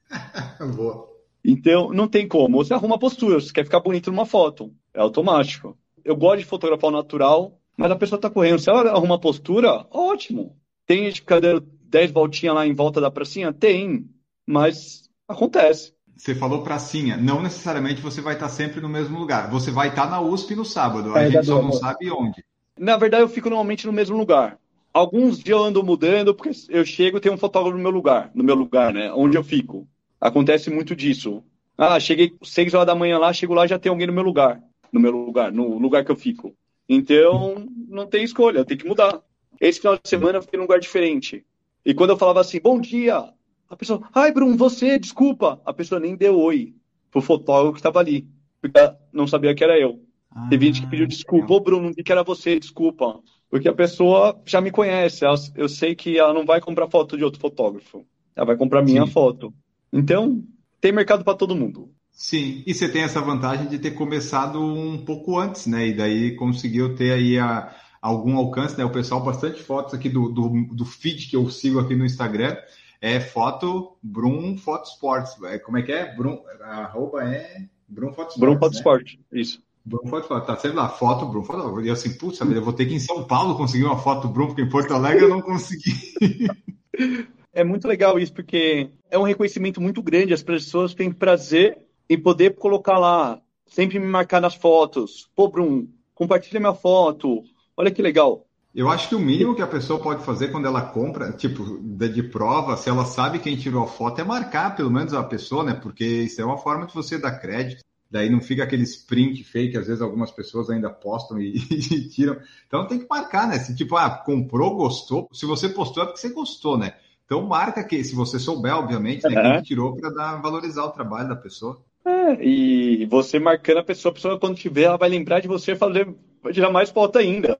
Boa. 0.76 1.08
Então, 1.44 1.90
não 1.90 2.06
tem 2.06 2.28
como. 2.28 2.58
Você 2.58 2.74
arruma 2.74 2.96
a 2.96 2.98
postura, 2.98 3.40
você 3.40 3.52
quer 3.52 3.64
ficar 3.64 3.80
bonito 3.80 4.10
numa 4.10 4.26
foto. 4.26 4.72
É 4.94 5.00
automático. 5.00 5.76
Eu 6.04 6.16
gosto 6.16 6.40
de 6.40 6.44
fotografar 6.44 6.90
o 6.90 6.92
natural, 6.92 7.58
mas 7.76 7.90
a 7.90 7.96
pessoa 7.96 8.20
tá 8.20 8.30
correndo. 8.30 8.58
Se 8.58 8.70
ela 8.70 8.90
arruma 8.90 9.16
a 9.16 9.20
postura, 9.20 9.86
ótimo. 9.90 10.56
Tem 10.86 11.04
gente 11.04 11.14
que 11.14 11.20
fica 11.20 11.40
dando 11.40 11.60
10 11.84 12.12
voltinhas 12.12 12.54
lá 12.54 12.66
em 12.66 12.74
volta 12.74 13.00
da 13.00 13.10
pracinha? 13.10 13.52
Tem, 13.52 14.08
mas 14.46 15.08
acontece. 15.26 15.94
Você 16.18 16.34
falou 16.34 16.62
pracinha. 16.62 17.16
Não 17.16 17.40
necessariamente 17.40 18.02
você 18.02 18.20
vai 18.20 18.34
estar 18.34 18.48
sempre 18.48 18.80
no 18.80 18.88
mesmo 18.88 19.16
lugar. 19.16 19.48
Você 19.50 19.70
vai 19.70 19.88
estar 19.88 20.10
na 20.10 20.20
USP 20.20 20.56
no 20.56 20.64
sábado. 20.64 21.14
A 21.14 21.28
gente 21.28 21.46
só 21.46 21.62
não 21.62 21.72
sabe 21.72 22.10
onde. 22.10 22.44
Na 22.76 22.96
verdade, 22.96 23.22
eu 23.22 23.28
fico 23.28 23.48
normalmente 23.48 23.86
no 23.86 23.92
mesmo 23.92 24.16
lugar. 24.16 24.58
Alguns 24.92 25.38
dias 25.38 25.56
eu 25.56 25.62
ando 25.62 25.82
mudando, 25.84 26.34
porque 26.34 26.50
eu 26.68 26.84
chego 26.84 27.18
e 27.18 27.20
tem 27.20 27.30
um 27.30 27.38
fotógrafo 27.38 27.76
no 27.76 27.82
meu 27.82 27.92
lugar, 27.92 28.32
no 28.34 28.42
meu 28.42 28.56
lugar, 28.56 28.92
né? 28.92 29.12
Onde 29.12 29.36
eu 29.36 29.44
fico. 29.44 29.86
Acontece 30.20 30.70
muito 30.70 30.96
disso. 30.96 31.40
Ah, 31.76 32.00
cheguei 32.00 32.34
seis 32.42 32.74
horas 32.74 32.88
da 32.88 32.96
manhã 32.96 33.16
lá, 33.16 33.32
chego 33.32 33.54
lá 33.54 33.64
já 33.64 33.78
tem 33.78 33.90
alguém 33.90 34.08
no 34.08 34.12
meu 34.12 34.24
lugar. 34.24 34.60
No 34.90 34.98
meu 34.98 35.12
lugar, 35.12 35.52
no 35.52 35.78
lugar 35.78 36.04
que 36.04 36.10
eu 36.10 36.16
fico. 36.16 36.52
Então, 36.88 37.68
não 37.88 38.08
tem 38.08 38.24
escolha, 38.24 38.64
tem 38.64 38.76
que 38.76 38.88
mudar. 38.88 39.20
Esse 39.60 39.78
final 39.78 39.96
de 39.96 40.08
semana 40.08 40.38
eu 40.38 40.42
fiquei 40.42 40.56
num 40.56 40.64
lugar 40.64 40.80
diferente. 40.80 41.44
E 41.84 41.94
quando 41.94 42.10
eu 42.10 42.16
falava 42.16 42.40
assim, 42.40 42.58
bom 42.60 42.80
dia, 42.80 43.32
a 43.68 43.76
pessoa, 43.76 44.08
ai, 44.14 44.32
Bruno, 44.32 44.56
você, 44.56 44.98
desculpa. 44.98 45.60
A 45.64 45.72
pessoa 45.72 46.00
nem 46.00 46.16
deu 46.16 46.38
oi 46.38 46.74
pro 47.10 47.20
fotógrafo 47.20 47.74
que 47.74 47.78
estava 47.80 47.98
ali, 48.00 48.26
porque 48.60 48.78
não 49.12 49.26
sabia 49.26 49.54
que 49.54 49.62
era 49.62 49.78
eu. 49.78 50.02
Ah, 50.30 50.48
Teve 50.48 50.66
gente 50.66 50.82
que 50.82 50.86
pediu 50.86 51.06
desculpa, 51.06 51.52
ô 51.52 51.60
Bruno, 51.60 51.84
não 51.84 51.92
vi 51.92 52.02
que 52.02 52.12
era 52.12 52.22
você, 52.22 52.58
desculpa. 52.58 53.20
Porque 53.50 53.68
a 53.68 53.74
pessoa 53.74 54.40
já 54.46 54.60
me 54.60 54.70
conhece, 54.70 55.24
ela, 55.24 55.36
eu 55.54 55.68
sei 55.68 55.94
que 55.94 56.18
ela 56.18 56.34
não 56.34 56.44
vai 56.44 56.60
comprar 56.60 56.88
foto 56.88 57.16
de 57.16 57.24
outro 57.24 57.40
fotógrafo, 57.40 58.04
ela 58.36 58.46
vai 58.46 58.56
comprar 58.56 58.82
minha 58.82 59.06
Sim. 59.06 59.12
foto. 59.12 59.54
Então, 59.92 60.42
tem 60.80 60.92
mercado 60.92 61.24
para 61.24 61.36
todo 61.36 61.56
mundo. 61.56 61.90
Sim, 62.12 62.62
e 62.66 62.74
você 62.74 62.88
tem 62.88 63.02
essa 63.02 63.20
vantagem 63.20 63.68
de 63.68 63.78
ter 63.78 63.92
começado 63.92 64.60
um 64.60 64.98
pouco 65.04 65.38
antes, 65.38 65.66
né? 65.66 65.88
E 65.88 65.94
daí 65.94 66.34
conseguiu 66.34 66.94
ter 66.94 67.12
aí 67.12 67.38
a, 67.38 67.74
algum 68.02 68.36
alcance, 68.36 68.76
né? 68.76 68.84
O 68.84 68.90
pessoal, 68.90 69.22
bastante 69.22 69.62
fotos 69.62 69.94
aqui 69.94 70.08
do, 70.08 70.28
do, 70.28 70.66
do 70.74 70.84
feed 70.84 71.28
que 71.28 71.36
eu 71.36 71.48
sigo 71.48 71.78
aqui 71.78 71.94
no 71.94 72.04
Instagram 72.04 72.56
é 73.00 73.20
foto 73.20 73.96
Brum 74.02 74.56
Foto 74.56 74.88
Sports. 74.88 75.40
É, 75.44 75.58
como 75.58 75.78
é 75.78 75.82
que 75.82 75.92
é? 75.92 76.14
Brum, 76.14 76.42
arroba 76.60 77.24
é 77.24 77.66
Brum 77.88 78.12
Foto 78.12 78.30
Sports. 78.30 78.38
Brum 78.38 78.68
né? 78.68 78.76
Sport, 78.76 79.14
isso. 79.32 79.62
Brum 79.84 80.08
Foto 80.08 80.22
Sport. 80.22 80.46
Tá 80.46 80.56
sempre 80.56 80.76
lá, 80.76 80.88
foto 80.88 81.26
Brum 81.26 81.44
Foto. 81.44 81.80
E 81.80 81.90
assim, 81.90 82.16
putz, 82.16 82.40
eu 82.40 82.62
vou 82.62 82.72
ter 82.72 82.86
que 82.86 82.92
ir 82.92 82.96
em 82.96 83.00
São 83.00 83.24
Paulo 83.24 83.56
conseguir 83.56 83.84
uma 83.84 83.98
foto 83.98 84.28
Brum, 84.28 84.48
porque 84.48 84.62
em 84.62 84.68
Porto 84.68 84.92
Alegre 84.92 85.24
eu 85.24 85.28
não 85.28 85.40
consegui. 85.40 85.92
é 87.52 87.64
muito 87.64 87.86
legal 87.88 88.18
isso, 88.18 88.32
porque 88.32 88.90
é 89.10 89.18
um 89.18 89.22
reconhecimento 89.22 89.80
muito 89.80 90.02
grande. 90.02 90.34
As 90.34 90.42
pessoas 90.42 90.94
têm 90.94 91.12
prazer 91.12 91.78
em 92.08 92.20
poder 92.20 92.56
colocar 92.56 92.98
lá, 92.98 93.40
sempre 93.66 93.98
me 93.98 94.06
marcar 94.06 94.40
nas 94.40 94.54
fotos. 94.54 95.28
Pô, 95.34 95.48
Brum, 95.48 95.88
compartilha 96.14 96.60
minha 96.60 96.74
foto. 96.74 97.42
Olha 97.76 97.90
que 97.90 98.02
legal. 98.02 98.47
Eu 98.78 98.88
acho 98.88 99.08
que 99.08 99.16
o 99.16 99.18
mínimo 99.18 99.56
que 99.56 99.60
a 99.60 99.66
pessoa 99.66 99.98
pode 99.98 100.24
fazer 100.24 100.52
quando 100.52 100.66
ela 100.66 100.80
compra, 100.80 101.32
tipo, 101.32 101.80
de 101.82 102.22
prova, 102.22 102.76
se 102.76 102.88
ela 102.88 103.04
sabe 103.04 103.40
quem 103.40 103.56
tirou 103.56 103.82
a 103.82 103.88
foto, 103.88 104.20
é 104.20 104.24
marcar 104.24 104.76
pelo 104.76 104.88
menos 104.88 105.12
a 105.12 105.24
pessoa, 105.24 105.64
né? 105.64 105.74
Porque 105.74 106.04
isso 106.04 106.40
é 106.40 106.44
uma 106.44 106.58
forma 106.58 106.86
de 106.86 106.94
você 106.94 107.18
dar 107.18 107.40
crédito. 107.40 107.82
Daí 108.08 108.30
não 108.30 108.40
fica 108.40 108.62
aquele 108.62 108.84
sprint 108.84 109.42
fake, 109.42 109.76
às 109.76 109.88
vezes 109.88 110.00
algumas 110.00 110.30
pessoas 110.30 110.70
ainda 110.70 110.88
postam 110.90 111.40
e, 111.40 111.56
e, 111.68 112.08
tiram. 112.08 112.36
Então 112.68 112.86
tem 112.86 113.00
que 113.00 113.06
marcar, 113.10 113.48
né? 113.48 113.58
Se 113.58 113.74
tipo, 113.74 113.96
ah, 113.96 114.10
comprou, 114.10 114.76
gostou. 114.76 115.28
Se 115.32 115.44
você 115.44 115.68
postou 115.68 116.04
é 116.04 116.06
porque 116.06 116.20
você 116.20 116.28
gostou, 116.28 116.78
né? 116.78 116.92
Então 117.26 117.42
marca 117.42 117.82
que, 117.82 118.04
se 118.04 118.14
você 118.14 118.38
souber, 118.38 118.76
obviamente, 118.76 119.28
né, 119.28 119.42
uhum. 119.42 119.54
quem 119.54 119.62
tirou 119.62 119.96
para 119.96 120.10
dar 120.10 120.40
valorizar 120.40 120.84
o 120.84 120.92
trabalho 120.92 121.28
da 121.28 121.34
pessoa. 121.34 121.82
É, 122.06 122.44
e 122.46 123.06
você 123.06 123.40
marcando 123.40 123.78
a 123.78 123.84
pessoa, 123.84 124.12
a 124.12 124.14
pessoa 124.14 124.38
quando 124.38 124.54
tiver, 124.54 124.82
ela 124.82 124.96
vai 124.96 125.08
lembrar 125.08 125.40
de 125.40 125.48
você 125.48 125.74
fazer, 125.74 126.08
vai 126.40 126.52
tirar 126.52 126.70
mais 126.70 126.90
foto 126.90 127.18
ainda 127.18 127.58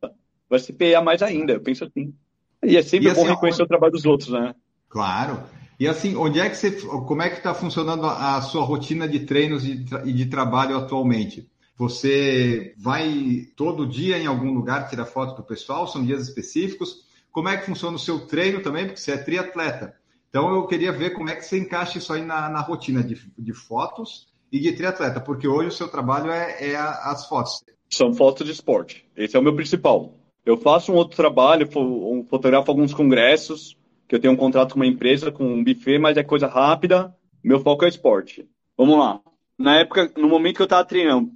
vai 0.49 0.59
se 0.59 0.73
PA 0.73 1.01
mais 1.03 1.23
ainda, 1.23 1.53
eu 1.53 1.61
penso 1.61 1.85
assim. 1.85 2.13
E 2.63 2.77
é 2.77 2.83
sempre 2.83 3.09
e 3.09 3.15
bom 3.15 3.21
assim, 3.21 3.31
reconhecer 3.31 3.63
onde... 3.63 3.67
o 3.67 3.69
trabalho 3.69 3.93
dos 3.93 4.05
outros, 4.05 4.31
né? 4.31 4.55
Claro. 4.89 5.43
E 5.79 5.87
assim, 5.87 6.17
onde 6.17 6.41
é 6.41 6.49
que 6.49 6.57
você, 6.57 6.73
como 6.73 7.23
é 7.23 7.31
que 7.31 7.37
está 7.37 7.55
funcionando 7.55 8.05
a 8.05 8.41
sua 8.43 8.65
rotina 8.65 9.07
de 9.07 9.21
treinos 9.21 9.65
e 9.65 9.77
de 9.77 10.27
trabalho 10.27 10.77
atualmente? 10.77 11.49
Você 11.77 12.75
vai 12.77 13.47
todo 13.55 13.87
dia 13.87 14.19
em 14.19 14.27
algum 14.27 14.53
lugar 14.53 14.89
tirar 14.89 15.05
foto 15.05 15.37
do 15.37 15.47
pessoal? 15.47 15.87
São 15.87 16.05
dias 16.05 16.23
específicos? 16.23 17.07
Como 17.31 17.49
é 17.49 17.57
que 17.57 17.67
funciona 17.67 17.95
o 17.95 18.01
seu 18.01 18.27
treino 18.27 18.61
também? 18.61 18.87
Porque 18.87 19.01
você 19.01 19.13
é 19.13 19.19
triatleta. 19.19 19.95
Então 20.29 20.53
eu 20.53 20.67
queria 20.67 20.91
ver 20.91 21.11
como 21.11 21.31
é 21.31 21.37
que 21.37 21.45
você 21.45 21.57
encaixa 21.57 21.99
isso 21.99 22.13
aí 22.13 22.25
na, 22.25 22.49
na 22.49 22.61
rotina 22.61 23.03
de, 23.03 23.17
de 23.39 23.53
fotos 23.53 24.27
e 24.51 24.59
de 24.59 24.73
triatleta, 24.73 25.21
porque 25.21 25.47
hoje 25.47 25.69
o 25.69 25.73
seu 25.73 25.89
trabalho 25.89 26.33
é, 26.33 26.73
é 26.73 26.77
as 26.77 27.27
fotos. 27.27 27.63
São 27.89 28.13
fotos 28.13 28.45
de 28.45 28.53
esporte. 28.53 29.07
Esse 29.17 29.37
é 29.37 29.41
o 29.41 29.43
meu 29.43 29.55
principal. 29.55 30.18
Eu 30.49 30.57
faço 30.57 30.91
um 30.91 30.95
outro 30.95 31.15
trabalho, 31.15 31.69
fotografo 32.27 32.71
alguns 32.71 32.95
congressos, 32.95 33.77
que 34.09 34.15
eu 34.15 34.19
tenho 34.19 34.33
um 34.33 34.37
contrato 34.37 34.73
com 34.73 34.77
uma 34.81 34.87
empresa, 34.87 35.31
com 35.31 35.45
um 35.45 35.63
buffet, 35.63 35.99
mas 35.99 36.17
é 36.17 36.23
coisa 36.23 36.47
rápida. 36.47 37.15
Meu 37.45 37.61
foco 37.61 37.85
é 37.85 37.89
esporte. 37.89 38.49
Vamos 38.75 38.99
lá. 38.99 39.21
Na 39.59 39.77
época, 39.81 40.11
no 40.17 40.27
momento 40.27 40.57
que 40.57 40.63
eu 40.63 40.65
estava 40.65 40.87
treinando 40.87 41.31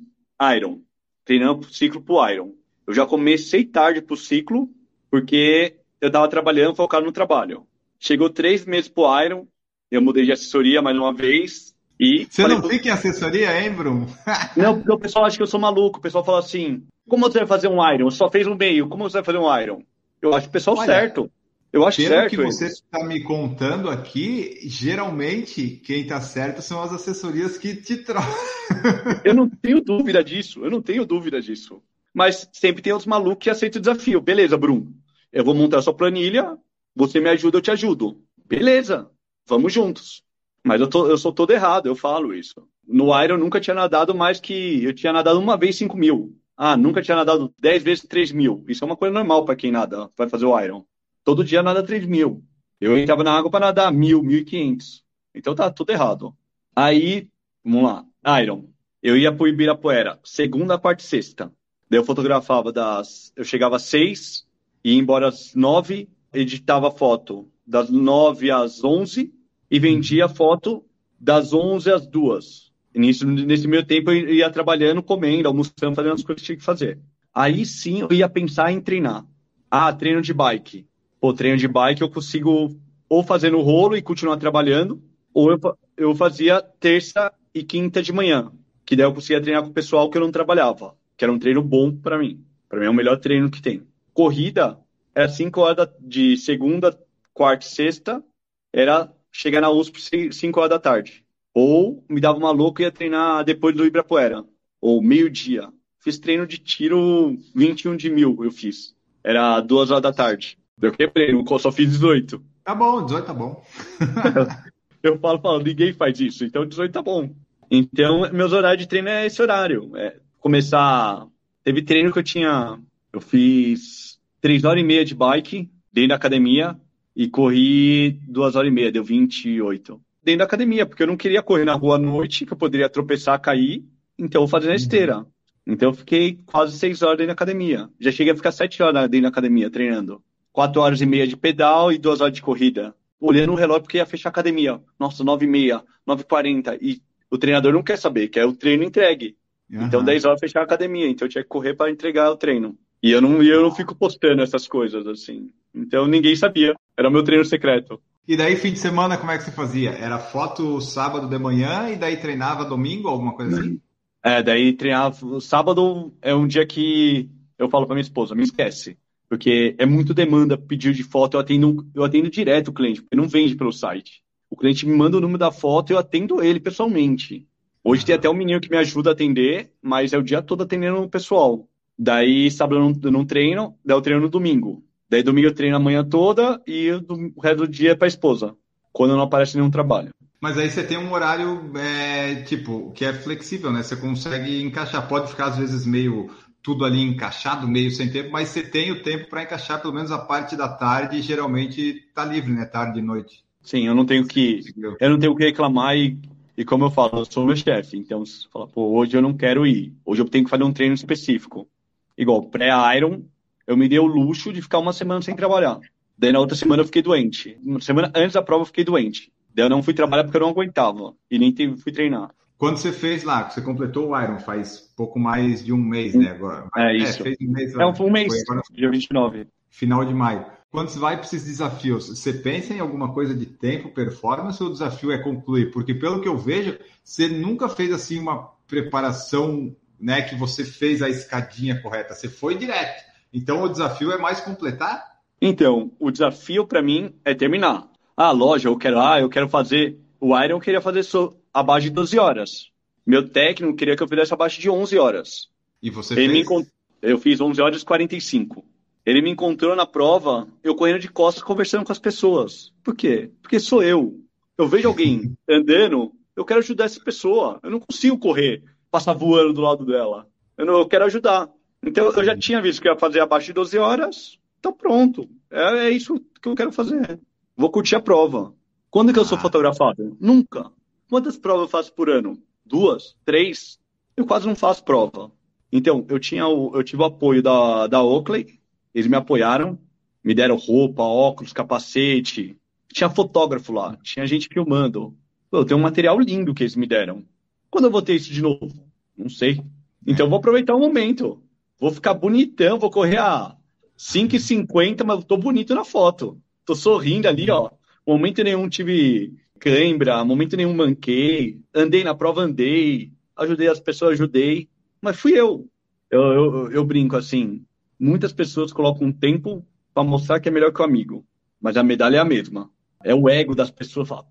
Iron, 0.57 0.81
treinando 1.27 1.71
ciclo 1.71 2.01
pro 2.01 2.27
Iron, 2.27 2.55
eu 2.87 2.95
já 2.95 3.05
comecei 3.05 3.67
tarde 3.67 4.01
pro 4.01 4.17
ciclo, 4.17 4.67
porque 5.11 5.77
eu 6.01 6.07
estava 6.07 6.27
trabalhando, 6.27 6.75
focado 6.75 7.05
no 7.05 7.13
trabalho. 7.13 7.67
Chegou 7.99 8.31
três 8.31 8.65
meses 8.65 8.89
pro 8.89 9.05
Iron, 9.23 9.47
eu 9.91 10.01
mudei 10.01 10.25
de 10.25 10.33
assessoria 10.33 10.81
mais 10.81 10.97
uma 10.97 11.13
vez, 11.13 11.72
e 11.99 12.27
Você 12.29 12.43
falei, 12.43 12.59
não 12.59 12.69
fica 12.69 12.89
em 12.89 12.91
assessoria, 12.91 13.61
hein, 13.61 13.73
Bruno? 13.73 14.07
não, 14.57 14.77
porque 14.77 14.93
o 14.93 14.99
pessoal 14.99 15.25
acha 15.25 15.37
que 15.37 15.43
eu 15.43 15.47
sou 15.47 15.61
maluco. 15.61 15.99
O 15.99 16.03
pessoal 16.03 16.25
fala 16.25 16.39
assim: 16.39 16.85
como 17.09 17.27
você 17.27 17.39
vai 17.39 17.47
fazer 17.47 17.69
um 17.69 17.93
Iron? 17.93 18.11
Só 18.11 18.31
fez 18.31 18.47
um 18.47 18.55
meio, 18.55 18.89
como 18.89 19.05
você 19.05 19.19
vai 19.19 19.25
fazer 19.25 19.39
um 19.39 19.61
Iron? 19.61 19.83
Eu 20.21 20.35
acho 20.35 20.49
o 20.49 20.51
pessoal 20.51 20.77
Olha, 20.77 20.87
certo. 20.87 21.31
Eu 21.73 21.87
acho 21.87 21.97
pelo 21.97 22.09
certo. 22.09 22.31
que 22.31 22.37
você 22.37 22.67
está 22.67 23.03
me 23.03 23.23
contando 23.23 23.89
aqui, 23.89 24.59
geralmente 24.65 25.81
quem 25.83 26.03
está 26.03 26.21
certo 26.21 26.61
são 26.61 26.83
as 26.83 26.93
assessorias 26.93 27.57
que 27.57 27.75
te 27.75 27.97
trocam. 27.97 28.31
eu 29.25 29.35
não 29.35 29.49
tenho 29.49 29.81
dúvida 29.81 30.23
disso. 30.23 30.65
Eu 30.65 30.71
não 30.71 30.83
tenho 30.83 31.07
dúvida 31.07 31.41
disso. 31.41 31.83
Mas 32.13 32.47
sempre 32.53 32.83
tem 32.83 32.93
os 32.93 33.07
malucos 33.07 33.45
que 33.45 33.51
aceitam 33.51 33.79
o 33.79 33.83
desafio. 33.83 34.21
Beleza, 34.21 34.59
Bruno. 34.59 34.95
Eu 35.33 35.45
vou 35.45 35.55
montar 35.55 35.79
a 35.79 35.83
sua 35.83 35.95
planilha. 35.95 36.59
Você 36.95 37.21
me 37.21 37.31
ajuda, 37.31 37.57
eu 37.57 37.63
te 37.63 37.71
ajudo. 37.71 38.21
Beleza. 38.47 39.11
Vamos 39.47 39.73
juntos. 39.73 40.23
Mas 40.65 40.81
eu, 40.81 40.89
tô, 40.89 41.09
eu 41.09 41.19
sou 41.19 41.33
todo 41.33 41.51
errado, 41.51 41.87
eu 41.87 41.97
falo 41.97 42.35
isso. 42.35 42.67
No 42.87 43.07
Iron 43.23 43.35
eu 43.35 43.39
nunca 43.39 43.61
tinha 43.61 43.75
nadado 43.75 44.15
mais 44.15 44.41
que. 44.41 44.85
Eu 44.85 44.95
tinha 44.95 45.13
nadado 45.13 45.39
uma 45.39 45.57
vez 45.57 45.77
5 45.77 45.97
mil. 45.97 46.37
Ah, 46.57 46.77
nunca 46.77 47.03
tinha 47.03 47.17
nadado 47.17 47.53
10 47.59 47.83
vezes 47.83 48.05
3 48.07 48.31
mil. 48.33 48.65
Isso 48.69 48.85
é 48.85 48.87
uma 48.87 48.97
coisa 48.97 49.13
normal 49.13 49.45
para 49.45 49.57
quem 49.57 49.73
nada, 49.73 50.09
vai 50.17 50.29
fazer 50.29 50.47
o 50.47 50.61
Iron. 50.61 50.85
Todo 51.25 51.45
dia 51.45 51.63
nada 51.63 51.83
3 51.83 52.07
mil. 52.07 52.45
Eu 52.81 52.97
entrava 52.97 53.25
na 53.25 53.33
água 53.33 53.51
para 53.51 53.67
nadar 53.67 53.93
mil, 53.93 54.23
mil 54.23 54.39
e 54.39 54.45
quinhentos. 54.45 55.05
Então 55.35 55.55
tá 55.55 55.71
tudo 55.71 55.91
errado. 55.91 56.35
Aí, 56.75 57.29
vamos 57.65 57.85
lá. 57.85 58.41
Iron. 58.43 58.69
Eu 59.03 59.17
ia 59.17 59.33
pro 59.33 59.49
Ibirapuera, 59.49 60.21
segunda, 60.23 60.79
quarta 60.79 61.03
e 61.03 61.07
sexta. 61.07 61.53
Daí 61.91 61.99
eu 61.99 62.05
fotografava 62.05 62.73
das. 62.73 63.33
Eu 63.35 63.45
chegava 63.45 63.77
às 63.77 63.83
seis, 63.83 64.47
ia 64.85 64.95
embora 64.95 65.29
às 65.29 65.55
nove, 65.55 66.09
editava 66.33 66.91
foto 66.91 67.51
das 67.67 67.91
nove 67.91 68.51
às 68.51 68.83
onze 68.85 69.33
e 69.73 69.79
vendia 69.79 70.29
foto 70.29 70.85
das 71.19 71.55
11 71.55 71.91
às 71.91 72.07
2. 72.07 72.71
E 72.95 72.99
nisso, 72.99 73.27
nesse 73.27 73.67
meio 73.67 73.83
tempo 73.83 74.11
eu 74.11 74.35
ia 74.35 74.51
trabalhando, 74.51 75.03
comendo, 75.03 75.49
almoçando, 75.49 75.95
fazendo 75.95 76.13
as 76.13 76.23
coisas 76.23 76.43
que 76.43 76.47
tinha 76.47 76.59
que 76.59 76.65
fazer. 76.65 76.99
Aí 77.35 77.65
sim 77.65 78.03
eu 78.03 78.13
ia 78.13 78.29
pensar 78.29 78.71
em 78.71 78.83
treinar. 78.83 79.25
Ah, 79.71 79.91
treino 79.91 80.21
de 80.21 80.35
bike. 80.35 80.87
Pô, 81.19 81.33
treino 81.33 81.57
de 81.57 81.67
bike 81.67 82.03
eu 82.03 82.11
consigo 82.11 82.79
ou 83.09 83.23
fazer 83.23 83.51
no 83.51 83.63
rolo 83.63 83.97
e 83.97 84.03
continuar 84.03 84.37
trabalhando, 84.37 85.03
ou 85.33 85.51
eu, 85.51 85.59
eu 85.97 86.15
fazia 86.15 86.61
terça 86.79 87.33
e 87.55 87.63
quinta 87.63 88.03
de 88.03 88.13
manhã, 88.13 88.53
que 88.85 88.95
daí 88.95 89.07
eu 89.07 89.15
conseguia 89.15 89.41
treinar 89.41 89.63
com 89.63 89.71
o 89.71 89.75
pessoal 89.75 90.11
que 90.11 90.19
eu 90.19 90.23
não 90.23 90.31
trabalhava, 90.31 90.95
que 91.17 91.25
era 91.25 91.33
um 91.33 91.39
treino 91.39 91.63
bom 91.63 91.95
para 91.97 92.19
mim. 92.19 92.45
Para 92.69 92.81
mim 92.81 92.87
é 92.87 92.91
o 92.91 92.95
melhor 92.95 93.19
treino 93.19 93.51
que 93.51 93.63
tem. 93.63 93.87
Corrida 94.13 94.79
era 95.15 95.31
5 95.31 95.61
horas 95.61 95.89
de 95.99 96.37
segunda, 96.37 96.99
quarta 97.33 97.65
e 97.65 97.69
sexta, 97.71 98.23
era 98.71 99.11
chegar 99.33 99.61
na 99.61 99.71
USP 99.71 100.33
5 100.33 100.61
horas 100.61 100.71
da 100.71 100.79
tarde. 100.79 101.25
Ou 101.55 102.05
me 102.09 102.21
dava 102.21 102.39
uma 102.39 102.51
louca 102.51 102.83
e 102.83 102.85
ia 102.85 102.93
treinar 102.93 103.45
depois 103.45 103.75
do 103.75 103.85
Ibirapuera. 103.85 104.45
Ou 104.81 105.03
meio-dia. 105.03 105.69
Fiz 105.99 106.19
treino 106.19 106.47
de 106.47 106.59
tiro 106.59 107.37
21 107.55 107.97
de 107.97 108.11
mil, 108.11 108.45
eu 108.45 108.51
fiz. 108.51 108.95
Era 109.25 109.61
duas 109.61 109.91
horas 109.91 110.03
da 110.03 110.13
tarde. 110.13 110.59
Eu 110.81 110.93
quebrei, 110.93 111.33
eu 111.33 111.59
só 111.59 111.71
fiz 111.71 111.89
18. 111.89 112.43
Tá 112.65 112.75
bom, 112.75 113.05
18 113.05 113.25
tá 113.25 113.35
bom. 113.35 113.65
eu 115.03 115.19
falo, 115.19 115.41
falo, 115.41 115.63
ninguém 115.63 115.93
faz 115.93 116.19
isso, 116.19 116.45
então 116.45 116.67
18 116.67 116.93
tá 116.93 117.03
bom. 117.03 117.31
Então, 117.71 118.31
meus 118.33 118.53
horários 118.53 118.83
de 118.83 118.89
treino 118.89 119.09
é 119.09 119.27
esse 119.27 119.41
horário. 119.41 119.97
É 119.97 120.17
começar. 120.41 121.27
Teve 121.63 121.83
treino 121.83 122.13
que 122.13 122.19
eu 122.19 122.23
tinha. 122.23 122.79
Eu 123.13 123.21
fiz 123.21 124.19
3 124.41 124.65
horas 124.65 124.83
e 124.83 124.87
meia 124.87 125.05
de 125.05 125.15
bike 125.15 125.71
dentro 125.93 126.09
da 126.11 126.17
academia, 126.17 126.77
e 127.15 127.29
corri 127.29 128.19
duas 128.27 128.57
horas 128.57 128.69
e 128.69 128.75
meia, 128.75 128.93
deu 128.93 129.05
28. 129.05 130.01
Dentro 130.23 130.39
da 130.39 130.45
academia, 130.45 130.87
porque 130.87 131.03
eu 131.03 131.07
não 131.07 131.17
queria 131.17 131.43
correr 131.43 131.65
na 131.65 131.75
rua 131.75 131.97
à 131.97 131.99
noite, 131.99 132.47
que 132.47 132.53
eu 132.53 132.57
poderia 132.57 132.89
tropeçar, 132.89 133.41
cair, 133.41 133.85
então 134.19 134.41
eu 134.41 134.47
vou 134.47 134.51
fazer 134.51 134.69
na 134.69 134.75
esteira. 134.75 135.19
Uhum. 135.19 135.27
Então 135.67 135.91
eu 135.91 135.95
fiquei 135.95 136.39
quase 136.47 136.77
seis 136.79 137.03
horas 137.03 137.19
dentro 137.19 137.29
da 137.29 137.33
academia. 137.35 137.89
Já 138.01 138.11
cheguei 138.11 138.33
a 138.33 138.37
ficar 138.37 138.53
sete 138.53 138.83
horas 138.83 139.09
dentro 139.09 139.23
da 139.23 139.29
academia 139.29 139.71
treinando. 139.71 140.23
Quatro 140.53 140.81
horas 140.81 141.01
e 141.01 141.07
meia 141.07 141.27
de 141.27 141.37
pedal 141.37 141.93
e 141.93 141.99
duas 141.99 142.21
horas 142.21 142.35
de 142.35 142.43
corrida. 142.43 142.95
Olhando 143.21 143.53
o 143.53 143.57
relógio 143.57 143.83
porque 143.83 143.99
ia 143.99 144.07
fechar 144.07 144.29
a 144.29 144.33
academia. 144.33 144.81
Nossa, 144.99 145.23
nove 145.23 145.47
e 145.47 145.49
meia, 145.49 145.83
nove 146.07 146.23
e 146.23 146.25
quarenta. 146.25 146.77
E 146.81 147.01
o 147.31 147.39
treinador 147.39 147.73
não 147.73 147.83
quer 147.83 147.97
saber, 147.97 148.29
quer 148.29 148.45
o 148.45 148.53
treino 148.53 148.83
entregue. 148.83 149.37
Uhum. 149.71 149.87
Então 149.87 150.05
dez 150.05 150.25
horas 150.25 150.41
fechar 150.41 150.61
a 150.61 150.65
academia. 150.65 151.09
Então 151.09 151.27
eu 151.27 151.31
tinha 151.31 151.43
que 151.43 151.49
correr 151.49 151.75
para 151.75 151.91
entregar 151.91 152.31
o 152.31 152.37
treino. 152.37 152.77
E 153.03 153.11
eu 153.11 153.21
não, 153.21 153.43
eu 153.43 153.63
não 153.63 153.75
fico 153.75 153.95
postando 153.95 154.43
essas 154.43 154.69
coisas, 154.69 155.07
assim. 155.07 155.51
Então 155.75 156.07
ninguém 156.07 156.37
sabia. 156.37 156.75
Era 156.97 157.09
o 157.09 157.13
meu 157.13 157.25
treino 157.25 157.45
secreto. 157.45 158.01
E 158.27 158.37
daí, 158.37 158.55
fim 158.57 158.73
de 158.73 158.79
semana, 158.79 159.17
como 159.17 159.33
é 159.33 159.39
que 159.39 159.45
você 159.45 159.51
fazia? 159.51 159.91
Era 159.91 160.19
foto 160.19 160.81
sábado 160.81 161.29
de 161.29 161.39
manhã 161.39 161.91
e 161.91 161.97
daí 161.97 162.17
treinava 162.17 162.65
domingo, 162.65 163.09
alguma 163.09 163.35
coisa 163.35 163.59
assim? 163.59 163.81
É, 164.23 164.43
daí 164.43 164.73
treinava. 164.73 165.41
Sábado 165.41 166.15
é 166.23 166.35
um 166.35 166.47
dia 166.47 166.65
que 166.65 167.29
eu 167.59 167.69
falo 167.69 167.87
pra 167.87 167.95
minha 167.95 168.03
esposa, 168.03 168.35
me 168.35 168.45
esquece. 168.45 168.97
Porque 169.29 169.75
é 169.79 169.87
muito 169.87 170.15
demanda 170.15 170.59
pedir 170.59 170.93
de 170.93 171.03
foto, 171.03 171.37
eu 171.37 171.41
atendo, 171.41 171.87
eu 171.95 172.05
atendo 172.05 172.31
direto 172.31 172.69
o 172.69 172.73
cliente, 172.73 173.01
porque 173.01 173.17
não 173.17 173.27
vende 173.27 173.57
pelo 173.57 173.73
site. 173.73 174.23
O 174.51 174.57
cliente 174.57 174.87
me 174.87 174.95
manda 174.95 175.17
o 175.17 175.21
número 175.21 175.39
da 175.39 175.51
foto 175.51 175.91
e 175.91 175.95
eu 175.95 175.99
atendo 175.99 176.43
ele 176.43 176.61
pessoalmente. 176.61 177.49
Hoje 177.83 178.05
tem 178.05 178.15
até 178.15 178.29
um 178.29 178.35
menino 178.35 178.61
que 178.61 178.71
me 178.71 178.77
ajuda 178.77 179.11
a 179.11 179.13
atender, 179.15 179.73
mas 179.83 180.13
é 180.13 180.19
o 180.19 180.23
dia 180.23 180.43
todo 180.43 180.63
atendendo 180.63 181.01
o 181.01 181.09
pessoal. 181.09 181.67
Daí, 181.99 182.51
sábado 182.51 182.77
eu 182.77 182.89
não, 182.89 183.01
eu 183.03 183.11
não 183.11 183.25
treino, 183.25 183.75
daí 183.85 183.97
eu 183.97 184.03
treino 184.03 184.21
no 184.21 184.29
domingo. 184.29 184.85
Daí 185.13 185.23
domingo 185.23 185.49
eu 185.49 185.55
treino 185.55 185.77
a 185.77 185.79
manhã 185.79 186.03
toda 186.03 186.59
e 186.67 186.91
o 186.91 187.39
resto 187.39 187.59
do 187.59 187.69
dia 187.69 187.91
é 187.91 187.95
para 187.95 188.09
esposa, 188.09 188.57
quando 188.91 189.15
não 189.15 189.21
aparece 189.21 189.59
nenhum 189.59 189.71
trabalho. 189.71 190.09
Mas 190.41 190.57
aí 190.57 190.71
você 190.71 190.83
tem 190.83 190.97
um 190.97 191.13
horário, 191.13 191.71
é, 191.77 192.37
tipo, 192.37 192.91
que 192.93 193.05
é 193.05 193.13
flexível, 193.13 193.71
né? 193.71 193.83
Você 193.83 193.95
consegue 193.95 194.63
encaixar. 194.63 195.07
Pode 195.07 195.29
ficar, 195.29 195.49
às 195.49 195.59
vezes, 195.59 195.85
meio 195.85 196.31
tudo 196.63 196.87
ali 196.87 197.03
encaixado, 197.03 197.69
meio 197.69 197.91
sem 197.91 198.11
tempo, 198.11 198.31
mas 198.33 198.49
você 198.49 198.63
tem 198.63 198.91
o 198.91 199.03
tempo 199.03 199.29
para 199.29 199.43
encaixar 199.43 199.83
pelo 199.83 199.93
menos 199.93 200.11
a 200.11 200.19
parte 200.19 200.57
da 200.57 200.67
tarde 200.67 201.19
e 201.19 201.23
geralmente 201.23 202.09
tá 202.15 202.25
livre, 202.25 202.51
né? 202.51 202.65
Tarde 202.65 203.01
e 203.01 203.03
noite. 203.03 203.45
Sim, 203.61 203.87
eu 203.87 203.95
não 203.95 204.07
tenho 204.07 204.27
que, 204.27 204.63
eu 204.99 205.11
não 205.11 205.19
tenho 205.19 205.37
que 205.37 205.45
reclamar 205.45 205.95
e, 205.95 206.19
e 206.57 206.65
como 206.65 206.87
eu 206.87 206.91
falo, 206.91 207.19
eu 207.19 207.27
sou 207.27 207.45
meu 207.45 207.55
chefe. 207.55 207.99
Então, 207.99 208.25
se 208.25 208.49
fala, 208.49 208.67
pô, 208.67 208.97
hoje 208.97 209.15
eu 209.15 209.21
não 209.21 209.37
quero 209.37 209.67
ir. 209.67 209.93
Hoje 210.07 210.23
eu 210.23 210.29
tenho 210.29 210.45
que 210.45 210.51
fazer 210.51 210.65
um 210.65 210.73
treino 210.73 210.95
específico. 210.95 211.69
Igual 212.17 212.49
pré-Iron, 212.49 213.25
eu 213.67 213.77
me 213.77 213.89
dei 213.89 213.99
o 213.99 214.07
luxo 214.07 214.53
de 214.53 214.63
ficar 214.63 214.79
uma 214.79 214.93
semana 214.93 215.23
sem 215.23 215.35
trabalhar. 215.35 215.79
Daí 216.17 216.33
na 216.33 216.39
outra 216.39 216.57
semana 216.57 216.83
eu 216.83 216.87
fiquei 216.87 217.03
doente. 217.03 217.59
Uma 217.63 217.81
semana 217.81 218.13
antes 218.15 218.35
da 218.35 218.43
prova 218.43 218.63
eu 218.63 218.67
fiquei 218.67 218.85
doente. 218.85 219.33
Daí 219.55 219.65
eu 219.67 219.71
não 219.71 219.83
fui 219.83 219.95
trabalhar 219.95 220.25
porque 220.25 220.37
eu 220.37 220.43
não 220.43 220.51
aguentava. 220.51 221.15
E 221.31 221.39
nem 221.39 221.55
fui 221.77 221.93
treinar. 221.93 222.31
Quando 222.57 222.77
você 222.77 222.93
fez 222.93 223.25
lá, 223.25 223.51
você 223.51 223.61
completou 223.61 224.11
o 224.11 224.21
Iron 224.21 224.39
faz 224.39 224.79
pouco 224.97 225.19
mais 225.19 225.65
de 225.65 225.73
um 225.73 225.79
mês, 225.79 226.15
né? 226.15 226.31
Agora. 226.31 226.69
É, 226.77 226.97
isso. 226.97 227.23
É, 227.23 227.25
fez 227.25 227.37
um 227.41 227.53
mês, 227.53 227.75
é 227.75 227.85
um, 227.85 227.93
um 228.07 228.11
mês, 228.11 228.33
agora, 228.43 228.63
dia 228.71 228.89
29. 228.89 229.49
Final 229.69 230.05
de 230.05 230.15
maio. 230.15 230.47
Quando 230.71 230.89
você 230.89 230.99
vai 230.99 231.17
para 231.17 231.27
esses 231.27 231.45
desafios, 231.45 232.09
você 232.09 232.33
pensa 232.33 232.73
em 232.73 232.79
alguma 232.79 233.13
coisa 233.13 233.35
de 233.35 233.47
tempo, 233.47 233.91
performance, 233.91 234.63
ou 234.63 234.71
o 234.71 234.73
desafio 234.73 235.11
é 235.11 235.19
concluir? 235.19 235.71
Porque 235.71 235.93
pelo 235.93 236.21
que 236.21 236.29
eu 236.29 236.39
vejo, 236.39 236.79
você 237.03 237.27
nunca 237.29 237.69
fez 237.69 237.93
assim 237.93 238.19
uma 238.19 238.51
preparação, 238.67 239.77
né, 240.01 240.23
que 240.23 240.35
você 240.35 240.65
fez 240.65 241.03
a 241.03 241.11
escadinha 241.11 241.83
correta. 241.83 242.15
Você 242.15 242.29
foi 242.29 242.57
direto. 242.57 243.03
Então 243.33 243.63
o 243.63 243.69
desafio 243.69 244.13
é 244.13 244.19
mais 244.19 244.41
completar? 244.41 245.13
Então, 245.41 245.91
o 245.99 246.11
desafio 246.11 246.67
para 246.67 246.83
mim 246.83 247.15
é 247.25 247.35
terminar. 247.35 247.89
Ah, 248.17 248.31
loja, 248.31 248.69
eu 248.69 248.77
quero, 248.77 249.01
ah, 249.01 249.21
eu 249.21 249.29
quero 249.29 249.49
fazer. 249.49 249.99
O 250.21 250.39
Iron 250.39 250.61
queria 250.61 250.81
fazer 250.81 251.03
so, 251.03 251.35
abaixo 251.53 251.89
de 251.89 251.91
12 251.91 252.19
horas. 252.19 252.71
Meu 253.05 253.29
técnico 253.29 253.75
queria 253.75 253.97
que 253.97 254.03
eu 254.03 254.09
fizesse 254.09 254.33
abaixo 254.33 254.61
de 254.61 254.71
11 254.71 254.97
horas. 254.99 255.49
E 255.83 255.91
você 255.91 256.15
Ele 256.15 256.45
fez? 256.45 256.49
Me, 256.49 256.67
eu 257.03 257.19
fiz 257.19 257.41
11 257.41 257.61
horas 257.61 257.83
e 257.83 257.85
45. 257.85 258.65
Ele 259.05 259.21
me 259.21 259.31
encontrou 259.31 259.75
na 259.75 259.85
prova, 259.85 260.47
eu 260.63 260.77
correndo 260.77 261.01
de 261.01 261.09
costas 261.09 261.43
conversando 261.43 261.85
com 261.85 261.91
as 261.91 261.99
pessoas. 261.99 262.73
Por 262.85 262.95
quê? 262.95 263.33
Porque 263.43 263.59
sou 263.59 263.83
eu. 263.83 264.21
Eu 264.57 264.69
vejo 264.69 264.87
alguém 264.87 265.37
andando, 265.51 266.13
eu 266.37 266.45
quero 266.45 266.61
ajudar 266.61 266.85
essa 266.85 267.01
pessoa. 267.01 267.59
Eu 267.65 267.71
não 267.71 267.81
consigo 267.81 268.17
correr, 268.17 268.63
passar 268.91 269.13
voando 269.13 269.53
do 269.53 269.61
lado 269.61 269.85
dela. 269.85 270.29
Eu, 270.57 270.67
não, 270.67 270.79
eu 270.79 270.87
quero 270.87 271.05
ajudar. 271.05 271.51
Então 271.85 272.11
eu 272.11 272.25
já 272.25 272.37
tinha 272.37 272.61
visto 272.63 272.81
que 272.81 272.89
ia 272.89 272.97
fazer 272.97 273.21
abaixo 273.21 273.47
de 273.47 273.53
12 273.53 273.79
horas, 273.79 274.39
então 274.59 274.73
pronto. 274.73 275.29
É, 275.51 275.87
é 275.87 275.91
isso 275.91 276.21
que 276.41 276.49
eu 276.49 276.55
quero 276.55 276.73
fazer. 276.73 277.21
Vou 277.57 277.71
curtir 277.71 277.97
a 277.97 278.01
prova. 278.01 278.55
Quando 278.91 279.13
que 279.13 279.19
eu 279.19 279.25
sou 279.25 279.39
ah. 279.39 279.41
fotografado? 279.41 280.17
Nunca. 280.21 280.71
Quantas 281.09 281.37
provas 281.37 281.65
eu 281.65 281.69
faço 281.69 281.93
por 281.93 282.09
ano? 282.09 282.39
Duas? 282.65 283.17
Três? 283.25 283.79
Eu 284.17 284.27
quase 284.27 284.47
não 284.47 284.55
faço 284.55 284.85
prova. 284.85 285.33
Então, 285.71 286.07
eu, 286.09 286.19
tinha 286.19 286.47
o, 286.47 286.77
eu 286.77 286.85
tive 286.85 287.03
o 287.03 287.07
apoio 287.07 287.43
da, 287.43 287.87
da 287.87 288.03
Oakley, 288.03 288.61
eles 288.95 289.07
me 289.07 289.17
apoiaram, 289.17 289.79
me 290.23 290.35
deram 290.35 290.57
roupa, 290.57 291.03
óculos, 291.03 291.53
capacete. 291.53 292.59
Tinha 292.93 293.09
fotógrafo 293.09 293.73
lá, 293.73 293.97
tinha 294.03 294.27
gente 294.27 294.49
filmando. 294.49 295.17
Eu 295.51 295.65
tenho 295.65 295.81
um 295.81 295.83
material 295.83 296.21
lindo 296.21 296.55
que 296.55 296.63
eles 296.63 296.77
me 296.77 296.87
deram. 296.87 297.25
Quando 297.71 297.87
eu 297.87 297.91
vou 297.91 298.03
ter 298.03 298.15
isso 298.15 298.33
de 298.33 298.43
novo? 298.43 298.71
Não 299.17 299.31
sei. 299.31 299.63
Então, 300.07 300.27
eu 300.27 300.31
vou 300.31 300.39
aproveitar 300.39 300.75
o 300.75 300.81
momento. 300.81 301.42
Vou 301.83 301.91
ficar 301.91 302.15
bonitão, 302.15 302.79
vou 302.79 302.93
correr 302.93 303.19
a 303.19 303.57
5,50, 303.99 305.03
mas 305.05 305.25
tô 305.25 305.37
bonito 305.37 305.75
na 305.75 305.85
foto. 305.85 306.41
Tô 306.65 306.77
sorrindo 306.77 307.27
ali, 307.27 307.51
ó. 307.51 307.73
Momento 308.07 308.45
nenhum 308.45 308.69
tive 308.69 309.35
cãibra, 309.59 310.25
momento 310.25 310.57
nenhum 310.57 310.73
manquei. 310.75 311.59
Andei 311.75 312.05
na 312.05 312.15
prova, 312.15 312.43
andei. 312.43 313.11
Ajudei 313.37 313.67
as 313.67 313.81
pessoas, 313.81 314.13
ajudei. 314.13 314.69
Mas 315.01 315.19
fui 315.19 315.33
eu. 315.33 315.69
Eu, 316.09 316.23
eu, 316.23 316.71
eu 316.71 316.85
brinco 316.85 317.17
assim. 317.17 317.65
Muitas 317.99 318.33
pessoas 318.33 318.73
colocam 318.73 319.09
um 319.09 319.13
tempo 319.13 319.67
para 319.93 320.05
mostrar 320.05 320.39
que 320.39 320.49
é 320.49 320.53
melhor 320.53 320.73
que 320.73 320.81
o 320.81 320.85
amigo. 320.85 321.27
Mas 321.61 321.77
a 321.77 321.83
medalha 321.83 322.19
é 322.19 322.21
a 322.21 322.25
mesma. 322.25 322.71
É 323.03 323.13
o 323.13 323.29
ego 323.29 323.57
das 323.57 323.73
pessoas. 323.73 324.09
Fala, 324.09 324.25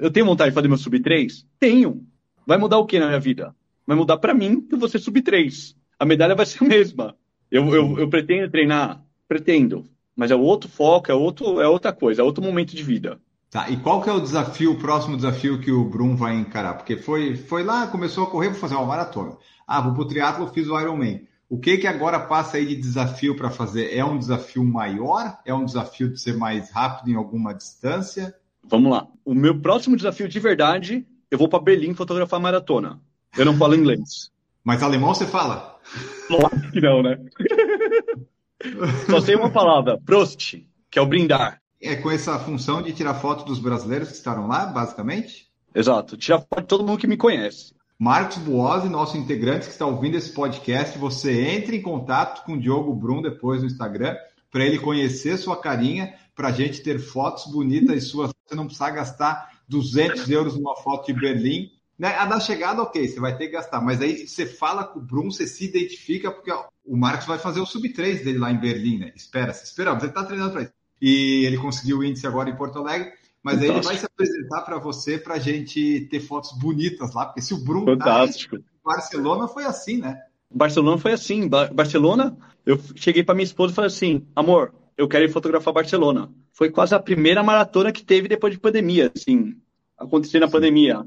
eu 0.00 0.10
tenho 0.10 0.24
vontade 0.24 0.48
de 0.48 0.54
fazer 0.54 0.68
meu 0.68 0.78
sub 0.78 0.98
3? 0.98 1.46
Tenho. 1.60 2.06
Vai 2.46 2.56
mudar 2.56 2.78
o 2.78 2.86
que 2.86 2.98
na 2.98 3.08
minha 3.08 3.20
vida? 3.20 3.54
Vai 3.86 3.98
mudar 3.98 4.16
para 4.16 4.32
mim 4.32 4.62
que 4.62 4.76
você 4.76 4.98
sub 4.98 5.20
3 5.20 5.76
a 5.98 6.04
medalha 6.04 6.34
vai 6.34 6.46
ser 6.46 6.64
a 6.64 6.68
mesma. 6.68 7.16
Eu, 7.50 7.74
eu, 7.74 7.98
eu 7.98 8.08
pretendo 8.08 8.50
treinar? 8.50 9.02
Pretendo. 9.28 9.86
Mas 10.14 10.30
é 10.30 10.36
outro 10.36 10.68
foco, 10.68 11.10
é, 11.10 11.14
outro, 11.14 11.60
é 11.60 11.68
outra 11.68 11.92
coisa, 11.92 12.22
é 12.22 12.24
outro 12.24 12.42
momento 12.42 12.74
de 12.74 12.82
vida. 12.82 13.20
Tá, 13.50 13.70
e 13.70 13.76
qual 13.76 14.02
que 14.02 14.08
é 14.08 14.12
o 14.12 14.20
desafio, 14.20 14.72
o 14.72 14.78
próximo 14.78 15.16
desafio 15.16 15.60
que 15.60 15.70
o 15.70 15.84
Brum 15.84 16.16
vai 16.16 16.34
encarar? 16.34 16.74
Porque 16.74 16.96
foi, 16.96 17.36
foi 17.36 17.62
lá, 17.62 17.86
começou 17.86 18.24
a 18.24 18.30
correr, 18.30 18.48
vou 18.48 18.58
fazer 18.58 18.74
uma 18.74 18.86
maratona. 18.86 19.36
Ah, 19.66 19.80
vou 19.80 19.94
pro 19.94 20.06
triatlo, 20.06 20.48
fiz 20.48 20.68
o 20.68 20.78
Ironman. 20.78 21.26
O 21.48 21.58
que 21.58 21.76
que 21.78 21.86
agora 21.86 22.18
passa 22.18 22.56
aí 22.56 22.66
de 22.66 22.74
desafio 22.74 23.36
para 23.36 23.50
fazer? 23.50 23.96
É 23.96 24.04
um 24.04 24.18
desafio 24.18 24.64
maior? 24.64 25.38
É 25.44 25.54
um 25.54 25.64
desafio 25.64 26.12
de 26.12 26.20
ser 26.20 26.36
mais 26.36 26.70
rápido 26.70 27.10
em 27.10 27.14
alguma 27.14 27.54
distância? 27.54 28.34
Vamos 28.64 28.90
lá. 28.90 29.06
O 29.24 29.32
meu 29.32 29.58
próximo 29.60 29.96
desafio 29.96 30.28
de 30.28 30.40
verdade, 30.40 31.06
eu 31.30 31.38
vou 31.38 31.48
para 31.48 31.62
Berlim 31.62 31.94
fotografar 31.94 32.40
maratona. 32.40 33.00
Eu 33.36 33.44
não 33.44 33.56
falo 33.56 33.76
inglês. 33.76 34.30
Mas 34.64 34.82
alemão 34.82 35.14
você 35.14 35.24
fala? 35.24 35.75
Claro 36.28 36.70
que 36.72 36.80
não, 36.80 37.02
né? 37.02 37.18
Só 39.08 39.20
sei 39.20 39.36
uma 39.36 39.50
palavra, 39.50 39.98
Prost, 40.04 40.56
que 40.90 40.98
é 40.98 41.02
o 41.02 41.06
brindar. 41.06 41.60
É 41.80 41.94
com 41.94 42.10
essa 42.10 42.38
função 42.38 42.82
de 42.82 42.92
tirar 42.92 43.14
foto 43.14 43.44
dos 43.44 43.58
brasileiros 43.58 44.08
que 44.08 44.14
estavam 44.14 44.48
lá, 44.48 44.66
basicamente? 44.66 45.46
Exato, 45.74 46.16
tirar 46.16 46.40
foto 46.40 46.62
de 46.62 46.66
todo 46.66 46.84
mundo 46.84 46.98
que 46.98 47.06
me 47.06 47.16
conhece. 47.16 47.74
Marcos 47.98 48.38
Buozzi, 48.38 48.88
nosso 48.88 49.16
integrante 49.16 49.66
que 49.66 49.72
está 49.72 49.86
ouvindo 49.86 50.16
esse 50.16 50.32
podcast, 50.32 50.98
você 50.98 51.48
entre 51.50 51.76
em 51.76 51.82
contato 51.82 52.44
com 52.44 52.54
o 52.54 52.60
Diogo 52.60 52.94
Brum 52.94 53.22
depois 53.22 53.60
no 53.60 53.66
Instagram, 53.66 54.16
para 54.50 54.64
ele 54.64 54.78
conhecer 54.78 55.38
sua 55.38 55.56
carinha, 55.56 56.14
para 56.34 56.48
a 56.48 56.52
gente 56.52 56.82
ter 56.82 56.98
fotos 56.98 57.50
bonitas 57.50 57.96
e 57.96 58.00
suas. 58.00 58.30
Você 58.46 58.54
não 58.54 58.66
precisa 58.66 58.90
gastar 58.90 59.50
200 59.68 60.28
euros 60.30 60.56
numa 60.56 60.76
foto 60.76 61.06
de 61.06 61.18
Berlim 61.18 61.70
né? 61.98 62.14
A 62.14 62.26
da 62.26 62.38
chegada, 62.40 62.82
ok, 62.82 63.08
você 63.08 63.20
vai 63.20 63.36
ter 63.36 63.46
que 63.46 63.52
gastar, 63.52 63.80
mas 63.80 64.00
aí 64.00 64.26
você 64.26 64.46
fala 64.46 64.84
com 64.84 64.98
o 64.98 65.02
Brum, 65.02 65.30
você 65.30 65.46
se 65.46 65.64
identifica, 65.64 66.30
porque 66.30 66.50
ó, 66.50 66.66
o 66.84 66.96
Marcos 66.96 67.26
vai 67.26 67.38
fazer 67.38 67.60
o 67.60 67.66
sub-3 67.66 68.22
dele 68.22 68.38
lá 68.38 68.50
em 68.50 68.60
Berlim, 68.60 68.98
né? 68.98 69.12
Espera, 69.16 69.52
se 69.52 69.64
esperamos, 69.64 70.02
ele 70.02 70.10
está 70.10 70.24
treinando 70.24 70.52
para 70.52 70.62
isso. 70.62 70.72
E 71.00 71.44
ele 71.44 71.58
conseguiu 71.58 71.98
o 71.98 72.04
índice 72.04 72.26
agora 72.26 72.48
em 72.48 72.56
Porto 72.56 72.78
Alegre, 72.78 73.12
mas 73.42 73.60
aí 73.60 73.68
ele 73.68 73.80
vai 73.80 73.96
se 73.96 74.06
apresentar 74.06 74.62
para 74.62 74.78
você 74.78 75.18
para 75.18 75.34
a 75.34 75.38
gente 75.38 76.06
ter 76.10 76.20
fotos 76.20 76.52
bonitas 76.58 77.14
lá, 77.14 77.26
porque 77.26 77.42
se 77.42 77.54
o 77.54 77.58
Brum 77.58 77.84
Fantástico. 77.84 78.58
Tá 78.58 78.64
Barcelona 78.84 79.48
foi 79.48 79.64
assim, 79.64 79.98
né? 79.98 80.20
Barcelona 80.50 80.98
foi 80.98 81.12
assim. 81.12 81.48
Barcelona, 81.48 82.36
eu 82.64 82.78
cheguei 82.94 83.22
para 83.22 83.34
minha 83.34 83.44
esposa 83.44 83.72
e 83.72 83.74
falei 83.74 83.88
assim: 83.88 84.26
amor, 84.34 84.72
eu 84.96 85.08
quero 85.08 85.24
ir 85.24 85.32
fotografar 85.32 85.74
Barcelona. 85.74 86.30
Foi 86.52 86.70
quase 86.70 86.94
a 86.94 87.00
primeira 87.00 87.42
maratona 87.42 87.92
que 87.92 88.04
teve 88.04 88.28
depois 88.28 88.52
de 88.52 88.60
pandemia, 88.60 89.12
assim, 89.14 89.56
acontecendo 89.98 90.42
na 90.42 90.50
pandemia. 90.50 91.04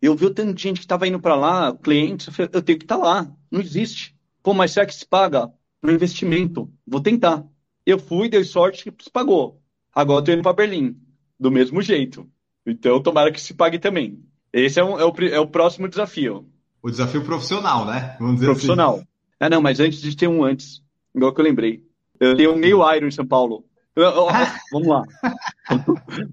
Eu 0.00 0.16
vi 0.16 0.26
o 0.26 0.34
tanto 0.34 0.54
de 0.54 0.62
gente 0.62 0.78
que 0.78 0.84
estava 0.84 1.06
indo 1.06 1.20
para 1.20 1.34
lá, 1.34 1.76
clientes, 1.76 2.26
eu, 2.26 2.32
falei, 2.32 2.50
eu 2.54 2.62
tenho 2.62 2.78
que 2.78 2.84
estar 2.84 2.96
tá 2.96 3.02
lá, 3.02 3.30
não 3.50 3.60
existe. 3.60 4.16
Pô, 4.42 4.54
mas 4.54 4.72
será 4.72 4.86
que 4.86 4.94
se 4.94 5.06
paga? 5.06 5.50
No 5.82 5.92
investimento, 5.92 6.72
vou 6.86 7.00
tentar. 7.00 7.44
Eu 7.84 7.98
fui, 7.98 8.28
dei 8.28 8.42
sorte 8.44 8.90
que 8.90 9.04
se 9.04 9.10
pagou. 9.10 9.60
Agora 9.94 10.20
estou 10.20 10.34
indo 10.34 10.42
para 10.42 10.54
Berlim, 10.54 10.96
do 11.38 11.50
mesmo 11.50 11.82
jeito. 11.82 12.26
Então, 12.64 13.02
tomara 13.02 13.30
que 13.30 13.40
se 13.40 13.52
pague 13.52 13.78
também. 13.78 14.22
Esse 14.52 14.80
é, 14.80 14.84
um, 14.84 14.98
é, 14.98 15.04
o, 15.04 15.14
é 15.32 15.40
o 15.40 15.46
próximo 15.46 15.88
desafio. 15.88 16.48
O 16.82 16.90
desafio 16.90 17.22
profissional, 17.22 17.84
né? 17.84 18.16
Vamos 18.18 18.36
dizer 18.36 18.46
profissional. 18.46 18.96
Assim. 18.96 19.06
Ah, 19.38 19.50
não, 19.50 19.60
mas 19.60 19.80
antes 19.80 20.00
de 20.00 20.16
ter 20.16 20.28
um 20.28 20.44
antes, 20.44 20.82
igual 21.14 21.34
que 21.34 21.40
eu 21.40 21.44
lembrei. 21.44 21.84
Eu 22.18 22.36
tenho 22.36 22.52
um 22.52 22.56
meio 22.56 22.78
Iron 22.94 23.06
em 23.06 23.10
São 23.10 23.26
Paulo. 23.26 23.64
vamos 24.72 24.88
lá. 24.88 25.02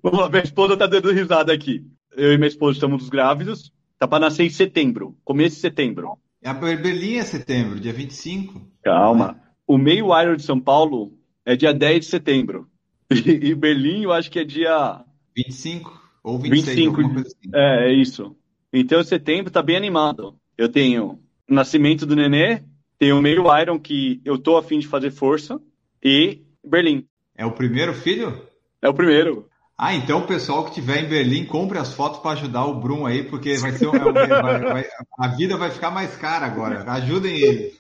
vamos 0.02 0.20
lá, 0.20 0.30
minha 0.30 0.44
esposa 0.44 0.78
tá 0.78 0.88
dando 0.88 1.12
risada 1.12 1.52
aqui 1.52 1.86
eu 2.18 2.34
e 2.34 2.38
minha 2.38 2.48
esposa 2.48 2.74
estamos 2.74 3.08
grávidos. 3.08 3.72
Tá 3.98 4.08
para 4.08 4.20
nascer 4.20 4.44
em 4.44 4.50
setembro, 4.50 5.18
começo 5.24 5.56
de 5.56 5.62
setembro. 5.62 6.18
A 6.44 6.54
Berlim 6.54 7.16
é 7.16 7.24
setembro, 7.24 7.80
dia 7.80 7.94
25. 7.94 8.62
Calma. 8.84 9.40
o 9.66 9.78
meio 9.78 10.08
Iron 10.22 10.36
de 10.36 10.44
São 10.44 10.60
Paulo 10.60 11.14
é 11.46 11.56
dia 11.56 11.74
10 11.74 12.02
de 12.02 12.06
setembro. 12.06 12.68
E, 13.10 13.52
e 13.52 13.56
Berlim, 13.56 14.04
eu 14.04 14.12
acho 14.12 14.30
que 14.30 14.38
é 14.38 14.44
dia 14.44 15.02
25 15.34 15.98
ou 16.22 16.38
26, 16.38 16.66
25. 16.76 16.90
alguma 16.90 17.14
coisa 17.14 17.28
assim. 17.30 17.50
É, 17.56 17.90
é 17.90 17.94
isso. 17.94 18.36
Então, 18.74 19.02
setembro 19.02 19.50
tá 19.50 19.62
bem 19.62 19.78
animado. 19.78 20.36
Eu 20.58 20.68
tenho 20.68 21.18
o 21.50 21.54
nascimento 21.54 22.06
do 22.06 22.18
nenê, 22.18 22.64
tenho 23.00 23.18
o 23.18 23.22
meio 23.22 23.46
Iron 23.62 23.80
que 23.80 24.22
eu 24.26 24.38
tô 24.38 24.58
afim 24.58 24.78
de 24.78 24.88
fazer 24.88 25.12
força 25.12 25.58
e 26.04 26.42
Berlim. 26.62 27.08
É 27.38 27.46
o 27.46 27.54
primeiro 27.54 27.94
filho? 27.94 28.46
É 28.82 28.90
o 28.90 28.94
primeiro. 28.94 29.48
Ah, 29.80 29.94
então 29.94 30.20
o 30.20 30.28
pessoal 30.28 30.64
que 30.64 30.72
estiver 30.72 31.04
em 31.04 31.08
Berlim, 31.08 31.46
compre 31.46 31.78
as 31.78 31.94
fotos 31.94 32.20
para 32.20 32.32
ajudar 32.32 32.66
o 32.66 32.80
Brum 32.80 33.06
aí, 33.06 33.24
porque 33.24 33.58
vai 33.58 33.72
ser 33.74 33.88
um- 33.88 33.96
é 33.96 34.06
um- 34.06 34.14
vai- 34.14 34.60
vai- 34.62 34.86
a 35.20 35.28
vida 35.28 35.56
vai 35.56 35.70
ficar 35.70 35.92
mais 35.92 36.16
cara 36.16 36.48
agora. 36.48 36.84
Ajudem 36.92 37.38
ele. 37.38 37.74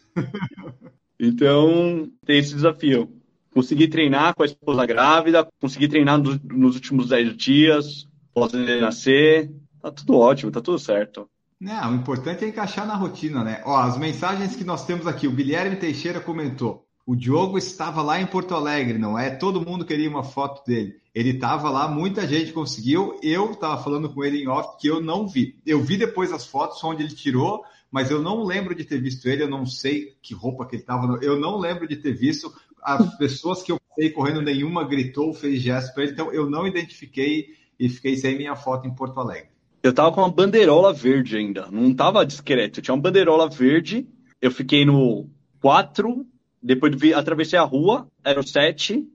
Então, 1.20 2.10
tem 2.26 2.38
esse 2.40 2.54
desafio. 2.54 3.12
Consegui 3.52 3.88
treinar 3.88 4.36
com 4.36 4.44
a 4.44 4.46
esposa 4.46 4.86
grávida, 4.86 5.48
consegui 5.60 5.88
treinar 5.88 6.20
nos, 6.20 6.40
nos 6.44 6.76
últimos 6.76 7.10
10 7.10 7.36
dias, 7.36 8.08
ele 8.54 8.80
nascer. 8.80 9.52
Tá 9.82 9.92
tudo 9.92 10.16
ótimo, 10.16 10.52
tá 10.52 10.62
tudo 10.62 10.78
certo. 10.78 11.28
Não, 11.60 11.92
o 11.92 11.96
importante 11.96 12.46
é 12.46 12.50
encaixar 12.50 12.86
na 12.86 12.94
rotina, 12.96 13.44
né? 13.44 13.64
Ó, 13.66 13.76
as 13.76 13.98
mensagens 13.98 14.56
que 14.56 14.64
nós 14.64 14.86
temos 14.86 15.08
aqui, 15.08 15.28
o 15.28 15.32
Guilherme 15.32 15.76
Teixeira 15.76 16.20
comentou. 16.20 16.87
O 17.08 17.16
Diogo 17.16 17.58
estava 17.58 18.02
lá 18.02 18.20
em 18.20 18.28
Porto 18.28 18.54
Alegre, 18.54 18.98
não 18.98 19.18
é? 19.18 19.30
Todo 19.30 19.66
mundo 19.66 19.86
queria 19.86 20.10
uma 20.10 20.26
foto 20.26 20.62
dele. 20.68 21.00
Ele 21.16 21.30
estava 21.30 21.70
lá, 21.70 21.88
muita 21.88 22.28
gente 22.28 22.52
conseguiu. 22.52 23.18
Eu 23.24 23.52
estava 23.52 23.82
falando 23.82 24.10
com 24.10 24.26
ele 24.26 24.44
em 24.44 24.50
off 24.50 24.78
que 24.78 24.90
eu 24.90 25.02
não 25.02 25.26
vi. 25.26 25.58
Eu 25.66 25.82
vi 25.82 25.96
depois 25.96 26.34
as 26.34 26.46
fotos 26.46 26.84
onde 26.84 27.04
ele 27.04 27.16
tirou, 27.16 27.64
mas 27.90 28.12
eu 28.12 28.22
não 28.22 28.44
lembro 28.44 28.76
de 28.76 28.84
ter 28.84 29.00
visto 29.00 29.26
ele. 29.30 29.42
Eu 29.42 29.50
não 29.50 29.66
sei 29.66 30.18
que 30.22 30.34
roupa 30.34 30.66
que 30.66 30.76
ele 30.76 30.84
estava. 30.84 31.18
Eu 31.22 31.40
não 31.40 31.58
lembro 31.58 31.88
de 31.88 31.96
ter 31.96 32.12
visto. 32.12 32.54
As 32.84 33.18
pessoas 33.18 33.64
que 33.64 33.72
eu 33.72 33.80
sei 33.96 34.10
correndo, 34.10 34.42
nenhuma 34.42 34.84
gritou, 34.84 35.34
fez 35.34 35.62
gesto 35.62 35.94
para 35.94 36.04
ele. 36.04 36.12
Então 36.12 36.34
eu 36.34 36.50
não 36.50 36.68
identifiquei 36.68 37.56
e 37.80 37.88
fiquei 37.88 38.18
sem 38.18 38.38
minha 38.38 38.58
foto 38.58 38.86
em 38.86 38.94
Porto 38.94 39.18
Alegre. 39.22 39.48
Eu 39.82 39.94
tava 39.94 40.12
com 40.12 40.20
uma 40.20 40.30
bandeirola 40.30 40.92
verde 40.92 41.38
ainda, 41.38 41.70
não 41.72 41.94
tava 41.94 42.26
discreto. 42.26 42.80
Eu 42.80 42.84
tinha 42.84 42.94
uma 42.94 43.02
bandeirola 43.02 43.50
verde, 43.50 44.06
eu 44.42 44.52
fiquei 44.52 44.84
no 44.84 45.30
4, 45.62 46.26
depois 46.62 46.96
vi, 46.96 47.14
atravessei 47.14 47.58
a 47.58 47.64
rua, 47.64 48.08
era 48.24 48.40
o 48.40 48.48
7, 48.48 49.08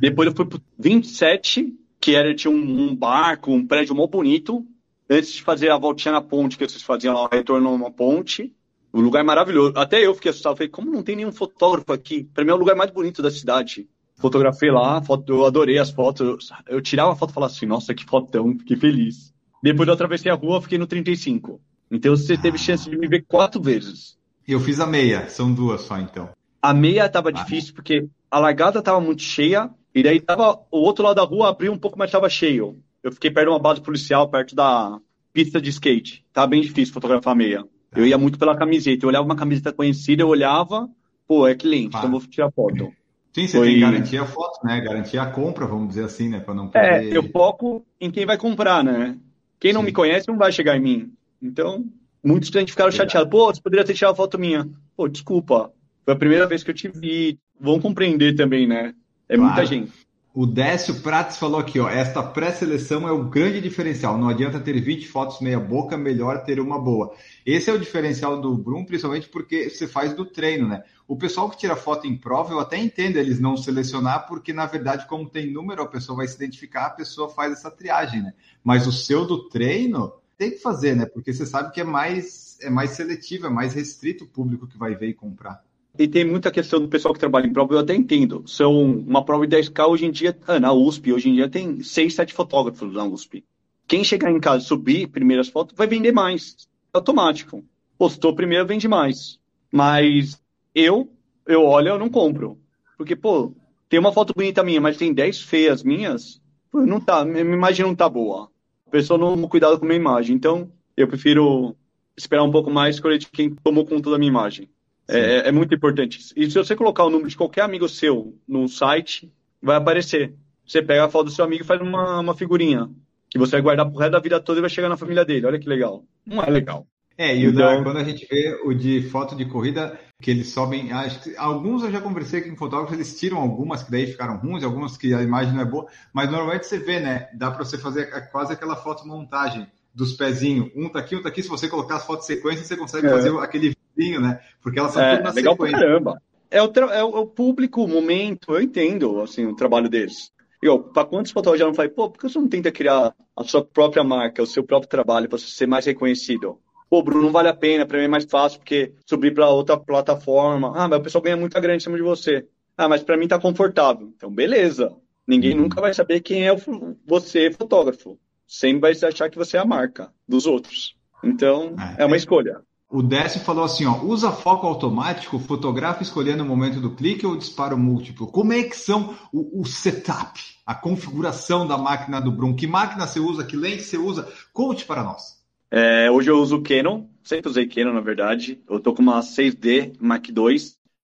depois 0.00 0.28
eu 0.28 0.34
fui 0.34 0.46
pro 0.46 0.60
27, 0.78 1.74
que 2.00 2.14
era, 2.14 2.34
tinha 2.34 2.50
um, 2.50 2.88
um 2.88 2.94
barco, 2.94 3.50
um 3.50 3.66
prédio 3.66 3.94
mó 3.94 4.06
bonito, 4.06 4.64
antes 5.10 5.32
de 5.32 5.42
fazer 5.42 5.70
a 5.70 5.78
voltinha 5.78 6.12
na 6.12 6.20
ponte, 6.20 6.56
que 6.56 6.68
vocês 6.68 6.82
faziam 6.82 7.14
lá, 7.14 7.24
o 7.24 7.28
retorno 7.28 7.70
numa 7.70 7.90
ponte. 7.90 8.54
Um 8.92 9.00
lugar 9.00 9.22
maravilhoso. 9.24 9.74
Até 9.76 10.06
eu 10.06 10.14
fiquei 10.14 10.30
assustado. 10.30 10.56
Falei, 10.56 10.70
como 10.70 10.90
não 10.90 11.02
tem 11.02 11.16
nenhum 11.16 11.32
fotógrafo 11.32 11.92
aqui? 11.92 12.24
Pra 12.32 12.42
mim 12.44 12.50
é 12.50 12.54
o 12.54 12.58
lugar 12.58 12.74
mais 12.74 12.90
bonito 12.90 13.20
da 13.20 13.30
cidade. 13.30 13.86
Fotografei 14.16 14.70
lá, 14.70 15.00
foto, 15.02 15.30
eu 15.30 15.44
adorei 15.44 15.78
as 15.78 15.90
fotos. 15.90 16.50
Eu, 16.66 16.76
eu 16.76 16.80
tirava 16.80 17.12
a 17.12 17.16
foto 17.16 17.30
e 17.30 17.34
falava 17.34 17.52
assim, 17.52 17.66
nossa, 17.66 17.94
que 17.94 18.04
fotão, 18.04 18.56
fiquei 18.58 18.76
feliz. 18.76 19.34
Depois 19.62 19.86
eu 19.88 19.94
atravessei 19.94 20.30
a 20.32 20.34
rua, 20.34 20.62
fiquei 20.62 20.78
no 20.78 20.86
35. 20.86 21.60
Então 21.90 22.16
você 22.16 22.36
teve 22.36 22.56
chance 22.56 22.88
de 22.88 22.96
me 22.96 23.06
ver 23.06 23.24
quatro 23.26 23.60
vezes. 23.60 24.16
Eu 24.46 24.58
fiz 24.60 24.80
a 24.80 24.86
meia, 24.86 25.28
são 25.28 25.52
duas 25.52 25.82
só 25.82 25.98
então. 25.98 26.30
A 26.60 26.74
meia 26.74 27.08
tava 27.08 27.32
difícil 27.32 27.74
porque 27.74 28.08
a 28.30 28.38
largada 28.38 28.82
tava 28.82 29.00
muito 29.00 29.22
cheia 29.22 29.70
e 29.94 30.02
daí 30.02 30.20
tava 30.20 30.58
o 30.70 30.78
outro 30.78 31.04
lado 31.04 31.16
da 31.16 31.22
rua 31.22 31.48
abriu 31.48 31.72
um 31.72 31.78
pouco, 31.78 31.98
mas 31.98 32.10
tava 32.10 32.28
cheio. 32.28 32.78
Eu 33.02 33.12
fiquei 33.12 33.30
perto 33.30 33.46
de 33.46 33.52
uma 33.52 33.58
base 33.60 33.80
policial, 33.80 34.28
perto 34.28 34.54
da 34.54 34.98
pista 35.32 35.60
de 35.60 35.70
skate. 35.70 36.24
Tava 36.32 36.48
bem 36.48 36.60
difícil 36.60 36.92
fotografar 36.92 37.32
a 37.32 37.36
meia. 37.36 37.64
Eu 37.94 38.06
ia 38.06 38.18
muito 38.18 38.38
pela 38.38 38.56
camiseta. 38.56 39.04
Eu 39.04 39.08
olhava 39.08 39.24
uma 39.24 39.36
camiseta 39.36 39.72
conhecida, 39.72 40.22
eu 40.22 40.28
olhava, 40.28 40.88
pô, 41.26 41.46
é 41.46 41.54
cliente, 41.54 41.96
Ah. 41.96 42.00
então 42.00 42.10
vou 42.10 42.20
tirar 42.20 42.50
foto. 42.50 42.92
Sim, 43.32 43.46
você 43.46 43.56
Foi- 43.58 43.66
tem 43.68 43.74
que 43.76 43.80
garantir 43.80 44.18
a 44.18 44.26
foto, 44.26 44.58
né? 44.66 44.80
Garantir 44.80 45.18
a 45.18 45.26
compra, 45.26 45.64
vamos 45.66 45.88
dizer 45.88 46.04
assim, 46.04 46.28
né? 46.28 46.40
Para 46.40 46.54
não 46.54 46.66
É, 46.66 46.98
perder. 46.98 47.14
eu 47.16 47.22
foco 47.30 47.84
em 48.00 48.10
quem 48.10 48.26
vai 48.26 48.36
comprar, 48.36 48.82
né? 48.82 49.16
Quem 49.60 49.72
não 49.72 49.80
Sim. 49.82 49.86
me 49.86 49.92
conhece 49.92 50.26
não 50.28 50.36
vai 50.36 50.50
chegar 50.50 50.76
em 50.76 50.80
mim. 50.80 51.12
Então, 51.40 51.84
muitos 52.22 52.50
clientes 52.50 52.72
ficaram 52.72 52.90
chateados. 52.90 53.30
Pô, 53.30 53.46
você 53.46 53.60
poderia 53.60 53.84
ter 53.84 53.94
tirado 53.94 54.12
a 54.12 54.16
foto 54.16 54.38
minha. 54.38 54.68
Pô, 54.96 55.06
desculpa. 55.08 55.72
Foi 56.08 56.14
a 56.14 56.18
primeira 56.18 56.46
vez 56.46 56.64
que 56.64 56.70
eu 56.70 56.74
te 56.74 56.88
vi. 56.88 57.38
Vão 57.60 57.78
compreender 57.78 58.34
também, 58.34 58.66
né? 58.66 58.94
É 59.28 59.36
Claro. 59.36 59.52
muita 59.52 59.66
gente. 59.66 59.92
O 60.32 60.46
Décio 60.46 61.02
Prates 61.02 61.36
falou 61.36 61.60
aqui, 61.60 61.78
ó, 61.78 61.86
esta 61.86 62.22
pré-seleção 62.22 63.06
é 63.06 63.12
o 63.12 63.24
grande 63.28 63.60
diferencial. 63.60 64.16
Não 64.16 64.26
adianta 64.26 64.58
ter 64.58 64.80
20 64.80 65.06
fotos 65.06 65.38
meia 65.42 65.60
boca, 65.60 65.98
melhor 65.98 66.42
ter 66.44 66.60
uma 66.60 66.80
boa. 66.80 67.14
Esse 67.44 67.68
é 67.68 67.74
o 67.74 67.78
diferencial 67.78 68.40
do 68.40 68.56
Brum, 68.56 68.86
principalmente 68.86 69.28
porque 69.28 69.68
você 69.68 69.86
faz 69.86 70.14
do 70.14 70.24
treino, 70.24 70.66
né? 70.66 70.82
O 71.06 71.14
pessoal 71.14 71.50
que 71.50 71.58
tira 71.58 71.76
foto 71.76 72.06
em 72.06 72.16
prova, 72.16 72.54
eu 72.54 72.60
até 72.60 72.78
entendo 72.78 73.18
eles 73.18 73.38
não 73.38 73.54
selecionar, 73.54 74.26
porque 74.26 74.50
na 74.50 74.64
verdade, 74.64 75.06
como 75.06 75.28
tem 75.28 75.52
número, 75.52 75.82
a 75.82 75.88
pessoa 75.88 76.16
vai 76.16 76.26
se 76.26 76.36
identificar, 76.36 76.86
a 76.86 76.90
pessoa 76.90 77.28
faz 77.28 77.52
essa 77.52 77.70
triagem, 77.70 78.22
né? 78.22 78.32
Mas 78.64 78.86
o 78.86 78.92
seu 78.92 79.26
do 79.26 79.46
treino 79.50 80.10
tem 80.38 80.52
que 80.52 80.58
fazer, 80.58 80.96
né? 80.96 81.04
Porque 81.04 81.34
você 81.34 81.44
sabe 81.44 81.70
que 81.70 81.82
é 81.82 81.84
mais, 81.84 82.56
é 82.62 82.70
mais 82.70 82.92
seletivo, 82.92 83.46
é 83.46 83.50
mais 83.50 83.74
restrito 83.74 84.24
o 84.24 84.28
público 84.28 84.66
que 84.66 84.78
vai 84.78 84.94
ver 84.94 85.08
e 85.08 85.14
comprar. 85.14 85.67
E 85.98 86.06
tem 86.06 86.24
muita 86.24 86.52
questão 86.52 86.80
do 86.80 86.86
pessoal 86.86 87.12
que 87.12 87.18
trabalha 87.18 87.48
em 87.48 87.52
prova, 87.52 87.74
eu 87.74 87.80
até 87.80 87.92
entendo. 87.92 88.44
São 88.46 88.80
uma 88.82 89.24
prova 89.24 89.44
de 89.48 89.56
10K 89.56 89.88
hoje 89.88 90.06
em 90.06 90.12
dia, 90.12 90.38
ah, 90.46 90.60
na 90.60 90.72
USP, 90.72 91.12
hoje 91.12 91.28
em 91.28 91.34
dia 91.34 91.48
tem 91.48 91.82
6, 91.82 92.14
7 92.14 92.32
fotógrafos 92.32 92.92
na 92.94 93.04
USP. 93.04 93.44
Quem 93.84 94.04
chegar 94.04 94.30
em 94.30 94.38
casa 94.38 94.64
subir 94.64 95.08
primeiras 95.08 95.48
fotos 95.48 95.74
vai 95.76 95.88
vender 95.88 96.12
mais. 96.12 96.68
É 96.94 96.98
automático. 96.98 97.64
Postou 97.98 98.32
primeiro, 98.32 98.64
vende 98.64 98.86
mais. 98.86 99.40
Mas 99.72 100.40
eu, 100.72 101.10
eu 101.44 101.64
olho, 101.64 101.88
eu 101.88 101.98
não 101.98 102.08
compro. 102.08 102.56
Porque, 102.96 103.16
pô, 103.16 103.52
tem 103.88 103.98
uma 103.98 104.12
foto 104.12 104.32
bonita 104.32 104.62
minha, 104.62 104.80
mas 104.80 104.96
tem 104.96 105.12
10 105.12 105.42
feias 105.42 105.82
minhas, 105.82 106.40
pô, 106.70 106.80
não 106.86 107.00
tá, 107.00 107.24
minha 107.24 107.40
imagem 107.42 107.84
não 107.84 107.94
tá 107.94 108.08
boa. 108.08 108.48
A 108.86 108.90
pessoa 108.90 109.18
não 109.18 109.48
cuidado 109.48 109.76
com 109.78 109.84
a 109.84 109.88
minha 109.88 109.98
imagem. 110.00 110.36
Então, 110.36 110.70
eu 110.96 111.08
prefiro 111.08 111.74
esperar 112.16 112.44
um 112.44 112.52
pouco 112.52 112.70
mais 112.70 112.96
escolher 112.96 113.18
de 113.18 113.26
quem 113.26 113.50
tomou 113.50 113.84
conta 113.84 114.10
da 114.10 114.18
minha 114.18 114.30
imagem. 114.30 114.68
É, 115.08 115.48
é 115.48 115.52
muito 115.52 115.74
importante. 115.74 116.18
E 116.36 116.50
se 116.50 116.58
você 116.58 116.76
colocar 116.76 117.04
o 117.04 117.10
número 117.10 117.28
de 117.30 117.36
qualquer 117.36 117.62
amigo 117.62 117.88
seu 117.88 118.36
no 118.46 118.68
site, 118.68 119.32
vai 119.62 119.76
aparecer. 119.76 120.34
Você 120.66 120.82
pega 120.82 121.04
a 121.04 121.08
foto 121.08 121.26
do 121.26 121.30
seu 121.30 121.44
amigo 121.44 121.62
e 121.62 121.66
faz 121.66 121.80
uma, 121.80 122.20
uma 122.20 122.34
figurinha. 122.34 122.90
Que 123.30 123.38
você 123.38 123.52
vai 123.52 123.62
guardar 123.62 123.86
pro 123.90 123.98
resto 123.98 124.12
da 124.12 124.20
vida 124.20 124.40
toda 124.40 124.58
e 124.58 124.60
vai 124.60 124.70
chegar 124.70 124.88
na 124.88 124.96
família 124.96 125.24
dele. 125.24 125.46
Olha 125.46 125.58
que 125.58 125.68
legal. 125.68 126.04
Não 126.26 126.42
é 126.42 126.50
legal. 126.50 126.86
É, 127.16 127.36
e 127.36 127.48
o 127.48 127.52
da- 127.52 127.72
Então- 127.72 127.84
quando 127.84 127.98
a 127.98 128.04
gente 128.04 128.26
vê 128.30 128.60
o 128.64 128.72
de 128.72 129.02
foto 129.10 129.34
de 129.34 129.44
corrida, 129.44 129.98
que 130.22 130.30
eles 130.30 130.50
sobem, 130.50 130.92
acho 130.92 131.20
que 131.22 131.36
alguns 131.36 131.82
eu 131.82 131.90
já 131.90 132.00
conversei 132.00 132.42
com 132.42 132.54
fotógrafos, 132.56 132.94
eles 132.94 133.18
tiram 133.18 133.38
algumas 133.38 133.82
que 133.82 133.90
daí 133.90 134.06
ficaram 134.06 134.36
ruins, 134.36 134.62
algumas 134.62 134.96
que 134.96 135.12
a 135.12 135.22
imagem 135.22 135.52
não 135.52 135.60
é 135.62 135.64
boa, 135.64 135.86
mas 136.12 136.30
normalmente 136.30 136.66
você 136.66 136.78
vê, 136.78 137.00
né? 137.00 137.28
Dá 137.34 137.50
para 137.50 137.64
você 137.64 137.76
fazer 137.76 138.06
quase 138.30 138.52
aquela 138.52 138.76
foto 138.76 139.06
montagem 139.06 139.66
dos 139.98 140.12
pezinhos, 140.12 140.70
um 140.76 140.88
tá 140.88 141.00
aqui, 141.00 141.16
um 141.16 141.22
tá 141.22 141.28
aqui, 141.28 141.42
se 141.42 141.48
você 141.48 141.68
colocar 141.68 141.96
as 141.96 142.06
fotos 142.06 142.24
sequência, 142.24 142.64
você 142.64 142.76
consegue 142.76 143.08
É. 143.08 143.10
fazer 143.10 143.36
aquele 143.40 143.74
vizinho, 143.96 144.20
né? 144.20 144.40
Porque 144.62 144.78
elas 144.78 144.92
são 144.92 145.02
É, 145.02 145.16
tudo 145.16 145.24
na 145.24 145.32
legal 145.32 145.56
sequência. 145.56 145.78
caramba. 145.78 146.22
É 146.50 146.62
o, 146.62 146.66
é 146.66 147.04
o 147.04 147.16
é 147.16 147.20
o 147.20 147.26
público, 147.26 147.82
o 147.82 147.88
momento, 147.88 148.52
eu 148.54 148.62
entendo, 148.62 149.20
assim, 149.20 149.44
o 149.44 149.56
trabalho 149.56 149.88
deles. 149.88 150.30
Eu, 150.62 150.78
para 150.80 151.04
quantos 151.04 151.32
fotógrafos 151.32 151.58
já 151.60 151.66
não 151.66 151.74
falei, 151.74 151.90
pô, 151.90 152.08
por 152.10 152.18
que 152.20 152.28
você 152.28 152.38
não 152.38 152.48
tenta 152.48 152.70
criar 152.70 153.12
a 153.36 153.44
sua 153.44 153.64
própria 153.64 154.04
marca, 154.04 154.42
o 154.42 154.46
seu 154.46 154.62
próprio 154.64 154.88
trabalho, 154.88 155.28
para 155.28 155.36
você 155.38 155.46
ser 155.48 155.66
mais 155.66 155.84
reconhecido? 155.84 156.58
Pô, 156.88 157.02
Bruno, 157.02 157.24
não 157.24 157.32
vale 157.32 157.48
a 157.48 157.54
pena, 157.54 157.84
para 157.84 157.98
mim 157.98 158.04
é 158.04 158.08
mais 158.08 158.24
fácil, 158.24 158.60
porque 158.60 158.92
subir 159.04 159.34
para 159.34 159.48
outra 159.50 159.76
plataforma. 159.76 160.72
Ah, 160.74 160.88
mas 160.88 161.00
o 161.00 161.02
pessoal 161.02 161.22
ganha 161.22 161.36
muita 161.36 161.60
grana 161.60 161.76
em 161.76 161.80
cima 161.80 161.96
de 161.96 162.02
você. 162.02 162.46
Ah, 162.76 162.88
mas 162.88 163.02
para 163.02 163.16
mim 163.16 163.28
tá 163.28 163.38
confortável. 163.38 164.12
Então, 164.16 164.30
beleza. 164.30 164.96
Ninguém 165.26 165.54
Uhum. 165.54 165.62
nunca 165.62 165.80
vai 165.80 165.92
saber 165.92 166.20
quem 166.20 166.46
é 166.46 166.52
o, 166.52 166.56
você, 167.04 167.50
fotógrafo. 167.52 168.18
Sempre 168.48 168.80
vai 168.80 168.92
achar 168.92 169.28
que 169.28 169.36
você 169.36 169.58
é 169.58 169.60
a 169.60 169.64
marca 169.66 170.10
dos 170.26 170.46
outros. 170.46 170.96
Então, 171.22 171.76
É. 171.78 172.02
é 172.02 172.06
uma 172.06 172.16
escolha. 172.16 172.62
O 172.90 173.02
Décio 173.02 173.42
falou 173.42 173.64
assim, 173.64 173.84
ó, 173.84 174.02
usa 174.02 174.32
foco 174.32 174.66
automático, 174.66 175.38
fotografa 175.38 176.02
escolhendo 176.02 176.42
o 176.42 176.46
momento 176.46 176.80
do 176.80 176.94
clique 176.96 177.26
ou 177.26 177.36
disparo 177.36 177.76
múltiplo? 177.76 178.26
Como 178.26 178.54
é 178.54 178.62
que 178.62 178.74
são 178.74 179.14
o, 179.30 179.60
o 179.60 179.66
setup, 179.66 180.40
a 180.64 180.74
configuração 180.74 181.66
da 181.66 181.76
máquina 181.76 182.18
do 182.18 182.32
Brum? 182.32 182.56
Que 182.56 182.66
máquina 182.66 183.06
você 183.06 183.20
usa? 183.20 183.44
Que 183.44 183.56
lente 183.56 183.82
você 183.82 183.98
usa? 183.98 184.26
Conte 184.54 184.86
para 184.86 185.04
nós. 185.04 185.36
É, 185.70 186.10
hoje 186.10 186.30
eu 186.30 186.40
uso 186.40 186.62
Canon, 186.62 187.04
sempre 187.22 187.50
usei 187.50 187.66
Canon, 187.66 187.92
na 187.92 188.00
verdade. 188.00 188.58
Eu 188.66 188.80
tô 188.80 188.94
com 188.94 189.02
uma 189.02 189.20
6D 189.20 189.92
Mark 190.00 190.26
II. 190.30 190.56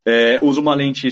É, 0.07 0.39
uso 0.43 0.63
uma 0.63 0.75
lente, 0.75 1.09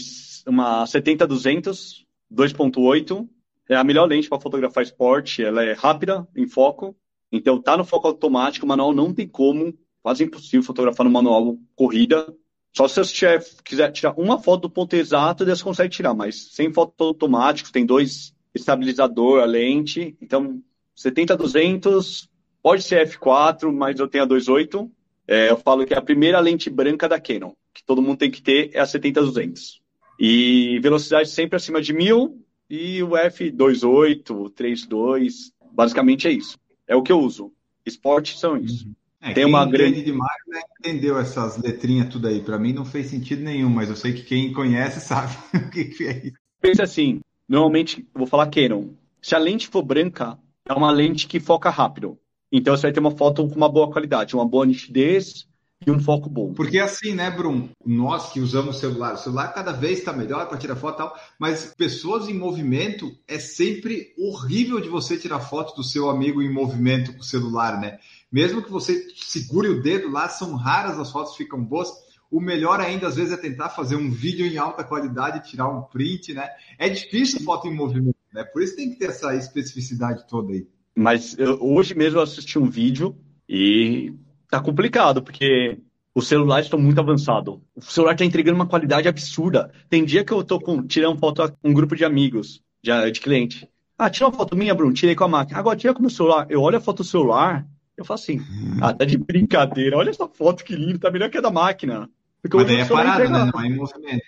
uma 0.46 0.84
70-200, 0.84 2.06
2.8. 2.32 3.28
É 3.68 3.76
a 3.76 3.84
melhor 3.84 4.06
lente 4.06 4.28
para 4.28 4.40
fotografar 4.40 4.82
esporte. 4.82 5.42
Ela 5.42 5.64
é 5.64 5.72
rápida, 5.72 6.26
em 6.36 6.46
foco. 6.46 6.96
Então 7.30 7.60
tá 7.60 7.76
no 7.76 7.84
foco 7.84 8.08
automático, 8.08 8.66
manual 8.66 8.92
não 8.92 9.14
tem 9.14 9.26
como. 9.26 9.72
Quase 10.02 10.24
impossível 10.24 10.62
fotografar 10.62 11.04
no 11.04 11.10
manual 11.10 11.56
corrida. 11.74 12.26
Só 12.74 12.88
se 12.88 13.04
você 13.04 13.38
quiser 13.64 13.92
tirar 13.92 14.14
uma 14.18 14.38
foto 14.38 14.62
do 14.62 14.70
ponto 14.70 14.94
exato, 14.94 15.44
você 15.44 15.62
consegue 15.62 15.94
tirar, 15.94 16.14
mas 16.14 16.52
sem 16.52 16.72
foto 16.72 17.04
automático, 17.04 17.70
tem 17.70 17.84
dois 17.84 18.34
estabilizador, 18.54 19.42
a 19.42 19.44
lente. 19.44 20.16
Então, 20.20 20.62
70-200, 20.96 22.28
pode 22.62 22.82
ser 22.82 23.06
f4, 23.08 23.72
mas 23.72 23.98
eu 23.98 24.08
tenho 24.08 24.24
a 24.24 24.26
2.8. 24.26 24.90
É, 25.28 25.50
eu 25.50 25.56
falo 25.56 25.86
que 25.86 25.94
a 25.94 26.02
primeira 26.02 26.40
lente 26.40 26.68
branca 26.68 27.08
da 27.08 27.20
Canon. 27.20 27.52
que 27.72 27.84
todo 27.84 28.02
mundo 28.02 28.18
tem 28.18 28.30
que 28.30 28.42
ter 28.42 28.70
é 28.74 28.80
a 28.80 28.84
70-200. 28.84 29.80
E 30.18 30.78
velocidade 30.80 31.28
sempre 31.28 31.56
acima 31.56 31.80
de 31.80 31.92
1000 31.92 32.41
e 32.72 33.02
o 33.02 33.10
F28, 33.10 34.50
32, 34.54 35.52
basicamente 35.72 36.26
é 36.26 36.32
isso. 36.32 36.58
É 36.88 36.96
o 36.96 37.02
que 37.02 37.12
eu 37.12 37.20
uso. 37.20 37.52
Esportes 37.84 38.40
são 38.40 38.56
isso. 38.56 38.86
Uhum. 38.86 38.94
É, 39.20 39.34
tem 39.34 39.44
uma 39.44 39.66
grande 39.66 40.02
demais 40.02 40.40
né, 40.48 40.58
entendeu 40.80 41.18
essas 41.18 41.58
letrinhas 41.58 42.08
tudo 42.08 42.28
aí. 42.28 42.40
Para 42.40 42.58
mim 42.58 42.72
não 42.72 42.86
fez 42.86 43.08
sentido 43.08 43.42
nenhum, 43.42 43.68
mas 43.68 43.90
eu 43.90 43.94
sei 43.94 44.14
que 44.14 44.22
quem 44.22 44.54
conhece 44.54 45.00
sabe 45.06 45.36
o 45.54 45.68
que, 45.70 45.84
que 45.84 46.04
é 46.04 46.26
isso. 46.28 46.36
Pensa 46.62 46.84
assim, 46.84 47.20
normalmente, 47.46 48.08
vou 48.14 48.26
falar 48.26 48.46
Canon. 48.46 48.88
Se 49.20 49.34
a 49.34 49.38
lente 49.38 49.68
for 49.68 49.82
branca, 49.82 50.38
é 50.66 50.72
uma 50.72 50.90
lente 50.90 51.28
que 51.28 51.38
foca 51.38 51.68
rápido. 51.68 52.18
Então 52.50 52.74
você 52.74 52.84
vai 52.84 52.92
ter 52.92 53.00
uma 53.00 53.10
foto 53.10 53.46
com 53.46 53.54
uma 53.54 53.68
boa 53.68 53.90
qualidade, 53.90 54.34
uma 54.34 54.48
boa 54.48 54.64
nitidez 54.64 55.46
e 55.86 55.90
um 55.90 55.98
foco 55.98 56.28
bom. 56.28 56.52
Porque 56.52 56.78
assim, 56.78 57.14
né, 57.14 57.30
Bruno? 57.30 57.70
Nós 57.84 58.32
que 58.32 58.40
usamos 58.40 58.78
celular, 58.78 59.14
o 59.14 59.18
celular 59.18 59.48
cada 59.48 59.72
vez 59.72 59.98
está 59.98 60.12
melhor 60.12 60.48
para 60.48 60.58
tirar 60.58 60.76
foto 60.76 60.94
e 60.94 60.98
tal, 60.98 61.16
mas 61.38 61.74
pessoas 61.76 62.28
em 62.28 62.34
movimento 62.34 63.12
é 63.26 63.38
sempre 63.38 64.14
horrível 64.18 64.80
de 64.80 64.88
você 64.88 65.16
tirar 65.16 65.40
foto 65.40 65.74
do 65.74 65.84
seu 65.84 66.08
amigo 66.08 66.42
em 66.42 66.52
movimento 66.52 67.12
com 67.12 67.20
o 67.20 67.24
celular, 67.24 67.80
né? 67.80 67.98
Mesmo 68.30 68.62
que 68.62 68.70
você 68.70 69.06
segure 69.16 69.68
o 69.68 69.82
dedo 69.82 70.10
lá, 70.10 70.28
são 70.28 70.54
raras 70.54 70.98
as 70.98 71.10
fotos 71.10 71.36
ficam 71.36 71.62
boas. 71.62 71.90
O 72.30 72.40
melhor 72.40 72.80
ainda, 72.80 73.08
às 73.08 73.16
vezes, 73.16 73.32
é 73.32 73.36
tentar 73.36 73.68
fazer 73.68 73.96
um 73.96 74.10
vídeo 74.10 74.46
em 74.46 74.56
alta 74.56 74.82
qualidade, 74.82 75.50
tirar 75.50 75.68
um 75.68 75.82
print, 75.82 76.32
né? 76.32 76.48
É 76.78 76.88
difícil 76.88 77.42
foto 77.42 77.68
em 77.68 77.74
movimento, 77.74 78.16
né? 78.32 78.42
Por 78.42 78.62
isso 78.62 78.74
tem 78.74 78.90
que 78.90 78.96
ter 78.96 79.10
essa 79.10 79.34
especificidade 79.36 80.26
toda 80.26 80.52
aí. 80.52 80.66
Mas 80.94 81.36
eu, 81.38 81.58
hoje 81.60 81.94
mesmo 81.94 82.18
eu 82.18 82.22
assisti 82.22 82.58
um 82.58 82.68
vídeo 82.70 83.14
e 83.46 84.14
tá 84.52 84.60
complicado, 84.60 85.22
porque 85.22 85.78
os 86.14 86.28
celulares 86.28 86.66
estão 86.66 86.78
muito 86.78 87.00
avançados. 87.00 87.58
O 87.74 87.80
celular 87.80 88.12
está 88.12 88.22
entregando 88.22 88.56
uma 88.56 88.66
qualidade 88.66 89.08
absurda. 89.08 89.72
Tem 89.88 90.04
dia 90.04 90.22
que 90.22 90.32
eu 90.32 90.44
tô 90.44 90.60
com, 90.60 90.86
tirando 90.86 91.18
foto 91.18 91.50
com 91.62 91.70
um 91.70 91.72
grupo 91.72 91.96
de 91.96 92.04
amigos, 92.04 92.62
de, 92.82 93.10
de 93.10 93.18
cliente. 93.18 93.66
Ah, 93.96 94.10
tira 94.10 94.26
uma 94.26 94.36
foto 94.36 94.54
minha, 94.54 94.74
Bruno, 94.74 94.92
tirei 94.92 95.14
com 95.14 95.24
a 95.24 95.28
máquina. 95.28 95.58
Agora 95.58 95.74
tira 95.74 95.94
com 95.94 96.00
o 96.00 96.02
meu 96.02 96.10
celular. 96.10 96.46
Eu 96.50 96.60
olho 96.60 96.76
a 96.76 96.80
foto 96.82 96.98
do 96.98 97.04
celular, 97.04 97.66
eu 97.96 98.04
falo 98.04 98.20
assim, 98.20 98.42
ah, 98.82 98.92
tá 98.92 99.06
de 99.06 99.16
brincadeira. 99.16 99.96
Olha 99.96 100.10
essa 100.10 100.28
foto 100.28 100.64
que 100.64 100.76
linda, 100.76 100.98
tá 100.98 101.10
melhor 101.10 101.30
que 101.30 101.38
a 101.38 101.40
da 101.40 101.50
máquina. 101.50 102.10
Porque 102.42 102.58
Mas 102.58 102.66
daí 102.66 102.80
é 102.80 102.84
parado, 102.84 103.22
entrega... 103.22 103.46
né? 103.46 103.50
Não 103.54 103.60
é 103.62 103.66
em 103.68 103.74
movimento. 103.74 104.24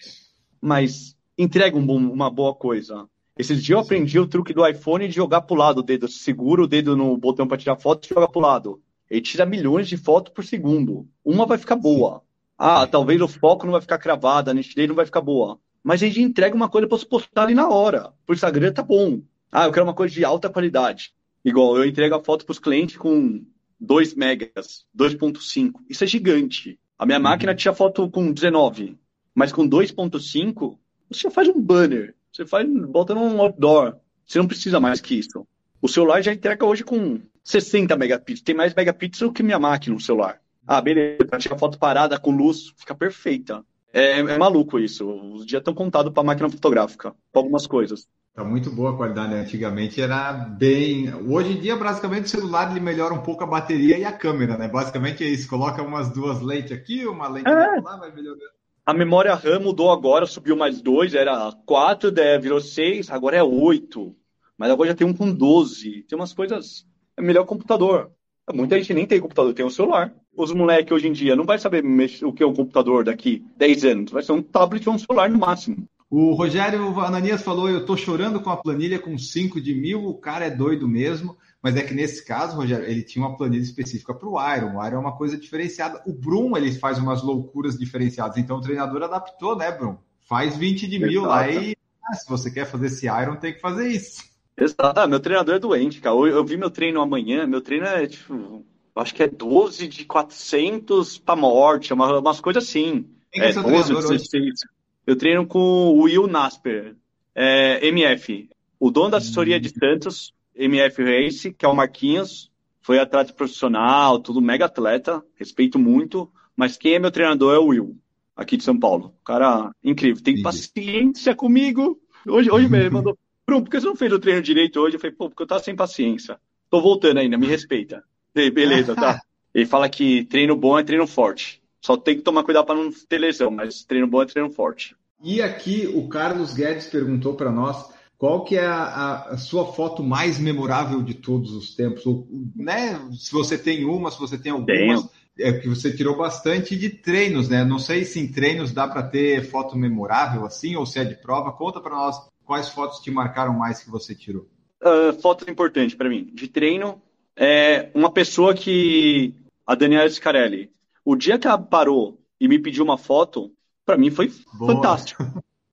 Mas 0.59 1.14
entrega 1.37 1.77
um 1.77 1.85
bom, 1.85 1.99
uma 1.99 2.31
boa 2.31 2.55
coisa. 2.55 3.07
Esses 3.37 3.62
dias 3.62 3.77
eu 3.77 3.81
aprendi 3.81 4.18
o 4.18 4.27
truque 4.27 4.55
do 4.55 4.66
iPhone 4.66 5.07
de 5.07 5.14
jogar 5.14 5.43
pro 5.43 5.55
lado 5.55 5.81
o 5.81 5.83
dedo. 5.83 6.09
Segura 6.09 6.62
o 6.62 6.66
dedo 6.66 6.97
no 6.97 7.14
botão 7.18 7.47
para 7.47 7.59
tirar 7.59 7.77
foto 7.77 8.07
e 8.07 8.14
joga 8.14 8.27
pro 8.27 8.41
lado. 8.41 8.81
Ele 9.11 9.21
tira 9.21 9.47
milhões 9.47 9.89
de 9.89 9.97
fotos 9.97 10.33
por 10.33 10.45
segundo. 10.45 11.07
Uma 11.25 11.47
vai 11.47 11.59
ficar 11.59 11.77
boa. 11.77 12.23
Ah, 12.57 12.87
talvez 12.87 13.21
o 13.21 13.29
foco 13.29 13.67
não 13.67 13.73
vai 13.73 13.81
ficar 13.81 13.99
cravado, 13.99 14.51
a 14.51 14.55
nitidez 14.55 14.89
não 14.89 14.95
vai 14.95 15.05
ficar 15.05 15.21
boa. 15.21 15.59
Mas 15.83 16.03
ele 16.03 16.23
entrega 16.23 16.55
uma 16.55 16.69
coisa 16.69 16.87
para 16.87 16.97
você 16.97 17.05
postar 17.05 17.43
ali 17.43 17.55
na 17.55 17.69
hora. 17.69 18.13
Por 18.25 18.35
Instagram 18.35 18.73
tá 18.73 18.83
bom. 18.83 19.21
Ah, 19.53 19.67
eu 19.67 19.73
quero 19.73 19.85
uma 19.85 19.95
coisa 19.95 20.15
de 20.15 20.25
alta 20.25 20.49
qualidade. 20.49 21.13
Igual, 21.45 21.77
eu 21.77 21.85
entrego 21.85 22.15
a 22.15 22.25
foto 22.25 22.47
para 22.47 22.53
os 22.53 22.59
clientes 22.59 22.97
com 22.97 23.45
2 23.79 24.15
megas, 24.15 24.87
2.5. 24.97 25.81
Isso 25.89 26.03
é 26.05 26.07
gigante. 26.07 26.79
A 26.99 27.05
minha 27.05 27.19
uhum. 27.19 27.25
máquina 27.25 27.55
tinha 27.55 27.75
foto 27.75 28.09
com 28.11 28.33
19, 28.33 28.97
mas 29.35 29.53
com 29.53 29.69
2.5, 29.69 30.79
você 31.11 31.31
faz 31.31 31.49
um 31.49 31.61
banner. 31.61 32.15
Você 32.33 32.47
faz, 32.47 32.67
bota 32.69 33.15
num 33.15 33.41
outdoor. 33.41 33.97
Você 34.27 34.39
não 34.39 34.47
precisa 34.47 34.81
mais 34.81 35.01
que 35.01 35.17
isso. 35.17 35.47
O 35.83 35.89
celular 35.89 36.23
já 36.23 36.33
entrega 36.33 36.65
hoje 36.65 36.83
com 36.83 37.21
60 37.45 37.97
megapixels. 37.97 38.42
Tem 38.42 38.55
mais 38.55 38.74
megapixels 38.74 39.32
que 39.32 39.42
minha 39.42 39.59
máquina 39.59 39.95
no 39.95 40.01
celular. 40.01 40.40
Ah, 40.66 40.80
beleza. 40.80 41.24
Pra 41.26 41.38
tirar 41.38 41.59
foto 41.59 41.78
parada 41.78 42.18
com 42.18 42.30
luz, 42.30 42.72
fica 42.76 42.95
perfeita. 42.95 43.62
É, 43.92 44.18
é 44.18 44.38
maluco 44.38 44.78
isso. 44.78 45.09
Os 45.09 45.47
dias 45.47 45.61
estão 45.61 45.74
contados 45.74 46.12
para 46.12 46.22
máquina 46.24 46.51
fotográfica, 46.51 47.14
para 47.30 47.40
algumas 47.40 47.66
coisas. 47.66 48.09
Tá 48.34 48.42
muito 48.42 48.68
boa 48.72 48.92
a 48.92 48.97
qualidade, 48.97 49.32
né? 49.32 49.42
Antigamente 49.42 50.01
era 50.03 50.32
bem. 50.32 51.14
Hoje 51.28 51.53
em 51.53 51.61
dia, 51.61 51.76
basicamente, 51.76 52.24
o 52.24 52.28
celular 52.28 52.72
ele 52.72 52.80
melhora 52.80 53.14
um 53.14 53.22
pouco 53.22 53.45
a 53.45 53.47
bateria 53.47 53.97
e 53.97 54.05
a 54.05 54.11
câmera, 54.11 54.59
né? 54.59 54.66
Basicamente 54.66 55.22
é 55.22 55.28
isso. 55.28 55.49
Coloca 55.49 55.80
umas 55.80 56.11
duas 56.11 56.40
lentes 56.40 56.72
aqui, 56.72 57.07
uma 57.07 57.28
lente 57.28 57.49
é. 57.49 57.80
lá, 57.80 57.97
vai 57.97 58.12
melhorando. 58.12 58.42
A 58.84 58.92
memória 58.92 59.34
RAM 59.34 59.61
mudou 59.61 59.92
agora, 59.92 60.26
subiu 60.26 60.57
mais 60.57 60.82
dois, 60.82 61.14
era 61.14 61.53
quatro, 61.64 62.11
daí 62.11 62.36
virou 62.38 62.61
seis, 62.61 63.09
agora 63.09 63.36
é 63.36 63.42
oito. 63.42 64.16
Mas 64.59 64.70
agora 64.70 64.90
já 64.90 64.97
tem 64.97 65.07
um 65.07 65.14
com 65.14 65.32
12. 65.32 66.03
Tem 66.03 66.18
umas 66.18 66.32
coisas. 66.32 66.84
É 67.17 67.23
melhor 67.23 67.45
computador. 67.45 68.11
Muita 68.53 68.77
gente 68.77 68.93
nem 68.93 69.07
tem 69.07 69.21
computador, 69.21 69.55
tem 69.55 69.65
um 69.65 69.71
celular. 69.71 70.12
Os 70.37 70.53
moleques 70.53 70.93
hoje 70.93 71.09
em 71.09 71.12
dia 71.12 71.35
não 71.35 71.45
vai 71.45 71.59
saber 71.59 71.83
o 72.23 72.33
que 72.33 72.43
é 72.43 72.47
um 72.47 72.55
computador 72.55 73.05
daqui 73.05 73.43
10 73.57 73.85
anos. 73.85 74.12
Vai 74.12 74.23
ser 74.23 74.33
um 74.33 74.43
tablet 74.43 74.87
ou 74.89 74.95
um 74.95 74.99
celular 74.99 75.31
no 75.31 75.39
máximo. 75.39 75.89
O 76.11 76.33
Rogério 76.35 77.01
Ananias 77.01 77.43
falou: 77.43 77.69
Eu 77.69 77.87
tô 77.87 77.97
chorando 77.97 78.41
com 78.41 78.51
a 78.51 78.57
planilha 78.57 78.99
com 78.99 79.17
5 79.17 79.61
de 79.61 79.75
mil, 79.75 80.05
o 80.05 80.15
cara 80.15 80.47
é 80.47 80.51
doido 80.51 80.87
mesmo. 80.87 81.37
Mas 81.62 81.77
é 81.77 81.83
que 81.83 81.95
nesse 81.95 82.23
caso, 82.25 82.57
Rogério, 82.57 82.85
ele 82.85 83.03
tinha 83.03 83.25
uma 83.25 83.37
planilha 83.37 83.62
específica 83.62 84.12
para 84.12 84.29
o 84.29 84.55
Iron. 84.55 84.77
O 84.77 84.87
Iron 84.87 84.97
é 84.97 85.01
uma 85.01 85.17
coisa 85.17 85.39
diferenciada. 85.39 86.03
O 86.07 86.12
Brum, 86.12 86.57
ele 86.57 86.71
faz 86.73 86.99
umas 86.99 87.23
loucuras 87.23 87.79
diferenciadas. 87.79 88.37
Então 88.37 88.59
o 88.59 88.61
treinador 88.61 89.03
adaptou, 89.03 89.57
né, 89.57 89.73
Brum? 89.73 89.97
Faz 90.29 90.57
20 90.57 90.87
de 90.87 90.99
mil 90.99 91.23
lá 91.23 91.51
e 91.51 91.75
ah, 92.05 92.15
se 92.15 92.29
você 92.29 92.51
quer 92.51 92.67
fazer 92.67 92.87
esse 92.87 93.07
Iron, 93.07 93.37
tem 93.37 93.55
que 93.55 93.61
fazer 93.61 93.89
isso. 93.89 94.23
Exato. 94.57 95.01
Ah, 95.01 95.07
meu 95.07 95.21
treinador 95.21 95.57
é 95.57 95.59
doente, 95.59 96.01
cara. 96.01 96.15
Eu, 96.15 96.27
eu 96.27 96.45
vi 96.45 96.57
meu 96.57 96.71
treino 96.71 97.01
amanhã. 97.01 97.47
Meu 97.47 97.61
treino 97.61 97.87
é 97.87 98.07
tipo. 98.07 98.65
Acho 98.95 99.15
que 99.15 99.25
é 99.25 99.29
12 99.29 99.89
de 99.89 100.05
400 100.05 101.19
para 101.19 101.35
morte, 101.35 101.93
uma, 101.93 102.21
umas 102.21 102.41
coisas 102.41 102.63
assim. 102.63 103.07
Quem 103.33 103.43
é, 103.43 103.51
é 103.51 103.53
12, 103.53 103.93
16. 103.93 104.61
Eu 105.05 105.17
treino 105.17 105.47
com 105.47 105.59
o 105.59 106.03
Will 106.03 106.29
Nasper, 106.29 106.95
é, 107.35 107.85
MF. 107.89 108.49
O 108.79 108.91
dono 108.91 109.11
da 109.11 109.17
assessoria 109.17 109.57
hum. 109.57 109.61
de 109.61 109.71
Santos, 109.71 110.33
MF 110.55 111.03
Race, 111.03 111.53
que 111.53 111.67
é 111.67 111.69
o 111.69 111.75
Marquinhos, 111.75 112.53
foi 112.81 112.99
atleta 112.99 113.33
profissional, 113.33 114.19
tudo 114.19 114.41
mega 114.41 114.67
atleta, 114.67 115.25
respeito 115.37 115.79
muito, 115.79 116.31
mas 116.57 116.77
quem 116.77 116.95
é 116.95 116.99
meu 116.99 117.11
treinador 117.11 117.55
é 117.55 117.59
o 117.59 117.67
Will, 117.67 117.97
aqui 118.37 118.57
de 118.57 118.63
São 118.63 118.79
Paulo. 118.79 119.15
Cara 119.25 119.73
incrível, 119.83 120.23
tem 120.23 120.43
paciência 120.43 121.35
comigo. 121.35 121.99
Hoje, 122.27 122.51
hoje 122.51 122.69
mesmo, 122.69 122.77
ele 122.77 122.91
mandou, 122.95 123.19
Bruno, 123.47 123.64
por 123.64 123.70
que 123.70 123.80
você 123.80 123.86
não 123.86 123.97
fez 123.97 124.12
o 124.12 124.18
treino 124.18 124.42
direito 124.42 124.80
hoje? 124.80 124.97
Eu 124.97 125.01
falei, 125.01 125.14
pô, 125.14 125.28
porque 125.28 125.42
eu 125.42 125.47
tava 125.47 125.62
sem 125.62 125.76
paciência. 125.76 126.38
Tô 126.70 126.80
voltando 126.80 127.18
ainda, 127.18 127.38
me 127.38 127.47
respeita. 127.47 128.03
Beleza, 128.34 128.95
tá. 128.95 129.20
Ele 129.55 129.66
fala 129.66 129.88
que 129.88 130.24
treino 130.24 130.57
bom 130.57 130.78
é 130.78 130.82
treino 130.82 131.07
forte. 131.07 131.62
Só 131.80 131.97
tem 131.97 132.16
que 132.16 132.22
tomar 132.22 132.42
cuidado 132.42 132.66
para 132.66 132.74
não 132.74 132.90
ter 133.09 133.18
lesão, 133.18 133.51
mas 133.51 133.84
treino 133.84 134.07
bom 134.07 134.22
é 134.22 134.26
treino 134.26 134.51
forte. 134.51 134.97
E 135.22 135.40
aqui 135.40 135.86
o 135.95 136.09
Carlos 136.09 136.55
Guedes 136.55 136.86
perguntou 136.86 137.34
para 137.34 137.53
nós 137.53 137.92
qual 138.18 138.45
que 138.45 138.57
é 138.57 138.66
a, 138.66 139.26
a, 139.30 139.36
sua 139.36 139.72
foto 139.72 140.03
mais 140.03 140.38
memorável 140.38 141.03
de 141.03 141.14
todos 141.14 141.53
os 141.53 141.74
tempos, 141.74 142.07
ou, 142.07 142.26
né? 142.57 142.99
Se 143.12 143.30
você 143.32 143.59
tem 143.59 143.84
uma, 143.84 144.11
se 144.11 144.18
você 144.18 144.38
tem 144.38 144.53
algumas, 144.53 145.09
é 145.38 145.53
que 145.53 145.68
você 145.68 145.95
tirou 145.95 146.16
bastante 146.16 146.76
de 146.76 146.88
treinos, 146.88 147.49
né? 147.49 147.64
Não 147.64 147.78
sei 147.78 148.05
se 148.05 148.18
em 148.18 148.30
treinos 148.30 148.72
dá 148.72 148.88
para 148.88 149.03
ter 149.03 149.45
foto 149.45 149.76
memorável 149.76 150.45
assim, 150.45 150.74
ou 150.76 150.86
se 150.86 150.99
é 150.99 151.05
de 151.05 151.16
prova. 151.16 151.53
Conta 151.53 151.80
para 151.80 151.95
nós 151.95 152.16
quais 152.45 152.68
fotos 152.68 153.01
te 153.01 153.11
marcaram 153.11 153.55
mais 153.55 153.82
que 153.82 153.90
você 153.90 154.14
tirou. 154.14 154.49
Uh, 154.82 155.12
foto 155.20 155.51
importante 155.51 155.97
para 155.97 156.09
mim. 156.09 156.30
De 156.32 156.49
treino, 156.49 157.01
é 157.36 157.90
uma 157.95 158.11
pessoa 158.11 158.55
que 158.55 159.34
a 159.66 159.74
Daniela 159.74 160.09
Scarelli 160.09 160.74
o 161.05 161.14
dia 161.14 161.38
que 161.38 161.47
ela 161.47 161.59
parou 161.59 162.18
e 162.40 162.49
me 162.49 162.59
pediu 162.59 162.82
uma 162.82 162.97
foto, 162.97 163.53
para 163.84 163.99
mim 163.99 164.11
foi 164.11 164.32
Boa. 164.55 164.74
fantástico. 164.74 165.22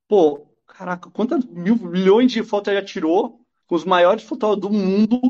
Pô, 0.07 0.45
caraca, 0.67 1.09
quantas 1.09 1.45
mil, 1.45 1.77
milhões 1.77 2.31
de 2.31 2.43
fotos 2.43 2.71
ela 2.71 2.81
já 2.81 2.85
tirou 2.85 3.39
com 3.65 3.75
os 3.75 3.85
maiores 3.85 4.23
fotógrafos 4.23 4.61
do 4.61 4.77
mundo, 4.77 5.21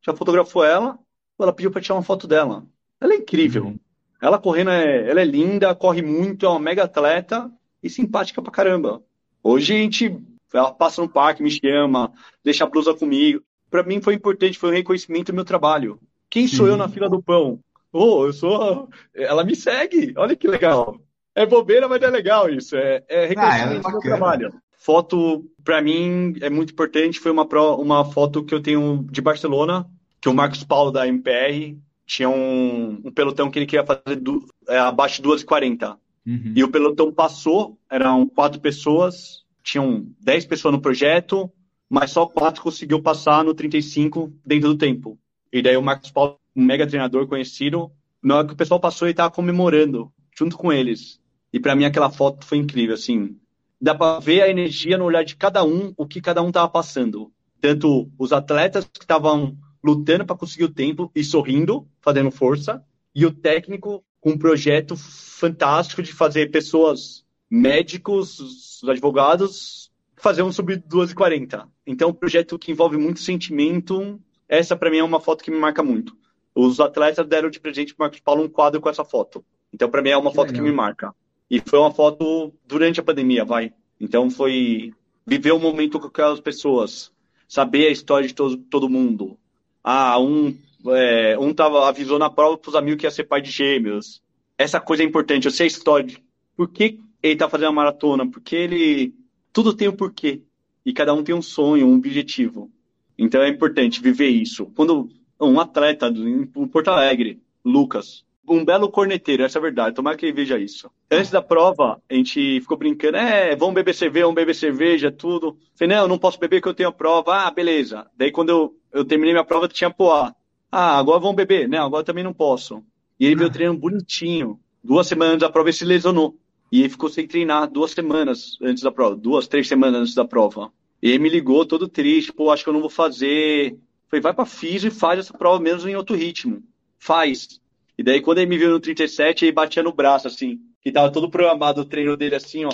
já 0.00 0.14
fotografou 0.14 0.64
ela, 0.64 0.98
ela 1.38 1.52
pediu 1.52 1.70
para 1.70 1.82
tirar 1.82 1.96
uma 1.96 2.02
foto 2.02 2.26
dela. 2.26 2.64
Ela 3.00 3.12
é 3.12 3.16
incrível. 3.16 3.66
Uhum. 3.66 3.78
Ela 4.20 4.38
correndo, 4.38 4.70
é, 4.70 5.10
ela 5.10 5.20
é 5.20 5.24
linda, 5.24 5.74
corre 5.74 6.00
muito, 6.00 6.46
é 6.46 6.48
uma 6.48 6.60
mega 6.60 6.84
atleta 6.84 7.50
e 7.82 7.90
simpática 7.90 8.40
pra 8.40 8.52
caramba. 8.52 9.02
Hoje 9.42 9.74
a 9.74 9.76
gente, 9.76 10.16
ela 10.58 10.72
passa 10.72 11.00
no 11.02 11.08
parque, 11.08 11.42
me 11.42 11.50
chama, 11.50 12.12
deixa 12.44 12.64
a 12.64 12.66
blusa 12.66 12.94
comigo. 12.94 13.42
Para 13.70 13.82
mim 13.82 14.00
foi 14.00 14.14
importante, 14.14 14.58
foi 14.58 14.70
um 14.70 14.74
reconhecimento 14.74 15.32
do 15.32 15.36
meu 15.36 15.44
trabalho. 15.44 15.98
Quem 16.28 16.46
Sim. 16.46 16.56
sou 16.56 16.66
eu 16.66 16.76
na 16.76 16.88
fila 16.88 17.08
do 17.08 17.22
pão? 17.22 17.60
Oh, 17.92 18.24
eu 18.24 18.32
sou. 18.32 18.88
Ela 19.14 19.44
me 19.44 19.54
segue. 19.54 20.14
Olha 20.16 20.34
que 20.34 20.48
legal. 20.48 20.98
É 21.34 21.46
bobeira, 21.46 21.88
mas 21.88 22.02
é 22.02 22.08
legal 22.08 22.48
isso. 22.48 22.76
É, 22.76 23.02
é 23.08 23.26
reconhecimento 23.26 23.86
ah, 23.86 23.90
é 23.90 23.92
do 23.92 23.92
meu 23.92 24.00
trabalho. 24.00 24.54
Foto, 24.78 25.44
para 25.62 25.80
mim, 25.80 26.34
é 26.40 26.50
muito 26.50 26.72
importante. 26.72 27.20
Foi 27.20 27.30
uma, 27.30 27.46
pro, 27.46 27.76
uma 27.76 28.04
foto 28.04 28.44
que 28.44 28.54
eu 28.54 28.60
tenho 28.60 29.06
de 29.10 29.20
Barcelona, 29.20 29.86
que 30.20 30.28
o 30.28 30.34
Marcos 30.34 30.64
Paulo 30.64 30.90
da 30.90 31.06
MPR 31.06 31.78
tinha 32.06 32.28
um, 32.28 33.00
um 33.04 33.10
pelotão 33.10 33.50
que 33.50 33.58
ele 33.58 33.66
queria 33.66 33.86
fazer 33.86 34.16
do, 34.16 34.44
é, 34.68 34.78
abaixo 34.78 35.22
de 35.22 35.28
2,40. 35.28 35.96
Uhum. 36.26 36.52
E 36.54 36.62
o 36.62 36.68
pelotão 36.68 37.12
passou, 37.12 37.78
eram 37.90 38.26
quatro 38.26 38.60
pessoas, 38.60 39.44
tinham 39.62 40.06
10 40.20 40.46
pessoas 40.46 40.74
no 40.74 40.80
projeto, 40.80 41.50
mas 41.88 42.10
só 42.10 42.26
quatro 42.26 42.62
conseguiu 42.62 43.00
passar 43.02 43.44
no 43.44 43.54
35 43.54 44.32
dentro 44.44 44.70
do 44.70 44.78
tempo. 44.78 45.18
E 45.52 45.60
daí 45.60 45.76
o 45.76 45.82
Marcos 45.82 46.10
Paulo 46.10 46.38
um 46.54 46.62
mega 46.62 46.86
treinador 46.86 47.26
conhecido, 47.26 47.90
na 48.22 48.36
hora 48.36 48.46
que 48.46 48.52
o 48.52 48.56
pessoal 48.56 48.78
passou, 48.78 49.06
ele 49.06 49.12
estava 49.12 49.30
comemorando 49.30 50.12
junto 50.36 50.56
com 50.56 50.72
eles. 50.72 51.20
E 51.52 51.58
para 51.58 51.74
mim 51.74 51.84
aquela 51.84 52.10
foto 52.10 52.46
foi 52.46 52.58
incrível, 52.58 52.94
assim. 52.94 53.36
Dá 53.80 53.94
para 53.94 54.20
ver 54.20 54.42
a 54.42 54.48
energia 54.48 54.96
no 54.96 55.04
olhar 55.04 55.24
de 55.24 55.36
cada 55.36 55.64
um, 55.64 55.92
o 55.96 56.06
que 56.06 56.20
cada 56.20 56.42
um 56.42 56.48
estava 56.48 56.68
passando. 56.68 57.32
Tanto 57.60 58.10
os 58.18 58.32
atletas 58.32 58.84
que 58.84 59.04
estavam 59.04 59.56
lutando 59.82 60.24
para 60.24 60.36
conseguir 60.36 60.64
o 60.64 60.72
tempo 60.72 61.10
e 61.14 61.24
sorrindo, 61.24 61.88
fazendo 62.00 62.30
força, 62.30 62.84
e 63.14 63.26
o 63.26 63.32
técnico 63.32 64.04
com 64.20 64.30
um 64.30 64.38
projeto 64.38 64.96
fantástico 64.96 66.02
de 66.02 66.12
fazer 66.12 66.50
pessoas, 66.50 67.21
médicos, 67.52 68.40
os 68.40 68.88
advogados, 68.88 69.92
fazer 70.16 70.42
um 70.42 70.50
sub 70.50 70.74
2,40. 70.74 71.68
Então, 71.86 72.08
um 72.08 72.14
projeto 72.14 72.58
que 72.58 72.72
envolve 72.72 72.96
muito 72.96 73.20
sentimento. 73.20 74.18
Essa, 74.48 74.74
para 74.74 74.90
mim, 74.90 74.96
é 74.96 75.04
uma 75.04 75.20
foto 75.20 75.44
que 75.44 75.50
me 75.50 75.58
marca 75.58 75.82
muito. 75.82 76.16
Os 76.54 76.80
atletas 76.80 77.26
deram 77.26 77.50
de 77.50 77.60
presente 77.60 77.94
para 77.94 78.04
Marcos 78.04 78.20
Paulo 78.20 78.42
um 78.42 78.48
quadro 78.48 78.80
com 78.80 78.88
essa 78.88 79.04
foto. 79.04 79.44
Então, 79.70 79.90
para 79.90 80.00
mim, 80.00 80.08
é 80.08 80.16
uma 80.16 80.30
que 80.30 80.36
foto 80.36 80.48
legal. 80.48 80.64
que 80.64 80.70
me 80.70 80.74
marca. 80.74 81.14
E 81.50 81.60
foi 81.60 81.78
uma 81.78 81.92
foto 81.92 82.54
durante 82.66 83.00
a 83.00 83.02
pandemia, 83.02 83.44
vai. 83.44 83.70
Então, 84.00 84.30
foi 84.30 84.94
viver 85.26 85.52
o 85.52 85.58
momento 85.58 86.00
com 86.00 86.06
aquelas 86.06 86.40
pessoas, 86.40 87.12
saber 87.46 87.88
a 87.88 87.92
história 87.92 88.26
de 88.26 88.34
todo, 88.34 88.56
todo 88.56 88.88
mundo. 88.88 89.36
Ah, 89.84 90.18
um, 90.18 90.56
é, 90.86 91.38
um 91.38 91.52
tava, 91.52 91.86
avisou 91.86 92.18
na 92.18 92.30
prova 92.30 92.56
para 92.56 92.70
os 92.70 92.74
amigos 92.74 92.98
que 92.98 93.06
ia 93.06 93.10
ser 93.10 93.24
pai 93.24 93.42
de 93.42 93.50
gêmeos. 93.50 94.22
Essa 94.56 94.80
coisa 94.80 95.02
é 95.02 95.06
importante. 95.06 95.44
Eu 95.44 95.50
sei 95.50 95.64
a 95.64 95.68
história 95.68 96.06
de 96.06 96.24
por 96.56 96.68
que 96.68 96.98
ele 97.22 97.34
está 97.34 97.48
fazendo 97.48 97.68
a 97.68 97.72
maratona, 97.72 98.28
porque 98.28 98.56
ele. 98.56 99.14
Tudo 99.52 99.74
tem 99.74 99.88
um 99.88 99.96
porquê. 99.96 100.42
E 100.84 100.92
cada 100.92 101.14
um 101.14 101.22
tem 101.22 101.34
um 101.34 101.42
sonho, 101.42 101.86
um 101.86 101.94
objetivo. 101.94 102.70
Então 103.16 103.42
é 103.42 103.48
importante 103.48 104.02
viver 104.02 104.28
isso. 104.28 104.66
Quando 104.74 105.08
um 105.40 105.60
atleta 105.60 106.08
em 106.08 106.46
Porto 106.46 106.88
Alegre, 106.88 107.40
Lucas, 107.64 108.24
um 108.48 108.64
belo 108.64 108.90
corneteiro, 108.90 109.44
essa 109.44 109.58
é 109.58 109.60
a 109.60 109.62
verdade. 109.62 109.94
Tomara 109.94 110.16
que 110.16 110.26
ele 110.26 110.32
veja 110.32 110.58
isso. 110.58 110.90
Antes 111.10 111.30
da 111.30 111.40
prova, 111.40 112.02
a 112.10 112.14
gente 112.14 112.60
ficou 112.60 112.76
brincando, 112.76 113.16
é, 113.16 113.54
vamos 113.54 113.74
beber 113.74 113.94
cerveja, 113.94 114.24
vamos 114.24 114.36
beber 114.36 114.54
cerveja, 114.54 115.12
tudo. 115.12 115.56
Falei, 115.76 115.94
não, 115.94 116.02
eu 116.02 116.08
não 116.08 116.18
posso 116.18 116.38
beber 116.38 116.56
porque 116.56 116.70
eu 116.70 116.74
tenho 116.74 116.88
a 116.88 116.92
prova. 116.92 117.46
Ah, 117.46 117.50
beleza. 117.50 118.06
Daí 118.16 118.32
quando 118.32 118.48
eu, 118.48 118.76
eu 118.92 119.04
terminei 119.04 119.32
minha 119.32 119.44
prova, 119.44 119.68
tinha 119.68 119.90
poá. 119.90 120.34
Ah, 120.70 120.98
agora 120.98 121.20
vamos 121.20 121.36
beber. 121.36 121.68
Não, 121.68 121.86
agora 121.86 122.04
também 122.04 122.24
não 122.24 122.32
posso. 122.32 122.82
E 123.18 123.26
ele 123.26 123.36
veio 123.36 123.50
ah. 123.50 123.52
treinando 123.52 123.78
bonitinho. 123.78 124.58
Duas 124.82 125.06
semanas 125.06 125.38
da 125.38 125.50
prova 125.50 125.68
ele 125.68 125.76
se 125.76 125.84
lesionou. 125.84 126.36
E 126.72 126.80
ele 126.80 126.88
ficou 126.88 127.10
sem 127.10 127.26
treinar 127.26 127.70
duas 127.70 127.90
semanas 127.90 128.56
antes 128.62 128.82
da 128.82 128.90
prova. 128.90 129.14
Duas, 129.14 129.46
três 129.46 129.68
semanas 129.68 130.00
antes 130.00 130.14
da 130.14 130.24
prova. 130.24 130.72
E 131.02 131.10
ele 131.10 131.18
me 131.18 131.28
ligou 131.28 131.66
todo 131.66 131.86
triste, 131.86 132.32
pô, 132.32 132.50
acho 132.50 132.64
que 132.64 132.70
eu 132.70 132.72
não 132.72 132.80
vou 132.80 132.88
fazer. 132.88 133.76
Falei, 134.08 134.22
vai 134.22 134.32
pra 134.32 134.46
físico 134.46 134.94
e 134.94 134.98
faz 134.98 135.20
essa 135.20 135.36
prova 135.36 135.60
mesmo 135.60 135.86
em 135.88 135.96
outro 135.96 136.16
ritmo. 136.16 136.62
Faz. 136.98 137.60
E 137.98 138.02
daí, 138.02 138.22
quando 138.22 138.38
ele 138.38 138.48
me 138.48 138.56
viu 138.56 138.70
no 138.70 138.80
37, 138.80 139.44
ele 139.44 139.52
batia 139.52 139.82
no 139.82 139.92
braço, 139.92 140.26
assim. 140.26 140.60
Que 140.80 140.90
tava 140.90 141.12
todo 141.12 141.30
programado 141.30 141.82
o 141.82 141.84
treino 141.84 142.16
dele, 142.16 142.36
assim, 142.36 142.64
ó. 142.64 142.70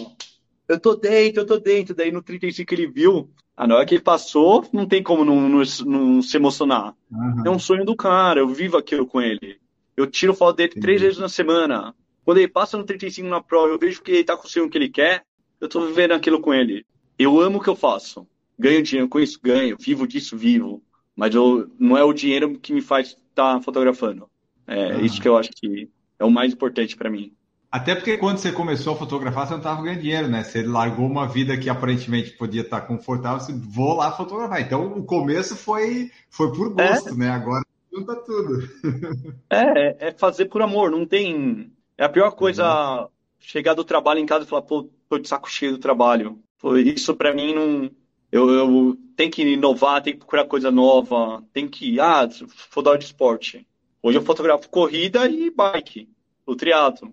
Eu 0.69 0.79
tô 0.79 0.95
dentro, 0.95 1.43
eu 1.43 1.47
tô 1.47 1.59
dentro. 1.59 1.95
Daí, 1.95 2.13
no 2.13 2.23
35, 2.23 2.73
ele 2.75 2.87
viu. 2.87 3.29
Ah, 3.57 3.67
na 3.67 3.75
hora 3.75 3.85
que 3.85 3.97
ele 3.97 4.03
passou, 4.03 4.65
não 4.73 4.87
tem 4.87 5.03
como 5.03 5.25
não, 5.25 5.49
não, 5.49 5.63
não 5.87 6.23
se 6.23 6.37
emocionar. 6.37 6.95
Uhum. 7.11 7.43
É 7.45 7.51
um 7.51 7.59
sonho 7.59 7.85
do 7.85 7.97
cara, 7.97 8.39
eu 8.39 8.49
vivo 8.49 8.77
aquilo 8.77 9.05
com 9.05 9.21
ele. 9.21 9.59
Eu 9.97 10.07
tiro 10.07 10.33
foto 10.33 10.57
dele 10.57 10.69
Entendi. 10.69 10.83
três 10.83 11.01
vezes 11.01 11.19
na 11.19 11.29
semana. 11.29 11.93
Quando 12.29 12.37
ele 12.37 12.49
passa 12.49 12.77
no 12.77 12.85
35 12.85 13.27
na 13.27 13.41
prova, 13.41 13.73
eu 13.73 13.79
vejo 13.79 14.03
que 14.03 14.11
ele 14.11 14.23
tá 14.23 14.37
conseguindo 14.37 14.67
o 14.67 14.71
que 14.71 14.77
ele 14.77 14.91
quer, 14.91 15.25
eu 15.59 15.67
tô 15.67 15.87
vivendo 15.87 16.13
aquilo 16.13 16.43
com 16.43 16.53
ele. 16.53 16.85
Eu 17.19 17.41
amo 17.41 17.57
o 17.57 17.61
que 17.63 17.71
eu 17.71 17.75
faço. 17.75 18.29
Ganho 18.59 18.83
dinheiro 18.83 19.09
com 19.09 19.19
isso, 19.19 19.41
ganho. 19.43 19.79
Vivo 19.81 20.07
disso, 20.07 20.37
vivo. 20.37 20.83
Mas 21.17 21.35
eu, 21.35 21.71
não 21.79 21.97
é 21.97 22.05
o 22.05 22.13
dinheiro 22.13 22.59
que 22.59 22.75
me 22.75 22.83
faz 22.83 23.17
estar 23.31 23.55
tá 23.55 23.63
fotografando. 23.63 24.29
É 24.67 24.97
uhum. 24.97 25.07
isso 25.07 25.23
que 25.23 25.27
eu 25.27 25.39
acho 25.39 25.49
que 25.53 25.89
é 26.19 26.25
o 26.27 26.31
mais 26.31 26.53
importante 26.53 26.99
para 26.99 27.09
mim. 27.09 27.33
Até 27.73 27.95
porque 27.95 28.19
quando 28.19 28.37
você 28.37 28.53
começou 28.53 28.93
a 28.93 28.99
fotografar, 28.99 29.47
você 29.47 29.53
não 29.53 29.61
estava 29.61 29.83
ganhando 29.83 30.03
dinheiro, 30.03 30.29
né? 30.29 30.45
Você 30.45 30.63
largou 30.63 31.07
uma 31.07 31.27
vida 31.27 31.57
que 31.57 31.71
aparentemente 31.71 32.33
podia 32.33 32.61
estar 32.61 32.83
confortável, 32.83 33.41
você 33.41 33.55
vou 33.55 33.95
lá 33.95 34.13
fotografar. 34.13 34.61
Então 34.61 34.99
o 34.99 35.03
começo 35.03 35.57
foi, 35.57 36.11
foi 36.29 36.53
por 36.53 36.75
gosto, 36.75 37.09
é. 37.09 37.15
né? 37.15 37.31
Agora 37.31 37.65
junta 37.91 38.15
tudo. 38.17 38.69
É, 39.49 40.09
é 40.09 40.13
fazer 40.13 40.45
por 40.45 40.61
amor, 40.61 40.91
não 40.91 41.07
tem. 41.07 41.73
É 41.99 42.05
a 42.05 42.09
pior 42.09 42.31
coisa 42.31 43.03
uhum. 43.03 43.09
chegar 43.39 43.75
do 43.75 43.85
trabalho 43.85 44.21
em 44.21 44.27
casa 44.27 44.45
e 44.45 44.49
falar, 44.49 44.63
pô, 44.63 44.89
tô 45.09 45.19
de 45.19 45.29
saco 45.29 45.51
cheio 45.51 45.73
do 45.73 45.79
trabalho. 45.79 46.41
Pô, 46.59 46.77
isso 46.77 47.15
para 47.15 47.35
mim 47.35 47.55
não. 47.55 47.91
Eu, 48.31 48.51
eu 48.51 48.99
tenho 49.17 49.31
que 49.31 49.43
inovar, 49.43 50.03
tenho 50.03 50.15
que 50.15 50.21
procurar 50.21 50.45
coisa 50.45 50.71
nova, 50.71 51.45
tem 51.53 51.69
que. 51.69 52.01
Ah, 52.01 52.27
fotografar 52.71 52.99
de 52.99 53.05
esporte. 53.07 53.67
Hoje 54.03 54.17
eu 54.17 54.23
fotografo 54.23 54.71
corrida 54.71 55.29
e 55.29 55.51
bike, 55.51 56.09
o 56.47 56.55
triatlo 56.55 57.13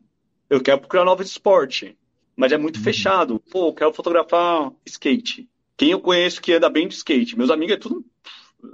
eu 0.49 0.61
quero 0.61 0.79
procurar 0.79 1.05
novo 1.05 1.21
esporte, 1.21 1.97
mas 2.36 2.51
é 2.51 2.57
muito 2.57 2.77
uhum. 2.77 2.83
fechado. 2.83 3.41
Pô, 3.51 3.69
eu 3.69 3.73
quero 3.73 3.93
fotografar 3.93 4.71
skate. 4.86 5.49
Quem 5.77 5.91
eu 5.91 5.99
conheço 5.99 6.41
que 6.41 6.53
anda 6.53 6.69
bem 6.69 6.88
de 6.88 6.95
skate? 6.95 7.38
Meus 7.38 7.49
amigos 7.49 7.75
é 7.75 7.79
tudo 7.79 8.05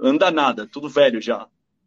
anda 0.00 0.30
nada, 0.30 0.66
tudo 0.66 0.88
velho 0.88 1.20
já. 1.20 1.46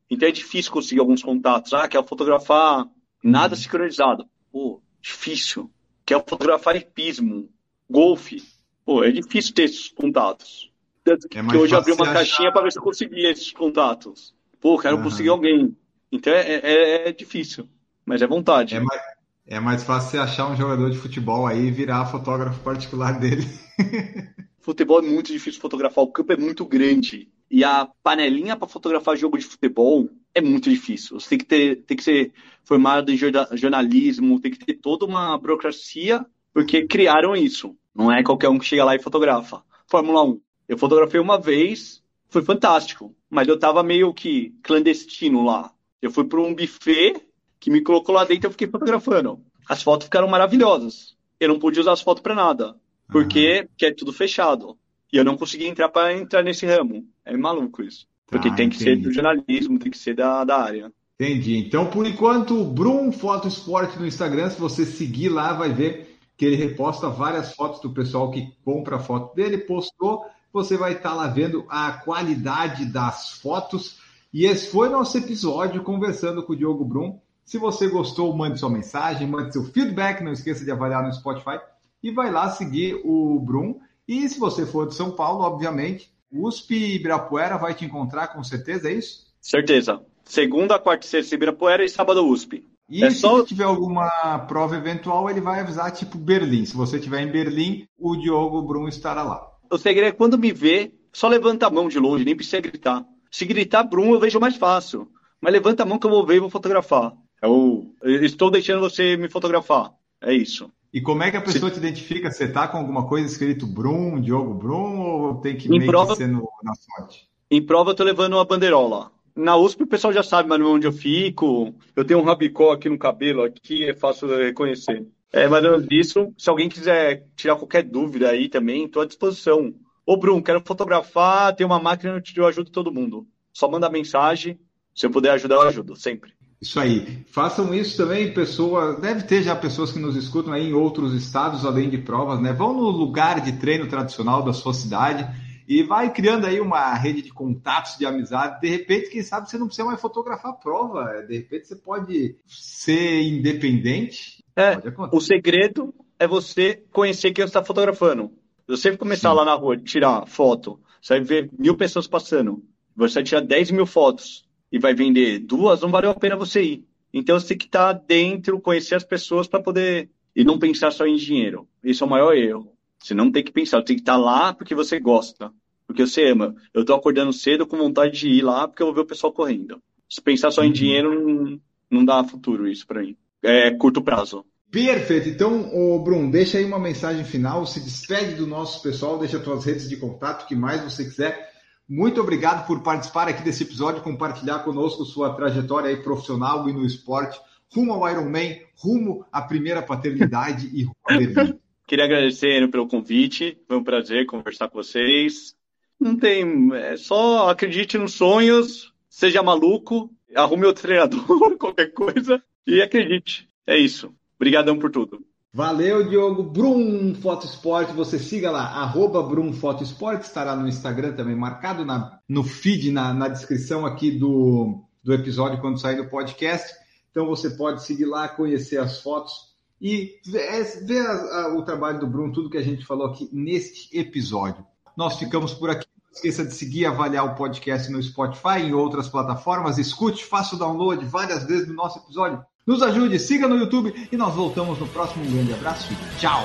Então 0.09 0.27
é 0.27 0.31
difícil 0.31 0.71
conseguir 0.71 0.99
alguns 0.99 1.23
contatos. 1.23 1.73
Ah, 1.73 1.87
quero 1.87 2.03
fotografar 2.03 2.87
nada 3.25 3.55
uhum. 3.55 3.61
sincronizado. 3.61 4.25
Pô, 4.51 4.81
difícil. 5.01 5.69
Quero 6.05 6.23
fotografar 6.27 6.75
hipismo, 6.75 7.49
golfe. 7.89 8.43
Pô, 8.85 9.03
é 9.03 9.11
difícil 9.11 9.53
ter 9.53 9.63
esses 9.63 9.89
contatos. 9.89 10.71
Tanto 11.03 11.27
que, 11.27 11.39
é 11.39 11.43
que 11.43 11.57
hoje 11.57 11.75
abri 11.75 11.91
uma 11.91 12.13
caixinha 12.13 12.51
para 12.51 12.63
ver 12.63 12.71
se 12.71 12.77
eu 12.77 12.83
conseguia 12.83 13.31
esses 13.31 13.51
contatos. 13.51 14.35
Pô, 14.61 14.77
quero 14.77 14.97
uhum. 14.97 15.03
conseguir 15.03 15.29
alguém. 15.29 15.75
Então 16.11 16.31
é, 16.31 16.41
é, 16.41 17.09
é, 17.09 17.11
difícil, 17.11 17.67
mas 18.05 18.21
é 18.21 18.27
vontade. 18.27 18.75
É 18.75 18.79
mais, 18.79 19.01
é 19.47 19.59
mais 19.59 19.83
fácil 19.83 20.11
você 20.11 20.17
achar 20.17 20.49
um 20.49 20.55
jogador 20.55 20.89
de 20.91 20.97
futebol 20.97 21.47
aí 21.47 21.67
e 21.67 21.71
virar 21.71 22.05
fotógrafo 22.05 22.61
particular 22.61 23.19
dele. 23.19 23.45
futebol 24.59 24.99
é 24.99 25.07
muito 25.07 25.31
difícil 25.31 25.59
fotografar, 25.59 26.03
o 26.03 26.11
campo 26.11 26.33
é 26.33 26.37
muito 26.37 26.65
grande. 26.65 27.27
E 27.49 27.63
a 27.63 27.87
panelinha 28.03 28.55
para 28.55 28.67
fotografar 28.67 29.17
jogo 29.17 29.37
de 29.37 29.45
futebol 29.45 30.09
é 30.35 30.41
muito 30.41 30.69
difícil. 30.69 31.17
Você 31.17 31.29
tem 31.29 31.37
que, 31.37 31.45
ter, 31.45 31.75
tem 31.83 31.97
que 31.97 32.03
ser 32.03 32.33
formado 32.63 33.09
em 33.11 33.17
jornalismo, 33.17 34.39
tem 34.39 34.51
que 34.51 34.59
ter 34.63 34.73
toda 34.75 35.05
uma 35.05 35.37
burocracia, 35.37 36.25
porque 36.53 36.85
criaram 36.85 37.35
isso. 37.35 37.75
Não 37.95 38.11
é 38.11 38.21
qualquer 38.21 38.49
um 38.49 38.59
que 38.59 38.65
chega 38.65 38.83
lá 38.83 38.95
e 38.95 39.01
fotografa. 39.01 39.63
Fórmula 39.87 40.23
1. 40.23 40.41
Eu 40.67 40.77
fotografei 40.77 41.19
uma 41.19 41.39
vez, 41.39 42.03
foi 42.27 42.43
fantástico, 42.43 43.15
mas 43.29 43.47
eu 43.47 43.57
tava 43.57 43.81
meio 43.81 44.13
que 44.13 44.53
clandestino 44.61 45.43
lá. 45.43 45.71
Eu 46.01 46.11
fui 46.11 46.25
para 46.25 46.41
um 46.41 46.53
buffet 46.53 47.21
que 47.59 47.71
me 47.71 47.81
colocou 47.81 48.13
lá 48.13 48.25
dentro 48.25 48.45
e 48.45 48.47
eu 48.47 48.51
fiquei 48.51 48.67
fotografando. 48.67 49.41
As 49.67 49.81
fotos 49.81 50.05
ficaram 50.05 50.27
maravilhosas. 50.27 51.15
Eu 51.39 51.49
não 51.49 51.59
pude 51.59 51.79
usar 51.79 51.93
as 51.93 52.01
fotos 52.01 52.21
para 52.21 52.35
nada, 52.35 52.75
porque, 53.07 53.61
uhum. 53.61 53.67
porque 53.67 53.85
é 53.85 53.93
tudo 53.93 54.11
fechado. 54.11 54.77
E 55.13 55.17
eu 55.17 55.23
não 55.23 55.37
consegui 55.37 55.65
entrar 55.65 55.89
para 55.89 56.13
entrar 56.13 56.43
nesse 56.43 56.65
ramo. 56.65 57.07
É 57.23 57.35
maluco 57.37 57.81
isso. 57.81 58.05
Porque 58.27 58.49
tá, 58.49 58.55
tem 58.55 58.69
que 58.69 58.75
entendi. 58.75 59.01
ser 59.01 59.07
do 59.07 59.13
jornalismo, 59.13 59.79
tem 59.79 59.91
que 59.91 59.97
ser 59.97 60.15
da, 60.15 60.43
da 60.43 60.61
área. 60.61 60.91
Entendi. 61.19 61.57
Então, 61.57 61.87
por 61.87 62.05
enquanto, 62.05 62.63
Brum 62.63 63.11
Foto 63.11 63.47
Esporte 63.47 63.97
no 63.97 64.05
Instagram, 64.05 64.49
se 64.49 64.59
você 64.59 64.85
seguir 64.85 65.29
lá, 65.29 65.53
vai 65.53 65.71
ver 65.71 66.17
que 66.35 66.45
ele 66.45 66.55
reposta 66.55 67.09
várias 67.09 67.53
fotos 67.53 67.79
do 67.79 67.91
pessoal 67.91 68.29
que 68.31 68.53
compra 68.63 68.97
a 68.97 68.99
foto 68.99 69.33
dele, 69.33 69.59
postou, 69.59 70.25
você 70.51 70.77
vai 70.77 70.93
estar 70.93 71.13
lá 71.13 71.27
vendo 71.27 71.65
a 71.69 71.93
qualidade 71.93 72.85
das 72.85 73.31
fotos. 73.39 73.99
E 74.33 74.45
esse 74.45 74.69
foi 74.69 74.89
nosso 74.89 75.17
episódio 75.17 75.83
conversando 75.83 76.43
com 76.43 76.53
o 76.53 76.55
Diogo 76.55 76.83
Brum. 76.83 77.19
Se 77.45 77.57
você 77.57 77.87
gostou, 77.87 78.35
mande 78.35 78.59
sua 78.59 78.69
mensagem, 78.69 79.27
mande 79.27 79.53
seu 79.53 79.63
feedback, 79.63 80.21
não 80.21 80.33
esqueça 80.33 80.65
de 80.65 80.71
avaliar 80.71 81.03
no 81.03 81.13
Spotify 81.13 81.59
e 82.03 82.11
vai 82.11 82.31
lá 82.31 82.49
seguir 82.49 82.99
o 83.05 83.39
Brum. 83.39 83.79
E 84.07 84.27
se 84.27 84.39
você 84.39 84.65
for 84.65 84.87
de 84.87 84.95
São 84.95 85.11
Paulo, 85.11 85.43
obviamente, 85.43 86.11
USP 86.31 86.95
Ibirapuera 86.95 87.57
vai 87.57 87.73
te 87.73 87.85
encontrar 87.85 88.27
com 88.27 88.43
certeza, 88.43 88.89
é 88.89 88.93
isso? 88.93 89.27
Certeza. 89.41 90.01
Segunda, 90.23 90.79
quarta 90.79 91.05
e 91.05 91.09
sexta 91.09 91.35
Ibirapuera 91.35 91.83
e 91.83 91.89
sábado 91.89 92.27
USP. 92.27 92.65
E 92.89 93.03
é 93.03 93.09
se 93.09 93.17
só... 93.17 93.43
tiver 93.43 93.63
alguma 93.63 94.39
prova 94.47 94.75
eventual, 94.75 95.29
ele 95.29 95.41
vai 95.41 95.59
avisar 95.59 95.91
tipo 95.91 96.17
Berlim. 96.17 96.65
Se 96.65 96.75
você 96.75 96.97
estiver 96.97 97.21
em 97.21 97.31
Berlim, 97.31 97.87
o 97.97 98.15
Diogo 98.15 98.61
Brum 98.61 98.87
estará 98.87 99.23
lá. 99.23 99.47
O 99.71 99.77
segredo 99.77 100.09
é 100.09 100.11
quando 100.11 100.37
me 100.37 100.51
vê, 100.51 100.93
só 101.11 101.27
levanta 101.27 101.67
a 101.67 101.71
mão 101.71 101.87
de 101.87 101.99
longe, 101.99 102.25
nem 102.25 102.35
precisa 102.35 102.61
gritar. 102.61 103.03
Se 103.31 103.45
gritar 103.45 103.83
Brum, 103.83 104.13
eu 104.13 104.19
vejo 104.19 104.39
mais 104.39 104.55
fácil. 104.55 105.09
Mas 105.41 105.53
levanta 105.53 105.83
a 105.83 105.85
mão 105.85 105.99
que 105.99 106.05
eu 106.05 106.11
vou 106.11 106.25
ver 106.25 106.35
e 106.35 106.39
vou 106.39 106.49
fotografar. 106.49 107.13
É 107.41 107.47
o, 107.47 107.93
estou 108.03 108.49
deixando 108.49 108.79
você 108.79 109.17
me 109.17 109.29
fotografar. 109.29 109.93
É 110.21 110.33
isso. 110.33 110.71
E 110.95 111.01
como 111.01 111.23
é 111.23 111.29
que 111.29 111.35
a 111.35 111.41
pessoa 111.41 111.69
Se... 111.69 111.73
te 111.73 111.85
identifica? 111.85 112.31
Você 112.31 112.47
tá 112.47 112.69
com 112.69 112.77
alguma 112.77 113.05
coisa 113.05 113.27
escrito 113.27 113.67
Brum, 113.67 114.21
Diogo 114.21 114.53
Brum, 114.53 115.01
ou 115.01 115.35
tem 115.41 115.57
que 115.57 115.67
em 115.67 115.79
meio 115.79 115.91
prova, 115.91 116.13
que 116.13 116.19
ser 116.19 116.27
no, 116.29 116.49
na 116.63 116.73
sorte? 116.73 117.27
Em 117.51 117.61
prova 117.61 117.91
eu 117.91 117.95
tô 117.95 118.01
levando 118.05 118.35
uma 118.35 118.45
bandeirola. 118.45 119.11
Na 119.35 119.57
USP 119.57 119.83
o 119.83 119.87
pessoal 119.87 120.13
já 120.13 120.23
sabe 120.23 120.47
mais 120.47 120.61
onde 120.61 120.87
eu 120.87 120.93
fico. 120.93 121.75
Eu 121.93 122.05
tenho 122.05 122.21
um 122.21 122.23
rabicó 122.23 122.71
aqui 122.71 122.87
no 122.87 122.97
cabelo, 122.97 123.43
aqui 123.43 123.83
é 123.83 123.93
fácil 123.93 124.29
de 124.29 124.41
reconhecer. 124.41 125.05
É, 125.33 125.49
mas 125.49 125.85
disso, 125.85 126.33
se 126.37 126.49
alguém 126.49 126.69
quiser 126.69 127.27
tirar 127.35 127.57
qualquer 127.57 127.83
dúvida 127.83 128.29
aí 128.29 128.47
também, 128.47 128.85
estou 128.85 129.01
à 129.01 129.05
disposição. 129.05 129.75
Ô, 130.05 130.15
Brum, 130.15 130.41
quero 130.41 130.63
fotografar, 130.65 131.53
tem 131.57 131.65
uma 131.65 131.77
máquina, 131.77 132.23
eu 132.37 132.47
ajudo 132.47 132.71
todo 132.71 132.93
mundo. 132.93 133.27
Só 133.51 133.69
manda 133.69 133.89
mensagem. 133.89 134.57
Se 134.93 135.05
eu 135.05 135.11
puder 135.11 135.31
ajudar, 135.31 135.55
eu 135.55 135.63
ajudo, 135.63 135.93
sempre. 135.93 136.34
Isso 136.61 136.79
aí. 136.79 137.23
Façam 137.27 137.73
isso 137.73 137.97
também, 137.97 138.33
pessoas. 138.33 138.99
Deve 138.99 139.23
ter 139.23 139.43
já 139.43 139.55
pessoas 139.55 139.91
que 139.91 139.99
nos 139.99 140.15
escutam 140.15 140.53
aí 140.53 140.69
em 140.69 140.73
outros 140.73 141.13
estados, 141.13 141.65
além 141.65 141.89
de 141.89 141.97
provas, 141.97 142.41
né? 142.41 142.53
Vão 142.53 142.73
no 142.73 142.89
lugar 142.89 143.41
de 143.41 143.53
treino 143.53 143.87
tradicional 143.87 144.43
da 144.43 144.53
sua 144.53 144.73
cidade 144.73 145.27
e 145.67 145.83
vai 145.83 146.13
criando 146.13 146.45
aí 146.45 146.59
uma 146.59 146.93
rede 146.93 147.21
de 147.21 147.31
contatos, 147.31 147.97
de 147.97 148.05
amizade. 148.05 148.61
De 148.61 148.69
repente, 148.69 149.09
quem 149.09 149.23
sabe 149.23 149.49
você 149.49 149.57
não 149.57 149.67
precisa 149.67 149.87
mais 149.87 149.99
fotografar 149.99 150.51
a 150.51 150.55
prova. 150.55 151.23
De 151.27 151.35
repente 151.35 151.67
você 151.67 151.75
pode 151.75 152.35
ser 152.47 153.23
independente. 153.23 154.43
É, 154.55 154.77
o 155.11 155.19
segredo 155.19 155.93
é 156.17 156.27
você 156.27 156.83
conhecer 156.91 157.31
quem 157.31 157.43
está 157.43 157.63
fotografando. 157.63 158.31
Se 158.67 158.77
você 158.77 158.97
começar 158.97 159.31
Sim. 159.31 159.35
lá 159.35 159.45
na 159.45 159.53
rua 159.53 159.77
tirar 159.77 160.25
foto, 160.25 160.79
você 161.01 161.15
vai 161.15 161.23
ver 161.23 161.49
mil 161.57 161.75
pessoas 161.75 162.07
passando. 162.07 162.63
Você 162.95 163.15
vai 163.15 163.23
tirar 163.23 163.41
10 163.41 163.71
mil 163.71 163.85
fotos 163.85 164.44
e 164.75 164.77
vai 164.79 164.93
vender 164.93 165.39
duas, 165.39 165.79
não 165.79 165.89
valeu 165.89 166.11
a 166.11 166.13
pena 166.13 166.35
você 166.35 166.61
ir. 166.61 166.85
Então 167.13 167.39
você 167.39 167.47
tem 167.47 167.57
que 167.57 167.63
estar 167.63 167.93
dentro, 167.93 168.59
conhecer 168.59 168.95
as 168.95 169.05
pessoas 169.05 169.47
para 169.47 169.63
poder. 169.63 170.09
E 170.35 170.43
não 170.43 170.59
pensar 170.59 170.91
só 170.91 171.07
em 171.07 171.15
dinheiro. 171.15 171.65
Esse 171.81 172.03
é 172.03 172.05
o 172.05 172.09
maior 172.09 172.35
erro. 172.35 172.73
Você 172.99 173.13
não 173.13 173.31
tem 173.31 173.41
que 173.41 173.53
pensar, 173.53 173.77
você 173.77 173.85
tem 173.85 173.95
que 173.95 174.01
estar 174.01 174.17
lá 174.17 174.53
porque 174.53 174.75
você 174.75 174.99
gosta, 174.99 175.49
porque 175.87 176.05
você 176.05 176.29
ama. 176.29 176.53
Eu 176.73 176.81
estou 176.81 176.93
acordando 176.93 177.31
cedo 177.31 177.65
com 177.65 177.77
vontade 177.77 178.19
de 178.19 178.27
ir 178.27 178.41
lá 178.41 178.67
porque 178.67 178.83
eu 178.83 178.87
vou 178.87 178.95
ver 178.95 179.01
o 179.03 179.05
pessoal 179.05 179.31
correndo. 179.31 179.81
Se 180.09 180.21
pensar 180.21 180.51
só 180.51 180.61
em 180.61 180.67
uhum. 180.67 180.73
dinheiro, 180.73 181.23
não, 181.23 181.61
não 181.89 182.03
dá 182.03 182.21
futuro 182.25 182.67
isso 182.67 182.85
para 182.85 183.01
mim. 183.01 183.15
É 183.41 183.71
curto 183.71 184.01
prazo. 184.01 184.45
Perfeito. 184.69 185.29
Então, 185.29 185.73
o 185.73 185.97
Bruno, 185.99 186.29
deixa 186.29 186.57
aí 186.57 186.65
uma 186.65 186.79
mensagem 186.79 187.23
final, 187.23 187.65
se 187.65 187.79
despede 187.79 188.35
do 188.35 188.45
nosso 188.45 188.83
pessoal, 188.83 189.17
deixa 189.17 189.41
suas 189.41 189.63
redes 189.63 189.87
de 189.87 189.95
contato, 189.95 190.43
o 190.43 190.47
que 190.47 190.55
mais 190.55 190.83
você 190.83 191.05
quiser. 191.05 191.54
Muito 191.87 192.19
obrigado 192.19 192.65
por 192.65 192.81
participar 192.81 193.27
aqui 193.27 193.43
desse 193.43 193.63
episódio, 193.63 194.01
compartilhar 194.01 194.59
conosco 194.59 195.05
sua 195.05 195.35
trajetória 195.35 195.89
aí 195.89 195.97
profissional 195.97 196.67
e 196.67 196.73
no 196.73 196.83
esporte, 196.83 197.39
rumo 197.71 197.93
ao 197.93 198.09
Ironman, 198.09 198.59
rumo 198.75 199.25
à 199.31 199.41
primeira 199.41 199.83
paternidade 199.83 200.67
e 200.73 200.83
rumo 200.83 200.95
Berlim. 201.07 201.59
Queria 201.87 202.05
agradecer 202.05 202.67
pelo 202.71 202.87
convite, 202.87 203.59
foi 203.67 203.77
um 203.77 203.83
prazer 203.83 204.25
conversar 204.25 204.67
com 204.67 204.81
vocês. 204.81 205.55
Não 205.99 206.17
tem, 206.17 206.73
é 206.73 206.97
só 206.97 207.49
acredite 207.49 207.97
nos 207.97 208.13
sonhos, 208.13 208.91
seja 209.07 209.43
maluco, 209.43 210.11
arrume 210.35 210.65
outro 210.65 210.81
treinador, 210.81 211.21
qualquer 211.57 211.93
coisa, 211.93 212.43
e 212.65 212.81
acredite. 212.81 213.47
É 213.67 213.77
isso. 213.77 214.11
Obrigadão 214.37 214.79
por 214.79 214.89
tudo. 214.89 215.23
Valeu, 215.55 216.09
Diogo. 216.09 216.43
Brum 216.43 217.15
Foto 217.15 217.45
Esporte, 217.45 217.93
você 217.93 218.19
siga 218.19 218.51
lá, 218.51 218.63
arroba 218.71 219.23
Brum 219.23 219.53
Foto 219.53 219.85
Esporte, 219.85 220.25
estará 220.25 220.53
no 220.53 220.67
Instagram 220.67 221.13
também 221.13 221.33
marcado 221.33 221.85
na, 221.85 222.19
no 222.27 222.43
feed, 222.43 222.91
na, 222.91 223.13
na 223.13 223.29
descrição 223.29 223.85
aqui 223.85 224.11
do, 224.11 224.83
do 225.01 225.13
episódio 225.13 225.61
quando 225.61 225.79
sair 225.79 225.95
do 225.95 226.09
podcast. 226.09 226.75
Então 227.09 227.25
você 227.25 227.51
pode 227.51 227.85
seguir 227.85 228.03
lá, 228.03 228.27
conhecer 228.27 228.77
as 228.79 228.99
fotos 228.99 229.31
e 229.79 230.19
ver, 230.25 230.85
ver 230.85 231.07
a, 231.07 231.13
a, 231.13 231.55
o 231.55 231.63
trabalho 231.63 232.01
do 232.01 232.07
Bruno, 232.07 232.33
tudo 232.33 232.49
que 232.49 232.57
a 232.57 232.61
gente 232.61 232.85
falou 232.85 233.07
aqui 233.07 233.29
neste 233.31 233.97
episódio. 233.97 234.67
Nós 234.97 235.17
ficamos 235.17 235.53
por 235.53 235.69
aqui. 235.69 235.87
Não 236.05 236.11
esqueça 236.11 236.43
de 236.43 236.53
seguir 236.53 236.85
avaliar 236.85 237.23
o 237.23 237.35
podcast 237.35 237.89
no 237.89 238.03
Spotify 238.03 238.59
em 238.59 238.73
outras 238.73 239.07
plataformas. 239.07 239.77
Escute, 239.77 240.25
faça 240.25 240.57
o 240.57 240.59
download 240.59 241.05
várias 241.05 241.45
vezes 241.45 241.65
do 241.65 241.73
nosso 241.73 241.99
episódio. 241.99 242.43
Nos 242.67 242.81
ajude, 242.81 243.19
siga 243.19 243.47
no 243.47 243.57
YouTube 243.57 243.93
e 244.11 244.17
nós 244.17 244.33
voltamos 244.33 244.79
no 244.79 244.87
próximo. 244.87 245.23
Um 245.23 245.31
grande 245.31 245.53
abraço 245.53 245.93
e 245.93 246.19
tchau! 246.19 246.43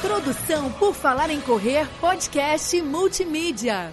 Produção 0.00 0.70
por 0.72 0.94
Falar 0.94 1.30
em 1.30 1.40
Correr, 1.40 1.88
podcast 2.00 2.80
multimídia. 2.80 3.92